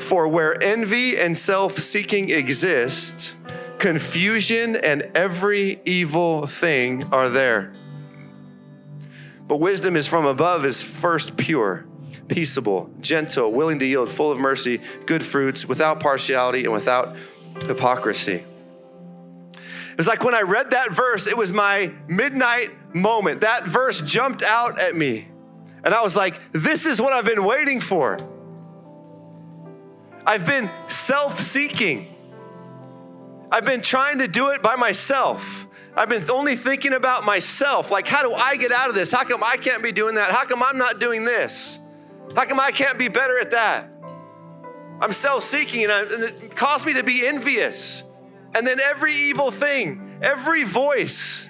For 0.00 0.28
where 0.28 0.60
envy 0.62 1.16
and 1.16 1.36
self 1.36 1.78
seeking 1.78 2.30
exist, 2.30 3.36
confusion 3.78 4.76
and 4.76 5.02
every 5.14 5.80
evil 5.84 6.46
thing 6.46 7.04
are 7.12 7.28
there. 7.28 7.72
But 9.46 9.58
wisdom 9.58 9.96
is 9.96 10.08
from 10.08 10.26
above, 10.26 10.64
is 10.64 10.82
first 10.82 11.36
pure, 11.36 11.86
peaceable, 12.28 12.90
gentle, 13.00 13.52
willing 13.52 13.78
to 13.78 13.86
yield, 13.86 14.10
full 14.10 14.30
of 14.30 14.38
mercy, 14.38 14.80
good 15.06 15.22
fruits, 15.22 15.66
without 15.66 16.00
partiality 16.00 16.64
and 16.64 16.72
without 16.72 17.16
hypocrisy. 17.62 18.44
It's 19.98 20.08
like 20.08 20.22
when 20.22 20.34
I 20.34 20.42
read 20.42 20.72
that 20.72 20.92
verse, 20.92 21.26
it 21.26 21.36
was 21.36 21.52
my 21.52 21.92
midnight 22.06 22.94
moment. 22.94 23.40
That 23.40 23.66
verse 23.66 24.02
jumped 24.02 24.42
out 24.42 24.78
at 24.78 24.94
me. 24.94 25.28
And 25.84 25.94
I 25.94 26.02
was 26.02 26.16
like, 26.16 26.38
this 26.52 26.84
is 26.84 27.00
what 27.00 27.12
I've 27.12 27.24
been 27.24 27.44
waiting 27.44 27.80
for. 27.80 28.18
I've 30.26 30.44
been 30.44 30.70
self 30.88 31.40
seeking. 31.40 32.12
I've 33.50 33.64
been 33.64 33.80
trying 33.80 34.18
to 34.18 34.28
do 34.28 34.50
it 34.50 34.62
by 34.62 34.76
myself. 34.76 35.66
I've 35.96 36.08
been 36.10 36.28
only 36.30 36.56
thinking 36.56 36.92
about 36.92 37.24
myself. 37.24 37.90
Like, 37.90 38.06
how 38.06 38.22
do 38.22 38.34
I 38.34 38.56
get 38.56 38.72
out 38.72 38.90
of 38.90 38.94
this? 38.94 39.12
How 39.12 39.24
come 39.24 39.42
I 39.42 39.56
can't 39.56 39.82
be 39.82 39.92
doing 39.92 40.16
that? 40.16 40.30
How 40.30 40.44
come 40.44 40.62
I'm 40.62 40.76
not 40.76 40.98
doing 40.98 41.24
this? 41.24 41.78
How 42.34 42.44
come 42.44 42.60
I 42.60 42.70
can't 42.70 42.98
be 42.98 43.08
better 43.08 43.38
at 43.38 43.50
that? 43.52 43.90
I'm 45.00 45.12
self 45.12 45.42
seeking 45.42 45.84
and, 45.84 45.92
and 45.92 46.24
it 46.24 46.56
caused 46.56 46.86
me 46.86 46.94
to 46.94 47.04
be 47.04 47.26
envious. 47.26 48.02
And 48.54 48.66
then 48.66 48.80
every 48.80 49.14
evil 49.14 49.50
thing, 49.50 50.18
every 50.22 50.64
voice. 50.64 51.48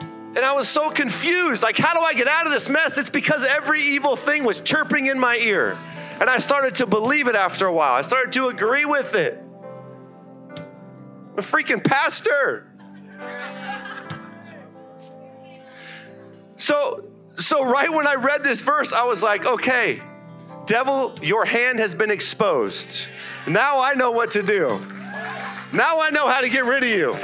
And 0.00 0.38
I 0.38 0.52
was 0.52 0.68
so 0.68 0.90
confused. 0.90 1.62
Like, 1.62 1.78
how 1.78 1.94
do 1.94 2.00
I 2.00 2.12
get 2.12 2.28
out 2.28 2.46
of 2.46 2.52
this 2.52 2.68
mess? 2.68 2.98
It's 2.98 3.10
because 3.10 3.42
every 3.42 3.82
evil 3.82 4.16
thing 4.16 4.44
was 4.44 4.60
chirping 4.60 5.06
in 5.06 5.18
my 5.18 5.36
ear. 5.36 5.78
And 6.20 6.28
I 6.28 6.38
started 6.38 6.76
to 6.76 6.86
believe 6.86 7.26
it 7.26 7.34
after 7.34 7.66
a 7.66 7.72
while. 7.72 7.94
I 7.94 8.02
started 8.02 8.32
to 8.34 8.48
agree 8.48 8.84
with 8.84 9.14
it. 9.14 9.42
A 11.36 11.42
freaking 11.42 11.82
pastor. 11.82 12.70
So, 16.56 17.04
so 17.36 17.64
right 17.64 17.90
when 17.92 18.06
I 18.06 18.14
read 18.14 18.42
this 18.44 18.62
verse, 18.62 18.92
I 18.92 19.04
was 19.04 19.22
like, 19.22 19.46
okay, 19.46 20.00
devil, 20.66 21.14
your 21.22 21.44
hand 21.44 21.78
has 21.78 21.94
been 21.94 22.10
exposed. 22.10 23.08
Now 23.46 23.80
I 23.80 23.94
know 23.94 24.10
what 24.10 24.32
to 24.32 24.42
do. 24.42 24.80
Now 25.72 26.00
I 26.00 26.10
know 26.12 26.28
how 26.28 26.40
to 26.40 26.48
get 26.48 26.64
rid 26.64 26.82
of 26.82 26.88
you. 26.88 27.14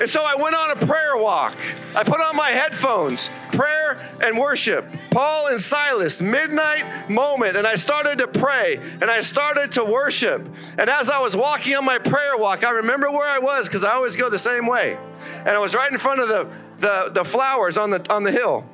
And 0.00 0.08
so 0.08 0.22
I 0.24 0.34
went 0.34 0.56
on 0.56 0.70
a 0.70 0.86
prayer 0.86 1.16
walk. 1.16 1.56
I 1.94 2.02
put 2.02 2.18
on 2.18 2.34
my 2.34 2.48
headphones, 2.48 3.28
prayer 3.52 4.00
and 4.22 4.38
worship. 4.38 4.88
Paul 5.10 5.48
and 5.48 5.60
Silas, 5.60 6.22
midnight 6.22 7.10
moment. 7.10 7.56
And 7.56 7.66
I 7.66 7.74
started 7.74 8.18
to 8.18 8.26
pray 8.26 8.78
and 9.00 9.04
I 9.04 9.20
started 9.20 9.72
to 9.72 9.84
worship. 9.84 10.48
And 10.78 10.88
as 10.88 11.10
I 11.10 11.20
was 11.20 11.36
walking 11.36 11.76
on 11.76 11.84
my 11.84 11.98
prayer 11.98 12.38
walk, 12.38 12.64
I 12.64 12.70
remember 12.70 13.10
where 13.10 13.28
I 13.28 13.38
was 13.38 13.68
because 13.68 13.84
I 13.84 13.92
always 13.92 14.16
go 14.16 14.30
the 14.30 14.38
same 14.38 14.66
way. 14.66 14.96
And 15.40 15.50
I 15.50 15.58
was 15.58 15.74
right 15.74 15.92
in 15.92 15.98
front 15.98 16.20
of 16.20 16.28
the, 16.28 16.48
the, 16.82 17.10
the 17.12 17.24
flowers 17.24 17.78
on 17.78 17.90
the, 17.90 18.04
on 18.12 18.24
the 18.24 18.32
hill. 18.32 18.64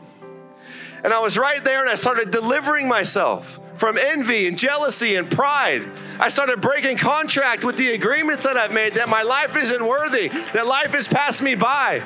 And 1.04 1.12
I 1.12 1.20
was 1.20 1.38
right 1.38 1.62
there 1.64 1.80
and 1.80 1.88
I 1.88 1.94
started 1.94 2.32
delivering 2.32 2.88
myself 2.88 3.61
from 3.76 3.96
envy 3.96 4.48
and 4.48 4.59
jealousy 4.59 5.14
and 5.14 5.30
pride. 5.30 5.88
I 6.18 6.28
started 6.28 6.61
breaking 6.61 6.96
contract 6.96 7.64
with 7.64 7.76
the 7.76 7.92
agreements 7.92 8.42
that 8.42 8.56
I've 8.56 8.72
made 8.72 8.94
that 8.94 9.09
my 9.09 9.22
life 9.22 9.56
isn't 9.56 9.86
worthy, 9.86 10.28
that 10.28 10.66
life 10.66 10.92
has 10.94 11.06
passed 11.06 11.42
me 11.42 11.54
by, 11.54 12.02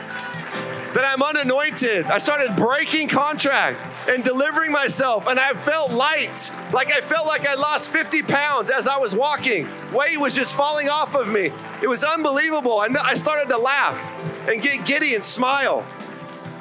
that 0.95 1.05
I'm 1.05 1.23
unanointed. 1.23 2.05
I 2.07 2.19
started 2.19 2.55
breaking 2.57 3.09
contract 3.09 3.81
and 4.09 4.23
delivering 4.23 4.71
myself, 4.71 5.27
and 5.27 5.39
I 5.39 5.53
felt 5.55 5.93
light. 5.93 6.51
Like 6.73 6.93
I 6.93 7.01
felt 7.01 7.27
like 7.27 7.47
I 7.47 7.55
lost 7.55 7.91
50 7.91 8.23
pounds 8.23 8.71
as 8.71 8.87
I 8.87 8.99
was 8.99 9.17
walking. 9.17 9.69
Weight 9.93 10.19
was 10.19 10.35
just 10.35 10.55
falling 10.55 10.89
off 10.89 11.15
of 11.15 11.31
me. 11.31 11.51
It 11.83 11.89
was 11.89 12.05
unbelievable. 12.05 12.83
And 12.83 12.97
I 12.99 13.15
started 13.15 13.49
to 13.49 13.59
laugh 13.59 13.99
and 14.49 14.61
get 14.61 14.87
giddy 14.87 15.15
and 15.15 15.25
smile. 15.25 15.87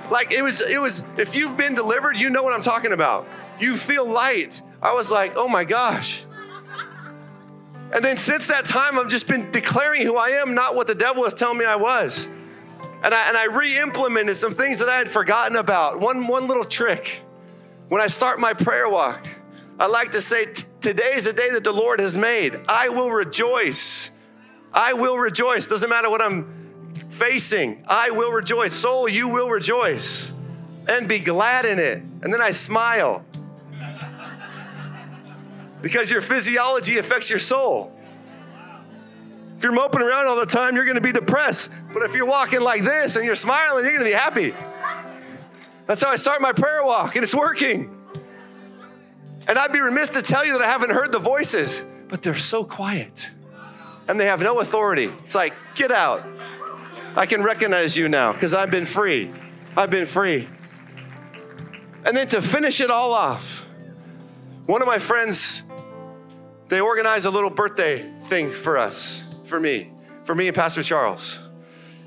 Like 0.09 0.31
it 0.31 0.41
was, 0.41 0.61
it 0.61 0.79
was, 0.79 1.03
if 1.17 1.35
you've 1.35 1.57
been 1.57 1.73
delivered, 1.73 2.17
you 2.17 2.29
know 2.29 2.43
what 2.43 2.53
I'm 2.53 2.61
talking 2.61 2.93
about. 2.93 3.27
You 3.59 3.75
feel 3.75 4.09
light. 4.09 4.61
I 4.81 4.93
was 4.93 5.11
like, 5.11 5.33
oh 5.35 5.47
my 5.47 5.63
gosh. 5.63 6.25
And 7.93 8.03
then 8.03 8.15
since 8.15 8.47
that 8.47 8.65
time, 8.65 8.97
I've 8.97 9.09
just 9.09 9.27
been 9.27 9.51
declaring 9.51 10.03
who 10.03 10.15
I 10.15 10.29
am, 10.29 10.55
not 10.55 10.75
what 10.75 10.87
the 10.87 10.95
devil 10.95 11.23
was 11.23 11.33
telling 11.33 11.57
me 11.57 11.65
I 11.65 11.75
was. 11.75 12.29
And 13.03 13.13
I, 13.13 13.27
and 13.27 13.37
I 13.37 13.45
re 13.45 13.79
implemented 13.79 14.37
some 14.37 14.53
things 14.53 14.79
that 14.79 14.89
I 14.89 14.97
had 14.97 15.09
forgotten 15.09 15.57
about. 15.57 15.99
One, 15.99 16.27
one 16.27 16.47
little 16.47 16.65
trick. 16.65 17.23
When 17.89 18.01
I 18.01 18.07
start 18.07 18.39
my 18.39 18.53
prayer 18.53 18.89
walk, 18.89 19.27
I 19.79 19.87
like 19.87 20.11
to 20.11 20.21
say, 20.21 20.53
Today 20.81 21.13
is 21.13 21.27
a 21.27 21.33
day 21.33 21.51
that 21.51 21.63
the 21.63 21.71
Lord 21.71 21.99
has 21.99 22.17
made. 22.17 22.59
I 22.67 22.89
will 22.89 23.11
rejoice. 23.11 24.09
I 24.73 24.93
will 24.93 25.17
rejoice. 25.17 25.67
Doesn't 25.67 25.89
matter 25.89 26.09
what 26.09 26.21
I'm 26.21 27.05
facing, 27.09 27.83
I 27.87 28.11
will 28.11 28.31
rejoice. 28.31 28.73
Soul, 28.73 29.07
you 29.07 29.27
will 29.27 29.49
rejoice 29.49 30.33
and 30.87 31.07
be 31.07 31.19
glad 31.19 31.65
in 31.65 31.77
it. 31.77 31.99
And 31.99 32.33
then 32.33 32.41
I 32.41 32.51
smile 32.51 33.23
because 35.81 36.09
your 36.09 36.21
physiology 36.21 36.97
affects 36.97 37.29
your 37.29 37.39
soul. 37.39 37.90
If 39.61 39.65
you're 39.65 39.73
moping 39.73 40.01
around 40.01 40.25
all 40.25 40.37
the 40.37 40.47
time, 40.47 40.75
you're 40.75 40.85
gonna 40.85 41.01
be 41.01 41.11
depressed. 41.11 41.69
But 41.93 42.01
if 42.01 42.15
you're 42.15 42.25
walking 42.25 42.61
like 42.61 42.81
this 42.81 43.15
and 43.15 43.23
you're 43.23 43.35
smiling, 43.35 43.85
you're 43.85 43.93
gonna 43.93 44.05
be 44.05 44.11
happy. 44.11 44.55
That's 45.85 46.01
how 46.01 46.09
I 46.09 46.15
start 46.15 46.41
my 46.41 46.51
prayer 46.51 46.83
walk, 46.83 47.15
and 47.15 47.23
it's 47.23 47.35
working. 47.35 47.95
And 49.47 49.59
I'd 49.59 49.71
be 49.71 49.79
remiss 49.79 50.09
to 50.09 50.23
tell 50.23 50.43
you 50.43 50.53
that 50.53 50.63
I 50.63 50.65
haven't 50.65 50.89
heard 50.89 51.11
the 51.11 51.19
voices, 51.19 51.83
but 52.07 52.23
they're 52.23 52.39
so 52.39 52.63
quiet 52.63 53.29
and 54.07 54.19
they 54.19 54.25
have 54.25 54.41
no 54.41 54.61
authority. 54.61 55.11
It's 55.19 55.35
like, 55.35 55.53
get 55.75 55.91
out. 55.91 56.25
I 57.15 57.27
can 57.27 57.43
recognize 57.43 57.95
you 57.95 58.09
now 58.09 58.33
because 58.33 58.55
I've 58.55 58.71
been 58.71 58.87
free. 58.87 59.29
I've 59.77 59.91
been 59.91 60.07
free. 60.07 60.49
And 62.03 62.17
then 62.17 62.27
to 62.29 62.41
finish 62.41 62.81
it 62.81 62.89
all 62.89 63.13
off, 63.13 63.63
one 64.65 64.81
of 64.81 64.87
my 64.87 64.97
friends, 64.97 65.61
they 66.69 66.81
organized 66.81 67.27
a 67.27 67.29
little 67.29 67.51
birthday 67.51 68.11
thing 68.21 68.51
for 68.51 68.79
us 68.79 69.27
for 69.51 69.59
me, 69.59 69.91
for 70.23 70.33
me 70.33 70.47
and 70.47 70.55
Pastor 70.55 70.81
Charles. 70.81 71.37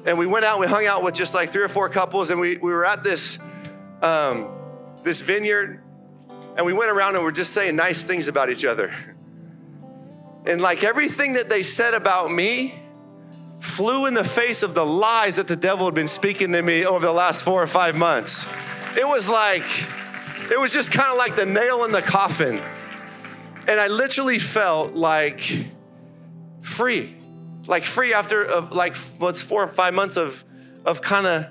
And 0.06 0.18
we 0.18 0.26
went 0.26 0.46
out, 0.46 0.60
we 0.60 0.66
hung 0.66 0.86
out 0.86 1.04
with 1.04 1.14
just 1.14 1.34
like 1.34 1.50
three 1.50 1.62
or 1.62 1.68
four 1.68 1.90
couples, 1.90 2.30
and 2.30 2.40
we, 2.40 2.56
we 2.56 2.72
were 2.72 2.86
at 2.86 3.04
this, 3.04 3.38
um, 4.00 4.48
this 5.02 5.20
vineyard, 5.20 5.82
and 6.56 6.64
we 6.64 6.72
went 6.72 6.90
around 6.90 7.16
and 7.16 7.22
we're 7.22 7.32
just 7.32 7.52
saying 7.52 7.76
nice 7.76 8.02
things 8.02 8.28
about 8.28 8.48
each 8.48 8.64
other. 8.64 8.92
And 10.46 10.60
like 10.60 10.84
everything 10.84 11.34
that 11.34 11.50
they 11.50 11.62
said 11.62 11.92
about 11.92 12.32
me 12.32 12.74
flew 13.60 14.06
in 14.06 14.14
the 14.14 14.24
face 14.24 14.62
of 14.62 14.74
the 14.74 14.84
lies 14.84 15.36
that 15.36 15.46
the 15.46 15.56
devil 15.56 15.84
had 15.84 15.94
been 15.94 16.08
speaking 16.08 16.50
to 16.52 16.62
me 16.62 16.86
over 16.86 17.04
the 17.04 17.12
last 17.12 17.44
four 17.44 17.62
or 17.62 17.66
five 17.66 17.94
months. 17.94 18.46
It 18.96 19.06
was 19.06 19.28
like, 19.28 19.66
it 20.50 20.58
was 20.58 20.72
just 20.72 20.92
kind 20.92 21.10
of 21.10 21.18
like 21.18 21.36
the 21.36 21.46
nail 21.46 21.84
in 21.84 21.92
the 21.92 22.02
coffin. 22.02 22.62
And 23.68 23.78
I 23.80 23.88
literally 23.88 24.38
felt 24.38 24.94
like 24.94 25.66
free 26.62 27.13
like 27.66 27.84
free 27.84 28.12
after 28.14 28.48
uh, 28.50 28.68
like 28.70 28.96
what's 29.18 29.42
four 29.42 29.62
or 29.62 29.68
five 29.68 29.94
months 29.94 30.16
of 30.16 30.44
of 30.84 31.00
kind 31.02 31.26
of 31.26 31.46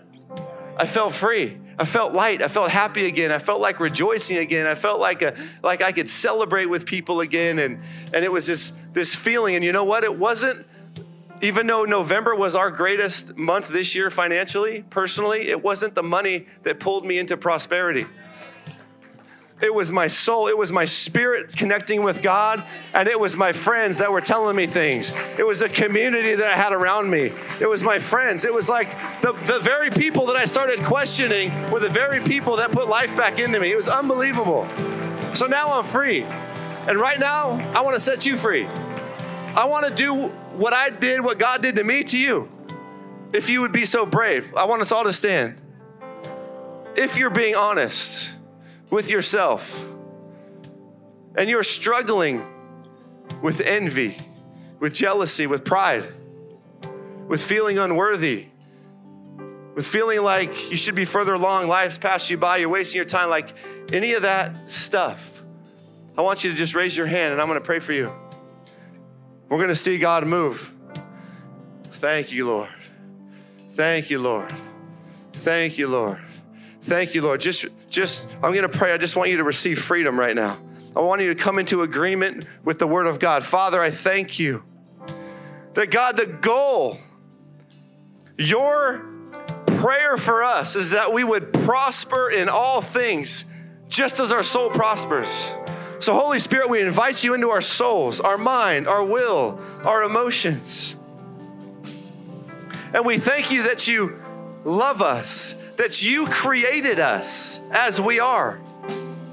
I 0.77 0.85
felt 0.85 1.13
free. 1.13 1.57
I 1.77 1.85
felt 1.85 2.13
light. 2.13 2.41
I 2.41 2.47
felt 2.47 2.69
happy 2.69 3.07
again. 3.07 3.31
I 3.31 3.39
felt 3.39 3.59
like 3.59 3.79
rejoicing 3.79 4.37
again. 4.37 4.67
I 4.67 4.75
felt 4.75 4.99
like 4.99 5.21
a 5.21 5.35
like 5.63 5.81
I 5.81 5.91
could 5.91 6.09
celebrate 6.09 6.67
with 6.67 6.85
people 6.85 7.21
again 7.21 7.59
and 7.59 7.81
and 8.13 8.23
it 8.23 8.31
was 8.31 8.47
this 8.47 8.73
this 8.93 9.15
feeling 9.15 9.55
and 9.55 9.63
you 9.63 9.71
know 9.71 9.83
what? 9.83 10.03
It 10.03 10.17
wasn't 10.17 10.65
even 11.41 11.67
though 11.67 11.83
November 11.83 12.35
was 12.35 12.55
our 12.55 12.71
greatest 12.71 13.35
month 13.35 13.67
this 13.67 13.95
year 13.95 14.09
financially, 14.09 14.85
personally, 14.89 15.49
it 15.49 15.61
wasn't 15.61 15.93
the 15.93 16.03
money 16.03 16.47
that 16.61 16.79
pulled 16.79 17.05
me 17.05 17.19
into 17.19 17.35
prosperity. 17.35 18.05
It 19.63 19.73
was 19.73 19.93
my 19.93 20.07
soul, 20.07 20.47
it 20.47 20.57
was 20.57 20.73
my 20.73 20.83
spirit 20.83 21.55
connecting 21.55 22.03
with 22.03 22.21
God, 22.21 22.65
and 22.93 23.07
it 23.07 23.17
was 23.17 23.37
my 23.37 23.53
friends 23.53 23.99
that 23.99 24.11
were 24.11 24.19
telling 24.19 24.57
me 24.57 24.67
things. 24.67 25.13
It 25.39 25.47
was 25.47 25.61
a 25.61 25.69
community 25.69 26.35
that 26.35 26.47
I 26.47 26.57
had 26.57 26.73
around 26.73 27.09
me. 27.09 27.31
It 27.61 27.69
was 27.69 27.81
my 27.81 27.97
friends. 27.97 28.43
It 28.43 28.53
was 28.53 28.67
like 28.67 28.91
the, 29.21 29.31
the 29.31 29.59
very 29.61 29.89
people 29.89 30.25
that 30.25 30.35
I 30.35 30.43
started 30.43 30.79
questioning 30.79 31.49
were 31.71 31.79
the 31.79 31.87
very 31.87 32.19
people 32.19 32.57
that 32.57 32.73
put 32.73 32.89
life 32.89 33.15
back 33.15 33.39
into 33.39 33.57
me. 33.57 33.71
It 33.71 33.77
was 33.77 33.87
unbelievable. 33.87 34.67
So 35.33 35.47
now 35.47 35.79
I'm 35.79 35.85
free. 35.85 36.23
And 36.85 36.99
right 36.99 37.19
now, 37.19 37.51
I 37.73 37.83
want 37.83 37.93
to 37.93 38.01
set 38.01 38.25
you 38.25 38.35
free. 38.35 38.65
I 39.55 39.65
want 39.65 39.87
to 39.87 39.93
do 39.93 40.27
what 40.57 40.73
I 40.73 40.89
did, 40.89 41.23
what 41.23 41.39
God 41.39 41.61
did 41.61 41.77
to 41.77 41.85
me 41.85 42.03
to 42.03 42.17
you. 42.17 42.51
If 43.31 43.49
you 43.49 43.61
would 43.61 43.71
be 43.71 43.85
so 43.85 44.05
brave, 44.05 44.53
I 44.57 44.65
want 44.65 44.81
us 44.81 44.91
all 44.91 45.05
to 45.05 45.13
stand. 45.13 45.55
If 46.97 47.17
you're 47.17 47.29
being 47.29 47.55
honest, 47.55 48.33
with 48.93 49.09
yourself 49.09 49.89
and 51.35 51.49
you're 51.49 51.63
struggling 51.63 52.43
with 53.41 53.59
envy, 53.59 54.15
with 54.79 54.93
jealousy, 54.93 55.47
with 55.47 55.65
pride, 55.65 56.07
with 57.27 57.43
feeling 57.43 57.79
unworthy, 57.79 58.45
with 59.73 59.87
feeling 59.87 60.21
like 60.21 60.69
you 60.69 60.77
should 60.77 60.93
be 60.93 61.05
further 61.05 61.33
along, 61.33 61.67
life's 61.67 61.97
passed 61.97 62.29
you 62.29 62.37
by, 62.37 62.57
you're 62.57 62.69
wasting 62.69 62.97
your 62.97 63.05
time, 63.05 63.31
like 63.31 63.53
any 63.91 64.13
of 64.13 64.21
that 64.21 64.69
stuff, 64.69 65.41
I 66.15 66.21
want 66.21 66.43
you 66.43 66.51
to 66.51 66.55
just 66.55 66.75
raise 66.75 66.95
your 66.95 67.07
hand 67.07 67.31
and 67.31 67.41
I'm 67.41 67.47
gonna 67.47 67.61
pray 67.61 67.79
for 67.79 67.93
you. 67.93 68.13
We're 69.49 69.59
gonna 69.59 69.73
see 69.73 69.97
God 69.97 70.27
move. 70.27 70.71
Thank 71.93 72.31
you, 72.31 72.45
Lord. 72.45 72.69
Thank 73.71 74.11
you, 74.11 74.19
Lord. 74.19 74.53
Thank 75.33 75.79
you, 75.79 75.87
Lord. 75.87 76.23
Thank 76.83 77.15
you, 77.15 77.21
Lord. 77.21 77.39
Just, 77.39 77.65
just, 77.89 78.29
I'm 78.43 78.51
going 78.51 78.63
to 78.63 78.69
pray. 78.69 78.91
I 78.91 78.97
just 78.97 79.15
want 79.15 79.29
you 79.29 79.37
to 79.37 79.45
receive 79.45 79.81
freedom 79.81 80.19
right 80.19 80.35
now. 80.35 80.57
I 80.93 80.99
want 80.99 81.21
you 81.21 81.33
to 81.33 81.35
come 81.35 81.57
into 81.57 81.81
agreement 81.81 82.45
with 82.65 82.77
the 82.77 82.85
word 82.85 83.07
of 83.07 83.19
God. 83.19 83.45
Father, 83.45 83.81
I 83.81 83.89
thank 83.89 84.37
you 84.37 84.63
that 85.75 85.89
God, 85.89 86.17
the 86.17 86.25
goal, 86.25 86.99
your 88.37 89.05
prayer 89.65 90.17
for 90.17 90.43
us 90.43 90.75
is 90.75 90.91
that 90.91 91.13
we 91.13 91.23
would 91.23 91.53
prosper 91.53 92.29
in 92.29 92.49
all 92.49 92.81
things 92.81 93.45
just 93.87 94.19
as 94.19 94.33
our 94.33 94.43
soul 94.43 94.69
prospers. 94.69 95.29
So, 95.99 96.13
Holy 96.13 96.39
Spirit, 96.39 96.69
we 96.69 96.81
invite 96.81 97.23
you 97.23 97.33
into 97.33 97.49
our 97.49 97.61
souls, 97.61 98.19
our 98.19 98.37
mind, 98.37 98.89
our 98.89 99.05
will, 99.05 99.61
our 99.85 100.03
emotions. 100.03 100.97
And 102.93 103.05
we 103.05 103.17
thank 103.19 103.51
you 103.51 103.63
that 103.63 103.87
you 103.87 104.21
love 104.65 105.01
us 105.01 105.55
that 105.77 106.03
you 106.03 106.27
created 106.27 106.99
us 106.99 107.59
as 107.71 107.99
we 107.99 108.19
are. 108.19 108.59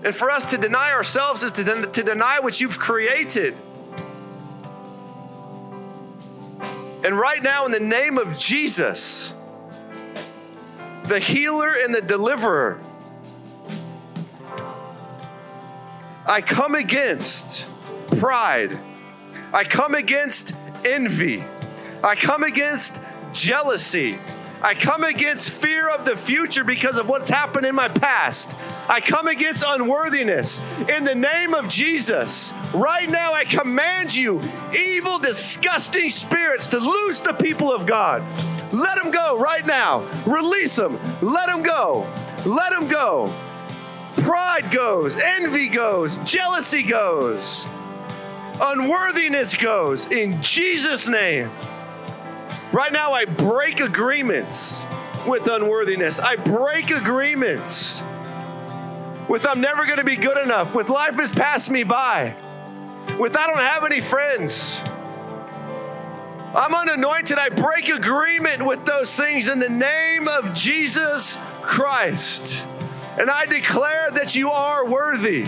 And 0.03 0.15
for 0.15 0.31
us 0.31 0.47
to 0.53 0.59
deny 0.59 0.93
ourselves 0.93 1.43
is 1.43 1.53
to, 1.53 1.65
den- 1.65 1.93
to 1.93 2.03
deny 2.03 2.41
what 2.41 2.61
you've 2.61 2.79
created. 2.79 3.55
And 7.03 7.19
right 7.19 7.43
now, 7.43 7.67
in 7.67 7.73
the 7.73 7.81
name 7.81 8.19
of 8.19 8.39
Jesus, 8.39 9.35
the 11.05 11.19
healer 11.19 11.75
and 11.83 11.95
the 11.95 12.03
deliverer, 12.03 12.81
I 16.27 16.41
come 16.41 16.75
against 16.75 17.67
pride. 18.19 18.79
I 19.53 19.65
come 19.65 19.95
against 19.95 20.55
envy. 20.85 21.45
I 22.05 22.15
come 22.15 22.43
against 22.43 23.01
jealousy. 23.33 24.19
I 24.63 24.75
come 24.75 25.05
against 25.05 25.51
fear 25.51 25.89
of 25.89 26.05
the 26.05 26.17
future 26.17 26.65
because 26.65 26.99
of 26.99 27.09
what's 27.09 27.31
happened 27.31 27.67
in 27.67 27.75
my 27.75 27.89
past. 27.89 28.57
I 28.89 29.01
come 29.01 29.27
against 29.27 29.65
unworthiness. 29.67 30.61
In 30.89 31.05
the 31.05 31.15
name 31.15 31.55
of 31.55 31.69
Jesus, 31.69 32.53
right 32.75 33.09
now 33.09 33.33
I 33.33 33.45
command 33.45 34.15
you, 34.15 34.43
evil, 34.79 35.19
disgusting 35.19 36.11
spirits, 36.11 36.67
to 36.69 36.79
loose 36.79 37.21
the 37.21 37.33
people 37.33 37.73
of 37.73 37.87
God. 37.87 38.23
Let 38.73 39.03
them 39.03 39.11
go 39.11 39.39
right 39.39 39.67
now. 39.67 40.01
Release 40.27 40.77
them. 40.77 40.99
Let 41.23 41.47
them 41.47 41.63
go. 41.63 42.07
Let 42.45 42.71
them 42.71 42.87
go. 42.89 43.35
Pride 44.17 44.71
goes, 44.71 45.17
envy 45.17 45.69
goes, 45.69 46.19
jealousy 46.19 46.83
goes, 46.83 47.67
unworthiness 48.61 49.57
goes. 49.57 50.07
In 50.07 50.41
Jesus' 50.43 51.09
name. 51.09 51.51
Right 52.73 52.93
now, 52.93 53.13
I 53.13 53.25
break 53.25 53.81
agreements 53.81 54.87
with 55.27 55.49
unworthiness. 55.49 56.21
I 56.21 56.37
break 56.37 56.91
agreements 56.91 58.05
with 59.29 59.47
I'm 59.47 59.61
never 59.61 59.87
going 59.87 59.99
to 59.99 60.05
be 60.05 60.17
good 60.17 60.39
enough, 60.39 60.75
with 60.75 60.89
life 60.89 61.15
has 61.15 61.31
passed 61.31 61.71
me 61.71 61.85
by, 61.85 62.35
with 63.19 63.37
I 63.37 63.47
don't 63.47 63.59
have 63.59 63.85
any 63.85 64.01
friends. 64.01 64.83
I'm 66.53 66.75
unanointed. 66.75 67.39
I 67.39 67.49
break 67.49 67.89
agreement 67.89 68.67
with 68.67 68.85
those 68.85 69.17
things 69.17 69.49
in 69.49 69.61
the 69.61 69.69
name 69.69 70.27
of 70.27 70.53
Jesus 70.53 71.39
Christ. 71.63 72.67
And 73.19 73.31
I 73.31 73.47
declare 73.47 74.11
that 74.13 74.35
you 74.35 74.51
are 74.51 74.89
worthy, 74.89 75.43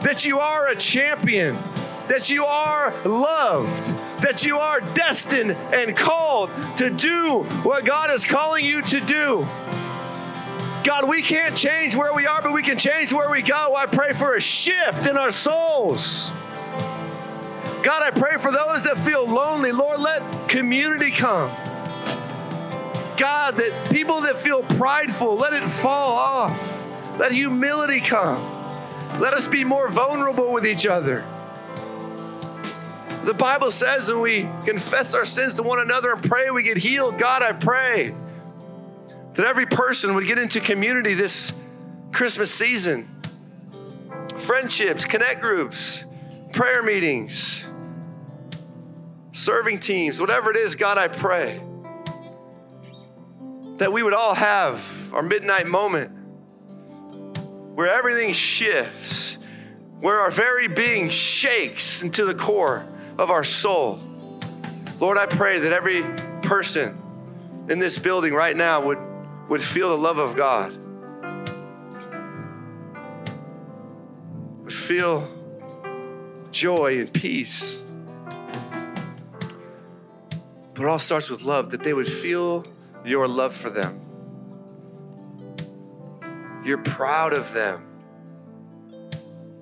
that 0.00 0.24
you 0.24 0.40
are 0.40 0.68
a 0.68 0.76
champion, 0.76 1.56
that 2.08 2.30
you 2.30 2.44
are 2.44 2.92
loved, 3.04 3.86
that 4.20 4.44
you 4.44 4.58
are 4.58 4.80
destined 4.80 5.52
and 5.72 5.96
called 5.96 6.50
to 6.76 6.90
do 6.90 7.44
what 7.62 7.84
God 7.84 8.10
is 8.10 8.24
calling 8.24 8.64
you 8.64 8.82
to 8.82 9.00
do. 9.00 9.46
God, 10.84 11.08
we 11.08 11.22
can't 11.22 11.56
change 11.56 11.94
where 11.94 12.14
we 12.14 12.26
are, 12.26 12.40
but 12.42 12.52
we 12.52 12.62
can 12.62 12.78
change 12.78 13.12
where 13.12 13.30
we 13.30 13.42
go. 13.42 13.74
I 13.76 13.86
pray 13.86 14.14
for 14.14 14.34
a 14.36 14.40
shift 14.40 15.06
in 15.06 15.16
our 15.16 15.30
souls. 15.30 16.32
God, 17.82 18.02
I 18.02 18.10
pray 18.10 18.38
for 18.38 18.50
those 18.50 18.84
that 18.84 18.98
feel 18.98 19.26
lonely. 19.26 19.70
Lord, 19.70 20.00
let 20.00 20.48
community 20.48 21.10
come. 21.10 21.50
God, 23.16 23.56
that 23.56 23.88
people 23.90 24.22
that 24.22 24.38
feel 24.38 24.62
prideful, 24.62 25.36
let 25.36 25.52
it 25.52 25.64
fall 25.64 26.12
off. 26.12 26.86
Let 27.18 27.32
humility 27.32 28.00
come. 28.00 28.42
Let 29.20 29.34
us 29.34 29.48
be 29.48 29.64
more 29.64 29.90
vulnerable 29.90 30.52
with 30.52 30.66
each 30.66 30.86
other. 30.86 31.24
The 33.28 33.34
Bible 33.34 33.70
says 33.70 34.10
when 34.10 34.22
we 34.22 34.48
confess 34.64 35.14
our 35.14 35.26
sins 35.26 35.56
to 35.56 35.62
one 35.62 35.80
another 35.80 36.12
and 36.12 36.22
pray, 36.22 36.50
we 36.50 36.62
get 36.62 36.78
healed. 36.78 37.18
God, 37.18 37.42
I 37.42 37.52
pray 37.52 38.14
that 39.34 39.44
every 39.44 39.66
person 39.66 40.14
would 40.14 40.26
get 40.26 40.38
into 40.38 40.60
community 40.60 41.12
this 41.12 41.52
Christmas 42.10 42.50
season 42.50 43.06
friendships, 44.38 45.04
connect 45.04 45.42
groups, 45.42 46.06
prayer 46.54 46.82
meetings, 46.82 47.66
serving 49.32 49.80
teams, 49.80 50.18
whatever 50.18 50.50
it 50.50 50.56
is, 50.56 50.74
God, 50.74 50.96
I 50.96 51.08
pray 51.08 51.60
that 53.76 53.92
we 53.92 54.02
would 54.02 54.14
all 54.14 54.32
have 54.32 55.12
our 55.12 55.22
midnight 55.22 55.66
moment 55.66 56.12
where 57.74 57.92
everything 57.92 58.32
shifts, 58.32 59.36
where 60.00 60.18
our 60.18 60.30
very 60.30 60.66
being 60.66 61.10
shakes 61.10 62.02
into 62.02 62.24
the 62.24 62.34
core 62.34 62.86
of 63.18 63.30
our 63.30 63.44
soul. 63.44 64.00
Lord, 65.00 65.18
I 65.18 65.26
pray 65.26 65.58
that 65.58 65.72
every 65.72 66.02
person 66.42 66.96
in 67.68 67.78
this 67.78 67.98
building 67.98 68.32
right 68.32 68.56
now 68.56 68.80
would, 68.80 68.98
would 69.48 69.62
feel 69.62 69.90
the 69.90 69.98
love 69.98 70.18
of 70.18 70.36
God, 70.36 70.76
would 74.62 74.72
feel 74.72 75.28
joy 76.52 77.00
and 77.00 77.12
peace. 77.12 77.80
But 80.74 80.84
it 80.84 80.88
all 80.88 80.98
starts 80.98 81.28
with 81.28 81.42
love, 81.42 81.70
that 81.70 81.82
they 81.82 81.92
would 81.92 82.08
feel 82.08 82.64
your 83.04 83.26
love 83.26 83.54
for 83.54 83.68
them. 83.68 84.00
You're 86.64 86.78
proud 86.78 87.32
of 87.32 87.52
them 87.52 87.84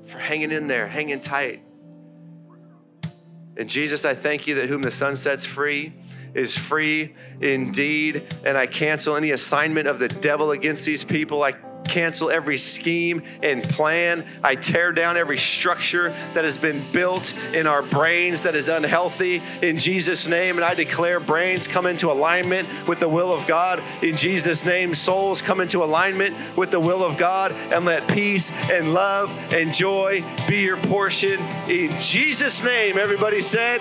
for 0.05 0.19
hanging 0.19 0.53
in 0.53 0.69
there, 0.69 0.87
hanging 0.87 1.21
tight. 1.21 1.63
And 3.57 3.69
Jesus, 3.69 4.05
I 4.05 4.15
thank 4.15 4.47
you 4.47 4.57
that 4.57 4.69
whom 4.69 4.83
the 4.83 4.91
Son 4.91 5.17
sets 5.17 5.45
free 5.45 5.93
is 6.35 6.57
free 6.57 7.15
indeed. 7.41 8.27
And 8.45 8.59
I 8.59 8.67
cancel 8.67 9.17
any 9.17 9.31
assignment 9.31 9.89
of 9.89 9.99
the 9.99 10.09
devil 10.09 10.51
against 10.51 10.85
these 10.85 11.05
people. 11.05 11.43
I 11.43 11.53
cancel 11.87 12.31
every 12.31 12.59
scheme 12.59 13.23
and 13.43 13.63
plan. 13.63 14.25
I 14.43 14.55
tear 14.55 14.93
down 14.93 15.17
every 15.17 15.39
structure 15.39 16.11
that 16.35 16.45
has 16.45 16.59
been 16.59 16.83
built 16.93 17.35
in 17.53 17.67
our 17.67 17.83
brains 17.83 18.43
that 18.43 18.55
is 18.55 18.69
unhealthy 18.69 19.43
in 19.63 19.79
Jesus' 19.79 20.27
name. 20.27 20.57
And 20.57 20.65
I 20.65 20.75
declare 20.75 21.21
brains 21.21 21.67
come 21.67 21.87
into 21.87 22.11
alignment 22.11 22.69
with 22.87 23.01
the 23.01 23.09
will 23.09 23.33
of 23.33 23.47
God 23.47 23.83
in 24.03 24.17
Jesus' 24.17 24.65
name. 24.65 24.95
Souls 24.95 25.43
come 25.43 25.61
into 25.61 25.83
alignment 25.83 26.35
with 26.57 26.71
the 26.71 26.81
will 26.81 27.05
of 27.05 27.17
God 27.17 27.53
and 27.53 27.85
let 27.85 28.07
peace 28.09 28.53
and 28.71 28.93
love 28.93 29.33
and 29.53 29.73
joy 29.73 30.25
be 30.49 30.61
your 30.61 30.77
portion 30.77 31.41
in 31.69 31.91
Jesus' 32.01 32.63
name. 32.63 32.99
Everybody 32.99 33.41
said, 33.41 33.81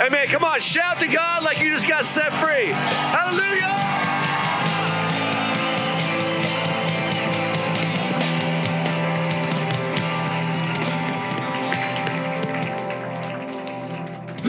Amen. 0.00 0.26
Come 0.28 0.42
on, 0.42 0.58
shout 0.58 1.00
to 1.00 1.06
God 1.06 1.44
like 1.44 1.60
you 1.60 1.70
just 1.70 1.88
got 1.88 2.04
set 2.06 2.32
free. 2.34 2.66
Hallelujah. 2.66 4.11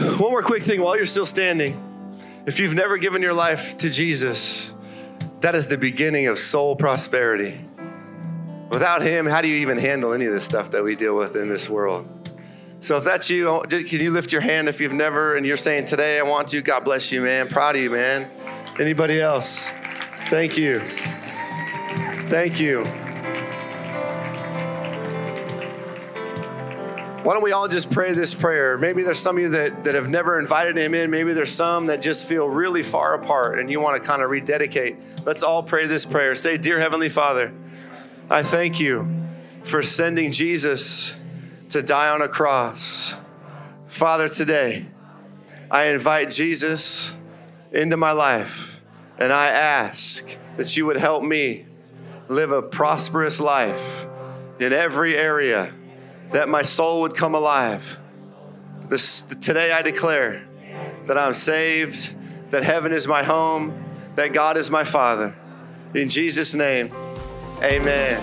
One 0.04 0.30
more 0.30 0.42
quick 0.42 0.62
thing 0.62 0.80
while 0.82 0.96
you're 0.96 1.06
still 1.06 1.26
standing. 1.26 1.80
If 2.46 2.60
you've 2.60 2.74
never 2.74 2.98
given 2.98 3.22
your 3.22 3.32
life 3.32 3.78
to 3.78 3.88
Jesus, 3.88 4.72
that 5.40 5.54
is 5.54 5.66
the 5.66 5.78
beginning 5.78 6.26
of 6.26 6.38
soul 6.38 6.76
prosperity. 6.76 7.58
Without 8.70 9.02
Him, 9.02 9.24
how 9.24 9.40
do 9.40 9.48
you 9.48 9.56
even 9.62 9.78
handle 9.78 10.12
any 10.12 10.26
of 10.26 10.32
the 10.32 10.40
stuff 10.40 10.70
that 10.72 10.84
we 10.84 10.94
deal 10.94 11.16
with 11.16 11.36
in 11.36 11.48
this 11.48 11.70
world? 11.70 12.06
So 12.80 12.98
if 12.98 13.04
that's 13.04 13.30
you, 13.30 13.62
can 13.68 13.84
you 13.86 14.10
lift 14.10 14.30
your 14.30 14.42
hand 14.42 14.68
if 14.68 14.78
you've 14.78 14.92
never 14.92 15.36
and 15.36 15.46
you're 15.46 15.56
saying 15.56 15.86
today 15.86 16.18
I 16.18 16.22
want 16.22 16.48
to? 16.48 16.60
God 16.60 16.84
bless 16.84 17.10
you, 17.10 17.22
man. 17.22 17.48
Proud 17.48 17.76
of 17.76 17.82
you, 17.82 17.90
man. 17.90 18.30
Anybody 18.78 19.20
else? 19.20 19.70
Thank 20.28 20.58
you. 20.58 20.80
Thank 22.28 22.60
you. 22.60 22.84
Why 27.24 27.32
don't 27.32 27.42
we 27.42 27.52
all 27.52 27.68
just 27.68 27.90
pray 27.90 28.12
this 28.12 28.34
prayer? 28.34 28.76
Maybe 28.76 29.02
there's 29.02 29.18
some 29.18 29.38
of 29.38 29.42
you 29.42 29.48
that, 29.48 29.84
that 29.84 29.94
have 29.94 30.10
never 30.10 30.38
invited 30.38 30.76
him 30.76 30.92
in. 30.92 31.10
Maybe 31.10 31.32
there's 31.32 31.50
some 31.50 31.86
that 31.86 32.02
just 32.02 32.26
feel 32.26 32.50
really 32.50 32.82
far 32.82 33.14
apart 33.14 33.58
and 33.58 33.70
you 33.70 33.80
want 33.80 34.00
to 34.00 34.06
kind 34.06 34.20
of 34.20 34.28
rededicate. 34.28 34.98
Let's 35.24 35.42
all 35.42 35.62
pray 35.62 35.86
this 35.86 36.04
prayer. 36.04 36.36
Say, 36.36 36.58
Dear 36.58 36.78
Heavenly 36.78 37.08
Father, 37.08 37.54
I 38.28 38.42
thank 38.42 38.78
you 38.78 39.26
for 39.62 39.82
sending 39.82 40.32
Jesus 40.32 41.18
to 41.70 41.82
die 41.82 42.10
on 42.10 42.20
a 42.20 42.28
cross. 42.28 43.16
Father, 43.86 44.28
today, 44.28 44.84
I 45.70 45.84
invite 45.84 46.28
Jesus 46.28 47.16
into 47.72 47.96
my 47.96 48.12
life 48.12 48.82
and 49.16 49.32
I 49.32 49.46
ask 49.46 50.36
that 50.58 50.76
you 50.76 50.84
would 50.84 50.98
help 50.98 51.22
me 51.22 51.64
live 52.28 52.52
a 52.52 52.60
prosperous 52.60 53.40
life 53.40 54.06
in 54.60 54.74
every 54.74 55.16
area 55.16 55.72
that 56.32 56.48
my 56.48 56.62
soul 56.62 57.02
would 57.02 57.14
come 57.14 57.34
alive. 57.34 57.98
This, 58.88 59.22
today 59.22 59.72
I 59.72 59.82
declare 59.82 60.46
that 61.06 61.16
I'm 61.18 61.34
saved, 61.34 62.14
that 62.50 62.62
heaven 62.62 62.92
is 62.92 63.08
my 63.08 63.22
home, 63.22 63.84
that 64.14 64.32
God 64.32 64.56
is 64.56 64.70
my 64.70 64.84
Father. 64.84 65.34
In 65.94 66.08
Jesus' 66.08 66.54
name, 66.54 66.92
amen. 67.62 68.20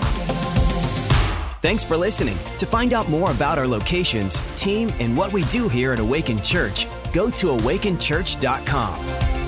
Thanks 1.62 1.84
for 1.84 1.96
listening. 1.96 2.36
To 2.58 2.66
find 2.66 2.92
out 2.92 3.08
more 3.08 3.30
about 3.30 3.56
our 3.56 3.68
locations, 3.68 4.40
team, 4.56 4.90
and 4.98 5.16
what 5.16 5.32
we 5.32 5.44
do 5.44 5.68
here 5.68 5.92
at 5.92 6.00
Awaken 6.00 6.42
Church, 6.42 6.88
go 7.12 7.30
to 7.30 7.46
awakenchurch.com. 7.48 9.41